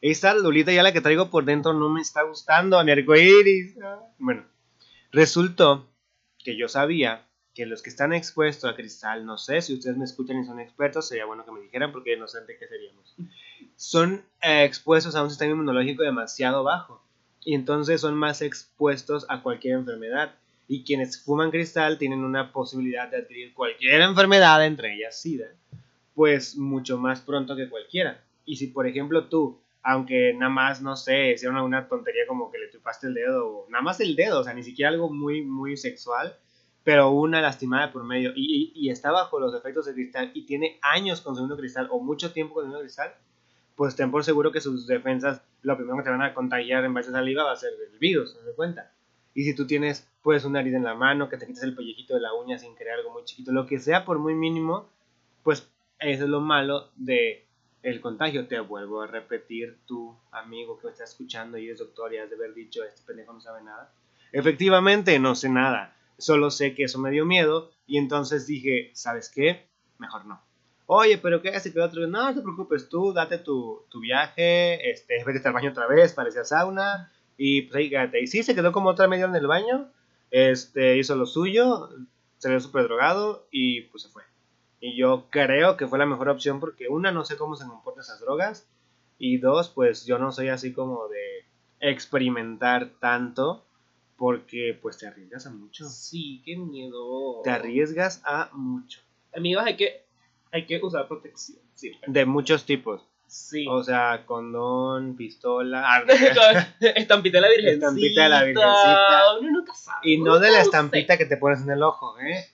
Esta 0.00 0.34
Lolita 0.34 0.72
ya 0.72 0.82
la 0.82 0.92
que 0.92 1.00
traigo 1.00 1.30
por 1.30 1.44
dentro 1.44 1.72
no 1.72 1.88
me 1.88 2.00
está 2.00 2.22
gustando 2.22 2.78
a 2.78 2.84
mi 2.84 2.92
arcoíris. 2.92 3.74
Bueno, 4.18 4.44
resultó 5.10 5.88
que 6.38 6.56
yo 6.56 6.68
sabía 6.68 7.26
que 7.54 7.66
los 7.66 7.82
que 7.82 7.90
están 7.90 8.12
expuestos 8.12 8.70
a 8.70 8.76
cristal, 8.76 9.26
no 9.26 9.36
sé 9.36 9.60
si 9.62 9.74
ustedes 9.74 9.96
me 9.96 10.04
escuchan 10.04 10.38
y 10.38 10.44
son 10.46 10.60
expertos, 10.60 11.08
sería 11.08 11.24
bueno 11.24 11.44
que 11.44 11.50
me 11.50 11.60
dijeran 11.60 11.90
porque 11.90 12.16
no 12.16 12.28
sé 12.28 12.40
de 12.42 12.56
qué 12.56 12.68
seríamos. 12.68 13.16
Son 13.74 14.24
eh, 14.42 14.64
expuestos 14.64 15.16
a 15.16 15.22
un 15.24 15.30
sistema 15.30 15.52
inmunológico 15.52 16.04
demasiado 16.04 16.62
bajo 16.62 17.02
y 17.44 17.54
entonces 17.54 18.00
son 18.00 18.14
más 18.14 18.42
expuestos 18.42 19.26
a 19.28 19.42
cualquier 19.42 19.74
enfermedad. 19.74 20.34
Y 20.70 20.84
quienes 20.84 21.22
fuman 21.22 21.50
cristal 21.50 21.96
tienen 21.96 22.22
una 22.22 22.52
posibilidad 22.52 23.08
de 23.08 23.16
adquirir 23.16 23.54
cualquier 23.54 24.02
enfermedad, 24.02 24.64
entre 24.66 24.94
ellas 24.94 25.18
SIDA, 25.18 25.46
pues 26.14 26.56
mucho 26.56 26.98
más 26.98 27.22
pronto 27.22 27.56
que 27.56 27.70
cualquiera. 27.70 28.22
Y 28.44 28.56
si, 28.56 28.66
por 28.66 28.86
ejemplo, 28.86 29.24
tú, 29.24 29.58
aunque 29.90 30.34
nada 30.34 30.50
más, 30.50 30.82
no 30.82 30.96
sé, 30.96 31.32
hicieron 31.32 31.56
alguna 31.56 31.88
tontería 31.88 32.26
como 32.26 32.50
que 32.52 32.58
le 32.58 32.68
chupaste 32.70 33.06
el 33.06 33.14
dedo, 33.14 33.48
o 33.48 33.70
nada 33.70 33.82
más 33.82 33.98
el 34.00 34.16
dedo, 34.16 34.40
o 34.40 34.44
sea, 34.44 34.52
ni 34.52 34.62
siquiera 34.62 34.90
algo 34.90 35.08
muy, 35.08 35.40
muy 35.40 35.78
sexual, 35.78 36.36
pero 36.84 37.10
una 37.10 37.40
lastimada 37.40 37.90
por 37.90 38.04
medio, 38.04 38.32
y, 38.36 38.90
está 38.90 39.12
bajo 39.12 39.40
los 39.40 39.54
efectos 39.54 39.86
de 39.86 39.94
cristal 39.94 40.30
y 40.34 40.44
tiene 40.44 40.78
años 40.82 41.22
consumiendo 41.22 41.56
cristal, 41.56 41.88
o 41.90 42.00
mucho 42.00 42.34
tiempo 42.34 42.52
consumiendo 42.52 42.82
cristal, 42.82 43.14
pues 43.76 43.96
ten 43.96 44.10
por 44.10 44.24
seguro 44.24 44.52
que 44.52 44.60
sus 44.60 44.86
defensas, 44.86 45.40
lo 45.62 45.74
primero 45.74 45.96
que 45.96 46.04
te 46.04 46.10
van 46.10 46.20
a 46.20 46.34
contagiar 46.34 46.84
en 46.84 46.92
base 46.92 47.08
a 47.08 47.12
saliva 47.12 47.44
va 47.44 47.52
a 47.52 47.56
ser 47.56 47.72
el 47.90 47.98
virus, 47.98 48.36
¿te 48.36 48.44
das 48.44 48.54
cuenta? 48.56 48.92
Y 49.32 49.44
si 49.44 49.54
tú 49.54 49.66
tienes, 49.66 50.06
pues, 50.20 50.44
una 50.44 50.60
herida 50.60 50.76
en 50.76 50.84
la 50.84 50.96
mano, 50.96 51.30
que 51.30 51.38
te 51.38 51.46
quitas 51.46 51.62
el 51.62 51.74
pellejito 51.74 52.14
de 52.14 52.20
la 52.20 52.34
uña 52.34 52.58
sin 52.58 52.76
querer 52.76 52.92
algo 52.92 53.10
muy 53.10 53.24
chiquito, 53.24 53.52
lo 53.52 53.66
que 53.66 53.78
sea 53.78 54.04
por 54.04 54.18
muy 54.18 54.34
mínimo, 54.34 54.90
pues 55.42 55.66
eso 55.98 56.24
es 56.24 56.28
lo 56.28 56.42
malo 56.42 56.90
de 56.96 57.47
el 57.82 58.00
contagio. 58.00 58.46
Te 58.46 58.60
vuelvo 58.60 59.02
a 59.02 59.06
repetir, 59.06 59.78
tu 59.86 60.16
amigo 60.30 60.78
que 60.78 60.88
está 60.88 61.04
escuchando 61.04 61.58
y 61.58 61.68
es 61.68 61.78
doctor 61.78 62.12
y 62.12 62.18
has 62.18 62.30
de 62.30 62.36
haber 62.36 62.54
dicho, 62.54 62.84
este 62.84 63.02
pendejo 63.06 63.32
no 63.32 63.40
sabe 63.40 63.62
nada. 63.62 63.92
Efectivamente, 64.32 65.18
no 65.18 65.34
sé 65.34 65.48
nada. 65.48 65.94
Solo 66.18 66.50
sé 66.50 66.74
que 66.74 66.84
eso 66.84 66.98
me 66.98 67.10
dio 67.10 67.24
miedo 67.24 67.70
y 67.86 67.98
entonces 67.98 68.46
dije, 68.46 68.90
¿sabes 68.94 69.30
qué? 69.30 69.66
Mejor 69.98 70.26
no. 70.26 70.40
Oye, 70.86 71.18
pero 71.18 71.42
¿qué 71.42 71.50
hace 71.50 71.72
que 71.72 71.80
otro? 71.80 72.06
No, 72.06 72.24
no 72.24 72.34
te 72.34 72.40
preocupes, 72.40 72.88
tú 72.88 73.12
date 73.12 73.38
tu, 73.38 73.84
tu 73.90 74.00
viaje, 74.00 74.90
este, 74.90 75.22
vete 75.24 75.46
al 75.46 75.52
baño 75.52 75.70
otra 75.70 75.86
vez, 75.86 76.14
parecía 76.14 76.44
sauna, 76.44 77.12
y 77.36 77.62
pues. 77.62 77.90
Y 78.20 78.26
sí, 78.26 78.42
se 78.42 78.54
quedó 78.54 78.72
como 78.72 78.88
otra 78.88 79.06
media 79.06 79.26
en 79.26 79.34
el 79.34 79.46
baño, 79.46 79.90
este, 80.30 80.96
hizo 80.96 81.14
lo 81.14 81.26
suyo, 81.26 81.90
se 82.38 82.60
súper 82.60 82.84
drogado 82.84 83.46
y 83.50 83.82
pues 83.82 84.04
se 84.04 84.08
fue. 84.08 84.22
Y 84.80 84.96
yo 84.96 85.26
creo 85.30 85.76
que 85.76 85.86
fue 85.86 85.98
la 85.98 86.06
mejor 86.06 86.28
opción 86.28 86.60
porque 86.60 86.88
una, 86.88 87.10
no 87.10 87.24
sé 87.24 87.36
cómo 87.36 87.56
se 87.56 87.66
comportan 87.66 88.02
esas 88.02 88.20
drogas, 88.20 88.68
y 89.18 89.38
dos, 89.38 89.68
pues 89.68 90.06
yo 90.06 90.18
no 90.18 90.30
soy 90.30 90.48
así 90.48 90.72
como 90.72 91.08
de 91.08 91.44
experimentar 91.80 92.90
tanto, 93.00 93.64
porque 94.16 94.78
pues 94.80 94.98
te 94.98 95.06
arriesgas 95.06 95.46
a 95.46 95.50
mucho. 95.50 95.88
Sí, 95.88 96.42
qué 96.44 96.56
miedo. 96.56 97.42
Te 97.42 97.50
arriesgas 97.50 98.22
a 98.24 98.50
mucho. 98.52 99.00
Amigos, 99.34 99.64
hay 99.66 99.76
que, 99.76 100.06
hay 100.52 100.66
que 100.66 100.80
usar 100.82 101.08
protección. 101.08 101.58
Siempre. 101.74 102.10
De 102.10 102.24
muchos 102.24 102.64
tipos. 102.64 103.02
Sí. 103.26 103.66
O 103.68 103.84
sea, 103.84 104.24
condón, 104.24 105.14
pistola. 105.16 105.82
ah, 105.84 106.04
estampita 106.80 107.38
de 107.38 107.42
la 107.42 107.48
virgencita. 107.48 107.86
Estampita 107.86 108.22
de 108.22 108.28
la 108.28 108.42
virgencita. 108.44 109.38
Uno 109.40 109.50
nunca 109.50 109.74
sabe. 109.74 109.98
Y 110.02 110.18
no 110.18 110.38
de 110.38 110.50
la 110.50 110.60
estampita 110.62 111.18
que 111.18 111.26
te 111.26 111.36
pones 111.36 111.60
en 111.60 111.70
el 111.70 111.82
ojo, 111.82 112.18
¿eh? 112.18 112.46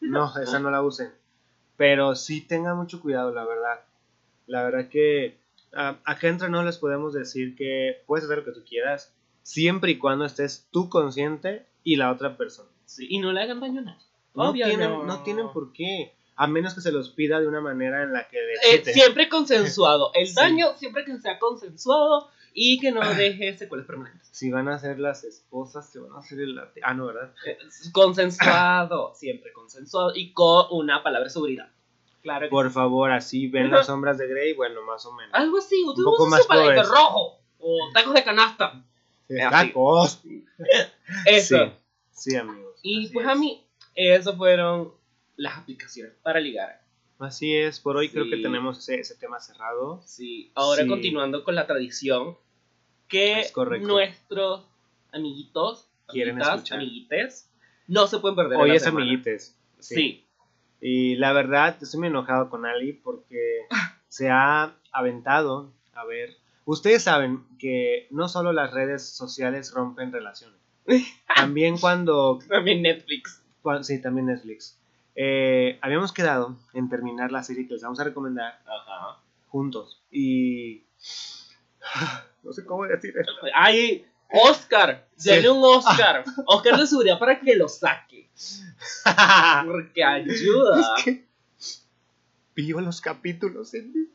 No, 0.00 0.32
esa 0.38 0.58
no 0.58 0.70
la 0.70 0.82
usen. 0.82 1.12
Pero 1.82 2.14
sí 2.14 2.42
tengan 2.42 2.76
mucho 2.76 3.00
cuidado, 3.00 3.32
la 3.34 3.44
verdad. 3.44 3.80
La 4.46 4.62
verdad 4.62 4.88
que 4.88 5.36
a- 5.72 5.98
acá 6.04 6.28
entre 6.28 6.48
no 6.48 6.62
les 6.62 6.78
podemos 6.78 7.12
decir 7.12 7.56
que 7.56 8.02
puedes 8.06 8.24
hacer 8.24 8.38
lo 8.38 8.44
que 8.44 8.52
tú 8.52 8.62
quieras, 8.64 9.12
siempre 9.42 9.90
y 9.90 9.98
cuando 9.98 10.24
estés 10.24 10.68
tú 10.70 10.88
consciente 10.88 11.66
y 11.82 11.96
la 11.96 12.12
otra 12.12 12.36
persona. 12.36 12.68
Sí, 12.84 13.08
y 13.10 13.18
no 13.18 13.32
le 13.32 13.40
hagan 13.42 13.58
daño 13.58 13.80
a 13.80 13.84
nadie. 13.84 14.06
No, 14.32 14.52
tienen, 14.52 14.78
no. 14.90 15.02
no 15.04 15.24
tienen 15.24 15.48
por 15.52 15.72
qué. 15.72 16.12
A 16.36 16.46
menos 16.46 16.72
que 16.74 16.80
se 16.82 16.92
los 16.92 17.10
pida 17.10 17.40
de 17.40 17.48
una 17.48 17.60
manera 17.60 18.04
en 18.04 18.12
la 18.12 18.28
que 18.28 18.38
Eh, 18.72 18.84
siempre 18.84 19.28
consensuado. 19.28 20.12
El 20.14 20.26
Sí. 20.28 20.34
daño 20.36 20.76
siempre 20.76 21.04
que 21.04 21.18
sea 21.18 21.40
consensuado 21.40 22.30
y 22.54 22.78
que 22.78 22.90
no 22.92 23.00
deje 23.14 23.56
secuelas 23.56 23.86
permanentes. 23.86 24.28
Si 24.30 24.50
van 24.50 24.68
a 24.68 24.78
ser 24.78 24.98
las 24.98 25.24
esposas, 25.24 25.88
se 25.90 25.98
van 25.98 26.12
a 26.12 26.18
hacer 26.18 26.40
el... 26.40 26.60
Ah, 26.82 26.94
no, 26.94 27.06
¿verdad? 27.06 27.32
Eh, 27.46 27.56
Consensuado, 27.92 29.12
siempre 29.16 29.52
consensuado 29.52 30.12
y 30.14 30.32
con 30.32 30.66
una 30.70 31.02
palabra 31.02 31.24
de 31.28 31.30
seguridad. 31.30 31.70
Claro 32.22 32.46
que 32.46 32.50
Por 32.50 32.68
sí. 32.68 32.74
favor, 32.74 33.10
así 33.10 33.48
ven 33.48 33.70
las 33.70 33.86
sombras 33.86 34.16
de 34.18 34.28
Grey, 34.28 34.52
bueno, 34.54 34.82
más 34.82 35.04
o 35.06 35.12
menos. 35.12 35.32
Algo 35.34 35.58
así, 35.58 35.82
Un 35.82 36.04
poco 36.04 36.26
más 36.28 36.46
pobres. 36.46 36.86
rojo 36.88 37.38
o 37.58 37.78
tacos 37.92 38.14
de 38.14 38.22
canasta. 38.24 38.84
Sí, 39.28 39.40
así. 39.40 39.68
tacos. 39.68 40.20
Eso. 41.26 41.72
Sí, 42.12 42.30
sí, 42.30 42.36
amigos. 42.36 42.78
Y 42.82 43.08
pues 43.08 43.26
es. 43.26 43.32
a 43.32 43.34
mí, 43.34 43.64
esas 43.94 44.36
fueron 44.36 44.92
las 45.36 45.58
aplicaciones 45.58 46.14
para 46.22 46.38
ligar. 46.40 46.80
Así 47.18 47.54
es, 47.56 47.78
por 47.80 47.96
hoy 47.96 48.08
creo 48.08 48.24
que 48.24 48.36
Sí. 48.36 48.42
tenemos 48.42 48.78
ese, 48.78 49.00
ese 49.00 49.14
tema 49.16 49.38
cerrado. 49.40 50.02
Sí. 50.04 50.50
Ahora 50.54 50.82
Sí. 50.82 50.88
continuando 50.88 51.44
con 51.44 51.54
la 51.54 51.66
tradición 51.66 52.36
que 53.12 53.78
nuestros 53.80 54.64
amiguitos, 55.12 55.88
Quieren 56.08 56.34
amiguitas, 56.36 56.54
escuchar. 56.56 56.78
amiguites, 56.78 57.50
no 57.86 58.06
se 58.06 58.18
pueden 58.18 58.36
perder. 58.36 58.54
en 58.54 58.60
Hoy 58.60 58.68
la 58.70 58.74
es 58.74 58.82
semana. 58.82 59.06
amiguites. 59.06 59.56
Sí. 59.78 60.26
Y 60.80 61.14
la 61.16 61.32
verdad, 61.32 61.76
estoy 61.80 62.00
muy 62.00 62.08
enojado 62.08 62.50
con 62.50 62.66
Ali 62.66 62.92
porque 62.92 63.66
se 64.08 64.30
ha 64.30 64.74
aventado. 64.90 65.72
A 65.94 66.04
ver, 66.04 66.34
ustedes 66.64 67.02
saben 67.04 67.44
que 67.58 68.08
no 68.10 68.28
solo 68.28 68.52
las 68.52 68.72
redes 68.72 69.06
sociales 69.08 69.72
rompen 69.72 70.10
relaciones. 70.12 70.58
También 71.36 71.78
cuando 71.78 72.38
También 72.48 72.82
Netflix. 72.82 73.42
Sí, 73.82 74.02
también 74.02 74.26
Netflix. 74.26 74.76
Eh, 75.14 75.78
habíamos 75.82 76.12
quedado 76.12 76.56
en 76.74 76.88
terminar 76.88 77.30
la 77.30 77.44
serie 77.44 77.68
que 77.68 77.74
les 77.74 77.82
vamos 77.82 78.00
a 78.00 78.04
recomendar 78.04 78.60
Ajá. 78.66 79.18
juntos. 79.48 80.02
Y. 80.10 80.82
No 82.42 82.52
sé 82.52 82.64
cómo 82.64 82.84
decir 82.84 83.14
esto. 83.16 83.32
Ay, 83.54 84.04
Oscar, 84.28 85.06
Sí. 85.14 85.30
denle 85.30 85.50
un 85.50 85.62
Oscar. 85.62 86.24
Oscar 86.46 86.76
de 86.78 86.86
seguridad 86.88 87.18
para 87.18 87.38
que 87.38 87.54
lo 87.54 87.68
saque. 87.68 88.28
Porque 89.66 90.02
ayuda. 90.02 90.96
es 90.96 91.04
que. 91.04 91.26
Vio 92.56 92.80
los 92.80 93.00
capítulos 93.00 93.70
sin 93.70 93.92
mí. 93.92 94.08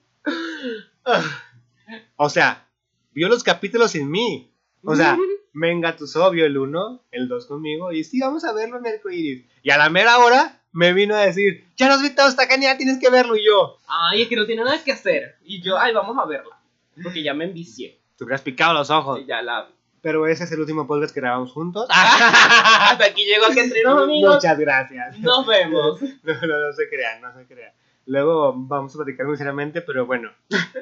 O 2.18 2.30
sea, 2.30 2.68
vio 3.13 3.30
los 3.30 3.43
capítulos 3.43 3.91
sin 3.91 4.11
mí. 4.11 4.51
O 4.84 4.95
sea, 4.95 5.18
me 5.53 5.72
engatusó, 5.72 6.30
vio 6.32 6.45
el 6.45 6.57
1, 6.57 7.03
el 7.11 7.28
2 7.28 7.45
conmigo. 7.47 7.91
Y 7.91 8.03
sí, 8.03 8.20
vamos 8.20 8.43
a 8.43 8.53
verlo 8.53 8.78
en 8.78 8.88
arcoiris. 8.88 9.45
Y 9.63 9.72
a 9.72 9.78
la 9.78 9.89
mera 9.89 10.18
hora 10.20 10.61
me 10.72 10.93
vino 10.93 11.15
a 11.15 11.22
decir: 11.22 11.65
Ya 11.78 11.88
nos 11.88 12.01
vi 12.01 12.09
todo, 12.11 12.28
está 12.28 12.45
genial, 12.45 12.78
tienes 12.78 12.99
que 12.99 13.09
verlo. 13.09 13.36
Y 13.36 13.45
yo. 13.45 13.80
Ay, 13.88 14.24
es 14.24 14.28
que 14.28 14.36
no 14.36 14.45
tiene 14.45 14.63
nada 14.63 14.84
que 14.84 14.91
hacer. 14.91 15.38
Y 15.43 15.61
yo, 15.61 15.78
ay, 15.80 15.93
vamos 15.93 16.18
a 16.18 16.26
verla. 16.26 16.57
Porque 17.03 17.23
ya 17.23 17.33
me 17.33 17.45
envicié. 17.45 17.99
Te 18.17 18.23
hubieras 18.23 18.41
picado 18.41 18.73
los 18.73 18.89
ojos. 18.89 19.21
Ya 19.27 19.41
la 19.41 19.65
vi. 19.65 19.73
Pero 20.01 20.27
ese 20.27 20.43
es 20.45 20.51
el 20.51 20.59
último 20.61 20.87
podcast 20.87 21.13
que 21.13 21.19
grabamos 21.21 21.51
juntos. 21.51 21.87
Hasta 21.91 23.05
aquí 23.05 23.25
llegó 23.25 23.47
que 23.53 23.61
entre 23.61 23.81
los 23.83 24.03
amigos. 24.03 24.35
Muchas 24.35 24.57
gracias. 24.59 25.19
Nos 25.19 25.45
vemos. 25.45 25.99
No, 26.23 26.33
no, 26.33 26.67
no 26.67 26.73
se 26.73 26.89
crean, 26.89 27.21
no 27.21 27.33
se 27.33 27.45
crean. 27.47 27.73
Luego 28.05 28.53
vamos 28.55 28.93
a 28.95 28.97
platicar 28.97 29.25
muy 29.25 29.35
seriamente, 29.37 29.81
pero 29.81 30.05
bueno. 30.05 30.31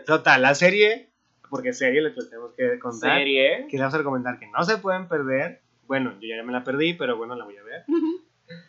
Total, 0.06 0.42
la 0.42 0.54
serie, 0.54 1.10
porque 1.50 1.74
serie 1.74 2.02
lo 2.02 2.10
que 2.14 2.18
les 2.22 2.30
tenemos 2.30 2.54
que 2.56 2.78
contar, 2.80 3.18
Serie. 3.18 3.66
que 3.68 3.78
les 3.78 3.80
vamos 3.82 3.96
a 3.96 3.98
recomendar 3.98 4.38
que 4.38 4.48
no 4.48 4.64
se 4.64 4.78
pueden 4.78 5.08
perder. 5.08 5.62
Bueno, 5.88 6.14
yo 6.20 6.28
ya 6.36 6.44
me 6.44 6.52
la 6.54 6.64
perdí, 6.64 6.94
pero 6.94 7.18
bueno, 7.18 7.36
la 7.36 7.46
voy 7.46 7.58
a 7.58 7.64
ver. 7.64 7.84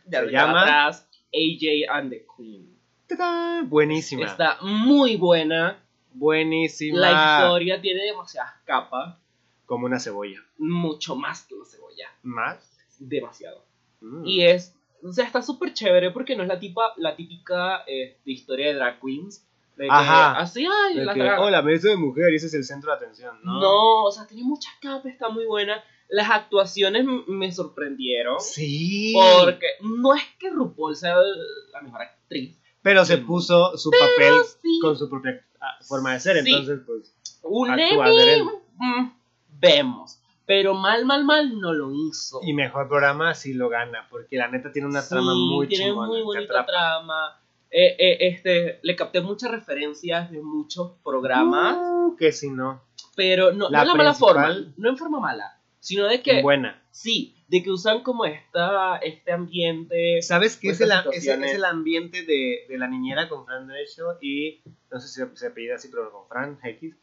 Ya 0.06 0.20
Se 0.24 0.30
llama- 0.30 0.62
atrás, 0.62 1.08
AJ 1.34 1.90
and 1.90 2.10
the 2.10 2.24
Queen. 2.36 2.76
¡Tadá! 3.06 3.62
Buenísima. 3.64 4.24
Está 4.24 4.56
muy 4.62 5.16
buena. 5.16 5.78
Buenísima. 6.16 6.98
La 6.98 7.44
historia 7.44 7.80
tiene 7.80 8.04
demasiadas 8.04 8.54
capas. 8.64 9.16
Como 9.66 9.86
una 9.86 10.00
cebolla. 10.00 10.40
Mucho 10.58 11.14
más 11.16 11.44
que 11.44 11.54
una 11.54 11.66
cebolla. 11.66 12.08
¿Más? 12.22 12.78
Demasiado. 12.98 13.64
Mm. 14.00 14.24
Y 14.24 14.42
es, 14.42 14.74
o 15.02 15.12
sea, 15.12 15.26
está 15.26 15.42
súper 15.42 15.74
chévere 15.74 16.10
porque 16.10 16.34
no 16.34 16.42
es 16.42 16.48
la, 16.48 16.58
tipa, 16.58 16.94
la 16.96 17.16
típica 17.16 17.84
este, 17.86 18.30
historia 18.30 18.68
de 18.68 18.74
drag 18.74 19.00
queens. 19.00 19.46
De 19.76 19.84
que, 19.84 19.90
Ajá. 19.90 20.38
así, 20.38 20.64
ay, 20.64 20.96
De 20.96 21.04
la 21.04 21.12
que. 21.12 21.22
Hola, 21.22 21.60
me 21.60 21.74
hizo 21.74 21.88
de 21.88 21.96
mujer 21.96 22.32
y 22.32 22.36
ese 22.36 22.46
es 22.46 22.54
el 22.54 22.64
centro 22.64 22.92
de 22.92 22.96
atención, 22.96 23.38
¿no? 23.42 23.60
No, 23.60 24.04
o 24.04 24.10
sea, 24.10 24.26
tiene 24.26 24.44
muchas 24.44 24.72
capas, 24.80 25.06
está 25.06 25.28
muy 25.28 25.44
buena. 25.44 25.84
Las 26.08 26.30
actuaciones 26.30 27.04
me 27.26 27.52
sorprendieron. 27.52 28.40
Sí. 28.40 29.12
Porque 29.42 29.66
no 29.82 30.14
es 30.14 30.22
que 30.38 30.50
RuPaul 30.50 30.96
sea 30.96 31.16
la 31.72 31.82
mejor 31.82 32.02
actriz. 32.02 32.56
Pero 32.80 33.04
se 33.04 33.18
puso 33.18 33.76
su 33.76 33.90
papel 33.90 34.34
sí. 34.62 34.78
con 34.80 34.96
su 34.96 35.10
propia 35.10 35.44
forma 35.82 36.12
de 36.14 36.20
ser, 36.20 36.42
Sí. 36.42 36.50
entonces 36.52 36.80
pues... 36.86 37.12
Un 37.42 37.70
mm, 37.70 39.12
vemos. 39.60 40.20
Pero 40.46 40.74
mal, 40.74 41.04
mal, 41.04 41.24
mal 41.24 41.58
no 41.60 41.72
lo 41.72 41.92
hizo. 41.92 42.40
Y 42.42 42.52
mejor 42.52 42.88
programa 42.88 43.34
si 43.34 43.52
lo 43.54 43.68
gana, 43.68 44.06
porque 44.10 44.36
la 44.36 44.48
neta 44.48 44.70
tiene 44.72 44.86
una 44.88 45.02
Sí, 45.02 45.08
trama 45.10 45.34
muy 45.34 45.66
tiene 45.66 45.86
chingona. 45.86 46.08
muy 46.08 46.22
bonita 46.22 46.64
trama. 46.64 47.40
Eh, 47.70 47.96
eh, 47.98 48.16
este, 48.28 48.78
le 48.82 48.94
capté 48.94 49.20
muchas 49.20 49.50
referencias 49.50 50.30
de 50.30 50.40
muchos 50.40 50.92
programas, 51.02 51.76
Uh, 51.80 52.16
que 52.16 52.30
si 52.30 52.48
no. 52.48 52.80
pero 53.16 53.52
no, 53.52 53.68
la 53.68 53.78
no 53.78 53.82
en 53.82 53.88
la 53.88 53.94
mala 53.96 54.14
forma, 54.14 54.56
no 54.76 54.88
en 54.88 54.96
forma 54.96 55.18
mala, 55.20 55.58
sino 55.80 56.06
de 56.06 56.22
que, 56.22 56.42
Buena. 56.42 56.80
sí, 56.92 57.35
de 57.48 57.62
que 57.62 57.70
usan 57.70 58.02
como 58.02 58.24
esta, 58.24 58.96
este 58.96 59.32
ambiente. 59.32 60.20
¿Sabes 60.22 60.56
qué 60.56 60.68
es 60.70 60.80
Estas 60.80 61.06
el, 61.06 61.12
situaciones. 61.12 61.50
es 61.50 61.56
el 61.56 61.64
ambiente 61.64 62.22
de, 62.22 62.66
de 62.68 62.78
la 62.78 62.88
niñera 62.88 63.28
con 63.28 63.46
Fran 63.46 63.68
Drescher 63.68 64.04
y, 64.20 64.60
no 64.90 65.00
sé 65.00 65.08
si 65.08 65.14
se, 65.14 65.36
se 65.36 65.46
apellida 65.48 65.76
así, 65.76 65.88
pero 65.88 66.10
con 66.10 66.26
Fran 66.28 66.58
X, 66.62 66.94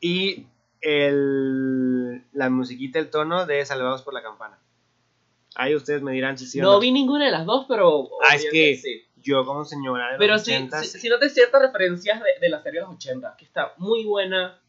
y 0.00 0.46
el, 0.80 2.24
la 2.32 2.50
musiquita, 2.50 2.98
el 2.98 3.10
tono 3.10 3.46
de 3.46 3.64
Salvados 3.64 4.02
por 4.02 4.14
la 4.14 4.22
Campana. 4.22 4.58
Ahí 5.54 5.74
ustedes 5.74 6.02
me 6.02 6.12
dirán 6.12 6.38
si 6.38 6.46
sí 6.46 6.60
o 6.60 6.62
no 6.62 6.72
no. 6.72 6.80
vi 6.80 6.92
ninguna 6.92 7.26
de 7.26 7.30
las 7.30 7.44
dos, 7.44 7.66
pero. 7.68 8.08
Ah, 8.26 8.34
es 8.34 8.46
que 8.50 8.76
sí. 8.76 9.04
Yo 9.16 9.44
como 9.44 9.64
señora 9.64 10.06
de 10.06 10.12
los 10.12 10.18
Pero 10.18 10.38
sí, 10.38 10.52
80, 10.52 10.82
sí, 10.82 10.98
sí 10.98 11.08
noté 11.08 11.28
ciertas 11.28 11.62
referencias 11.62 12.20
de, 12.20 12.40
de 12.40 12.48
la 12.48 12.60
serie 12.62 12.80
de 12.80 12.86
los 12.86 12.96
80, 12.96 13.36
que 13.38 13.44
está 13.44 13.72
muy 13.76 14.04
buena. 14.04 14.60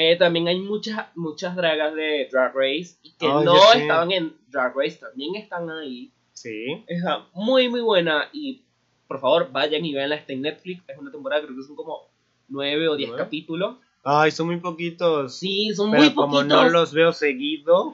Eh, 0.00 0.16
también 0.16 0.46
hay 0.46 0.60
muchas, 0.60 1.08
muchas 1.16 1.56
dragas 1.56 1.92
de 1.92 2.28
Drag 2.30 2.54
Race 2.54 2.96
que 3.18 3.26
Oh, 3.26 3.42
no 3.42 3.56
estaban 3.72 4.12
en 4.12 4.32
Drag 4.46 4.72
Race, 4.76 4.96
también 5.00 5.34
están 5.34 5.68
ahí. 5.70 6.12
Sí. 6.34 6.84
Está 6.86 7.26
muy, 7.34 7.68
muy 7.68 7.80
buena. 7.80 8.28
Y 8.32 8.62
por 9.08 9.18
favor, 9.20 9.50
vayan 9.50 9.84
y 9.84 9.92
veanla. 9.92 10.14
Está 10.14 10.34
en 10.34 10.42
Netflix. 10.42 10.84
Es 10.86 10.96
una 10.98 11.10
temporada, 11.10 11.42
creo 11.42 11.56
que 11.56 11.64
son 11.64 11.74
como 11.74 12.02
9 12.46 12.88
o 12.90 12.94
10 12.94 13.08
¿Nueve? 13.10 13.24
capítulos. 13.24 13.76
Ay, 14.04 14.30
son 14.30 14.46
muy 14.46 14.58
poquitos. 14.58 15.36
Sí, 15.36 15.72
son 15.74 15.90
pero 15.90 16.04
muy 16.04 16.14
como 16.14 16.36
poquitos. 16.36 16.62
no 16.62 16.68
los 16.68 16.92
veo 16.92 17.12
seguido, 17.12 17.92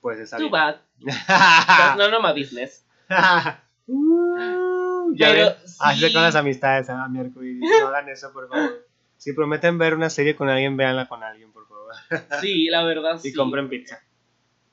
pues 0.00 0.18
está 0.20 0.38
Too 0.38 0.44
bien. 0.44 0.52
bad. 0.52 0.76
That's 1.26 1.98
none 1.98 2.14
of 2.16 2.22
my 2.22 2.32
business. 2.32 2.86
Uh, 3.86 5.12
ya 5.16 5.28
Pero 5.32 5.44
ven, 5.48 5.54
así 5.80 6.06
sí. 6.06 6.12
con 6.14 6.22
las 6.22 6.34
amistades 6.34 6.88
a 6.88 7.06
mi 7.08 7.18
arcoíris. 7.20 7.60
No 7.80 7.88
hagan 7.88 8.08
eso, 8.08 8.32
por 8.32 8.48
favor. 8.48 8.86
Si 9.20 9.34
prometen 9.34 9.76
ver 9.76 9.94
una 9.94 10.08
serie 10.08 10.34
con 10.34 10.48
alguien, 10.48 10.76
véanla 10.78 11.06
con 11.06 11.22
alguien, 11.22 11.52
por 11.52 11.66
favor. 11.68 11.92
Sí, 12.40 12.68
la 12.70 12.84
verdad 12.84 13.16
Y 13.22 13.30
sí. 13.30 13.34
compren 13.34 13.68
pizza. 13.68 14.00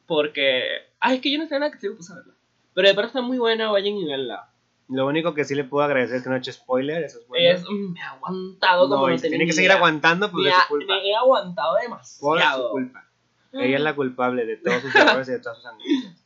Porque. 0.05 0.63
Ay, 0.99 1.17
es 1.17 1.21
que 1.21 1.31
yo 1.31 1.37
no 1.39 1.47
sé 1.47 1.59
nada 1.59 1.71
que 1.71 1.79
se 1.79 1.91
puse 1.91 2.13
a 2.13 2.15
verla. 2.17 2.33
Pero 2.73 2.87
de 2.87 2.93
verdad 2.93 3.07
está 3.09 3.21
muy 3.21 3.37
buena, 3.37 3.69
vayan 3.71 3.95
y 3.95 4.05
veanla. 4.05 4.49
Lo 4.89 5.05
único 5.05 5.33
que 5.33 5.43
sí 5.43 5.53
le 5.53 5.65
puedo 5.65 5.83
agradecer 5.83 6.17
es 6.17 6.23
que 6.23 6.29
no 6.29 6.35
he 6.35 6.39
hecho 6.39 6.53
spoiler, 6.53 7.03
eso 7.03 7.19
es 7.19 7.27
bueno. 7.27 7.49
Es, 7.57 7.63
mm, 7.69 7.91
me 7.93 8.01
ha 8.01 8.11
aguantado 8.11 8.87
como 8.87 9.01
no, 9.01 9.07
no, 9.09 9.13
y 9.15 9.17
tenía 9.17 9.31
tiene 9.31 9.45
que 9.47 9.53
seguir 9.53 9.71
aguantando, 9.73 10.31
me, 10.31 10.49
ha- 10.49 10.61
su 10.61 10.67
culpa. 10.69 10.93
me 10.93 11.09
he 11.09 11.15
aguantado 11.15 11.73
Por 11.73 11.81
demasiado. 11.81 12.67
su 12.67 12.71
culpa. 12.71 13.03
Ella 13.51 13.77
es 13.77 13.83
la 13.83 13.95
culpable 13.95 14.45
de 14.45 14.57
todos 14.57 14.81
sus 14.81 14.95
errores 14.95 15.27
y 15.27 15.31
de 15.31 15.39
todas 15.39 15.57
sus 15.57 15.65
angustias. 15.65 16.23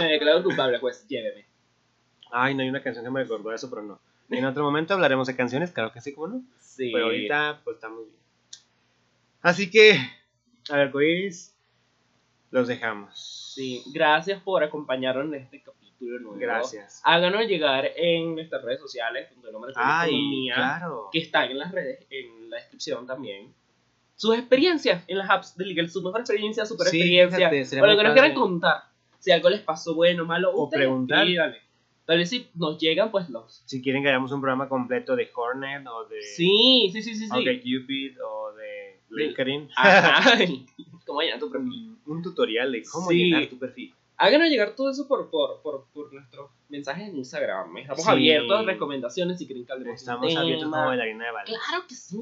Me 0.00 0.04
declaro 0.06 0.42
culpable, 0.42 0.78
pues 0.80 1.06
lléveme. 1.06 1.46
Ay, 2.32 2.54
no 2.54 2.62
hay 2.62 2.68
una 2.68 2.82
canción 2.82 3.04
que 3.04 3.10
me 3.12 3.22
recordó 3.22 3.52
eso, 3.52 3.70
pero 3.70 3.82
no. 3.82 4.00
En 4.30 4.44
otro 4.44 4.62
momento 4.62 4.94
hablaremos 4.94 5.26
de 5.26 5.36
canciones, 5.36 5.70
claro 5.72 5.92
que 5.92 6.00
sí, 6.00 6.14
como 6.14 6.28
no. 6.28 6.42
Sí. 6.60 6.90
Pero 6.92 7.06
ahorita, 7.06 7.60
pues 7.64 7.76
estamos 7.76 8.04
bien. 8.04 8.18
Así 9.40 9.70
que, 9.70 9.98
a 10.70 10.76
ver, 10.76 10.90
Coiris, 10.90 11.56
los 12.50 12.68
dejamos. 12.68 13.52
Sí, 13.54 13.82
gracias 13.92 14.40
por 14.42 14.62
acompañarnos 14.62 15.26
en 15.26 15.34
este 15.34 15.62
capítulo 15.62 16.18
nuevo. 16.20 16.38
Gracias. 16.38 17.00
Háganos 17.04 17.46
llegar 17.46 17.90
en 17.96 18.34
nuestras 18.34 18.62
redes 18.62 18.80
sociales, 18.80 19.28
donde 19.34 19.52
no 19.52 19.60
me 19.60 19.68
Ay, 19.76 20.10
economía, 20.10 20.54
claro. 20.54 21.08
que 21.12 21.18
están 21.20 21.50
en 21.50 21.58
las 21.58 21.72
redes, 21.72 22.06
en 22.10 22.50
la 22.50 22.56
descripción 22.56 23.06
también. 23.06 23.52
Sus 24.16 24.36
experiencias 24.36 25.04
en 25.06 25.18
las 25.18 25.30
apps 25.30 25.56
de 25.56 25.64
Legal, 25.64 25.88
su 25.88 26.02
mejor 26.02 26.20
experiencia, 26.20 26.66
super 26.66 26.88
Sí, 26.88 26.98
experiencia, 26.98 27.38
fíjate, 27.38 27.64
sería 27.64 27.82
o 27.84 27.86
lo 27.86 27.92
muy 27.92 28.02
que 28.02 28.08
nos 28.08 28.12
quieran 28.14 28.34
contar. 28.34 28.82
Si 29.20 29.30
algo 29.30 29.48
les 29.50 29.60
pasó 29.60 29.94
bueno, 29.94 30.24
malo, 30.24 30.50
O 30.54 30.68
preguntar. 30.68 31.20
escríbanle. 31.20 31.60
Tal 32.08 32.16
vez 32.16 32.30
si 32.30 32.48
nos 32.54 32.78
llegan, 32.80 33.10
pues 33.10 33.28
los. 33.28 33.62
Si 33.66 33.82
quieren 33.82 34.02
que 34.02 34.08
hagamos 34.08 34.32
un 34.32 34.40
programa 34.40 34.66
completo 34.66 35.14
de 35.14 35.28
Hornet 35.34 35.86
o 35.86 36.06
de 36.06 36.22
Sí, 36.22 36.88
sí, 36.90 37.02
sí, 37.02 37.14
sí. 37.14 37.26
sí. 37.26 37.30
o 37.30 37.42
de 37.42 37.60
Cupid 37.60 38.16
o 38.24 38.52
de 38.54 39.00
LinkedIn. 39.10 39.68
Ajá. 39.76 40.38
¿Cómo 41.06 41.20
llenar 41.20 41.38
tu 41.38 41.50
perfil? 41.50 41.96
un 42.06 42.22
tutorial 42.22 42.72
de 42.72 42.82
cómo 42.90 43.10
Sí. 43.10 43.24
llenar 43.24 43.46
tu 43.50 43.58
perfil. 43.58 43.94
Háganos 44.16 44.48
llegar 44.48 44.70
todo 44.74 44.90
eso 44.90 45.06
por, 45.06 45.28
por, 45.28 45.60
por, 45.60 45.84
por 45.92 46.10
nuestros 46.14 46.50
mensajes 46.70 47.08
en 47.08 47.16
Instagram. 47.18 47.76
Estamos 47.76 48.02
Sí. 48.04 48.10
abiertos 48.10 48.58
a 48.58 48.62
recomendaciones 48.62 49.36
si 49.38 49.46
quieren 49.46 49.66
que 49.66 49.72
hablemos 49.74 50.00
Estamos 50.00 50.34
abiertos 50.34 50.64
como 50.70 50.86
bailarina 50.86 51.26
de 51.26 51.30
ballet. 51.30 51.52
Claro 51.68 51.84
que 51.86 51.94
sí. 51.94 52.18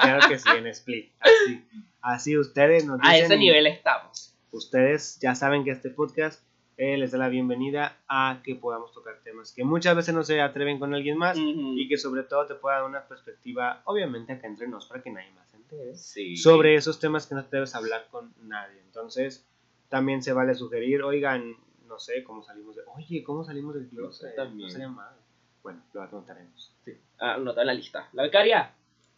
Claro 0.00 0.28
que 0.30 0.38
sí, 0.38 0.48
en 0.56 0.66
Split. 0.68 1.12
Así. 1.20 1.64
Así 2.00 2.38
ustedes 2.38 2.86
nos 2.86 2.98
dicen. 3.00 3.14
A 3.14 3.18
ese 3.18 3.36
nivel 3.36 3.66
estamos. 3.66 4.34
Ustedes 4.50 5.18
ya 5.20 5.34
saben 5.34 5.62
que 5.62 5.72
este 5.72 5.90
podcast 5.90 6.42
eh, 6.78 6.96
les 6.98 7.10
da 7.12 7.18
la 7.18 7.28
bienvenida 7.28 7.96
a 8.08 8.40
que 8.44 8.54
podamos 8.54 8.92
tocar 8.92 9.20
temas 9.24 9.52
que 9.52 9.64
muchas 9.64 9.96
veces 9.96 10.14
no 10.14 10.22
se 10.24 10.40
atreven 10.40 10.78
con 10.78 10.92
alguien 10.94 11.16
más 11.16 11.36
Ujú. 11.38 11.74
y 11.78 11.88
que 11.88 11.96
sobre 11.96 12.22
todo 12.24 12.46
te 12.46 12.54
pueda 12.54 12.76
dar 12.76 12.84
una 12.84 13.06
perspectiva, 13.08 13.80
obviamente 13.84 14.32
acá 14.34 14.46
entre 14.46 14.68
nos, 14.68 14.86
para 14.86 15.02
que 15.02 15.10
nadie 15.10 15.30
más 15.32 15.48
se 15.50 15.56
entere, 15.56 15.96
Sí. 15.96 16.36
sobre 16.36 16.74
esos 16.74 16.98
temas 17.00 17.26
que 17.26 17.34
no 17.34 17.42
debes 17.44 17.74
hablar 17.74 18.06
con 18.10 18.34
nadie. 18.42 18.80
Entonces, 18.86 19.46
también 19.88 20.22
se 20.22 20.32
vale 20.32 20.54
sugerir, 20.54 21.02
oigan, 21.02 21.54
no 21.86 21.98
sé, 21.98 22.24
cómo 22.24 22.42
salimos 22.42 22.76
de... 22.76 22.82
Oye, 22.96 23.22
¿cómo 23.24 23.44
salimos 23.44 23.74
del 23.74 23.88
closet? 23.88 24.34
También. 24.36 24.66
No 24.68 24.72
sería 24.72 24.88
mal. 24.88 25.14
Bueno, 25.62 25.82
lo 25.94 26.02
anotaremos. 26.02 26.72
Sí. 26.84 26.92
Ah, 27.18 27.34
Anota 27.34 27.60
en 27.62 27.66
la 27.68 27.74
lista. 27.74 28.08
La 28.12 28.22
becaria. 28.24 28.74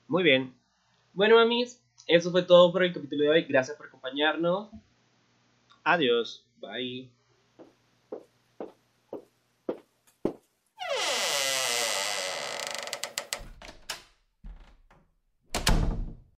Muy 0.06 0.22
bien. 0.22 0.54
Bueno, 1.12 1.36
mamis, 1.36 1.82
eso 2.06 2.30
fue 2.30 2.42
todo 2.42 2.70
por 2.72 2.84
el 2.84 2.92
capítulo 2.92 3.24
de 3.24 3.30
hoy. 3.30 3.42
Gracias 3.44 3.76
por 3.76 3.86
acompañarnos. 3.86 4.70
Adiós. 5.84 6.44
Bye. 6.60 7.10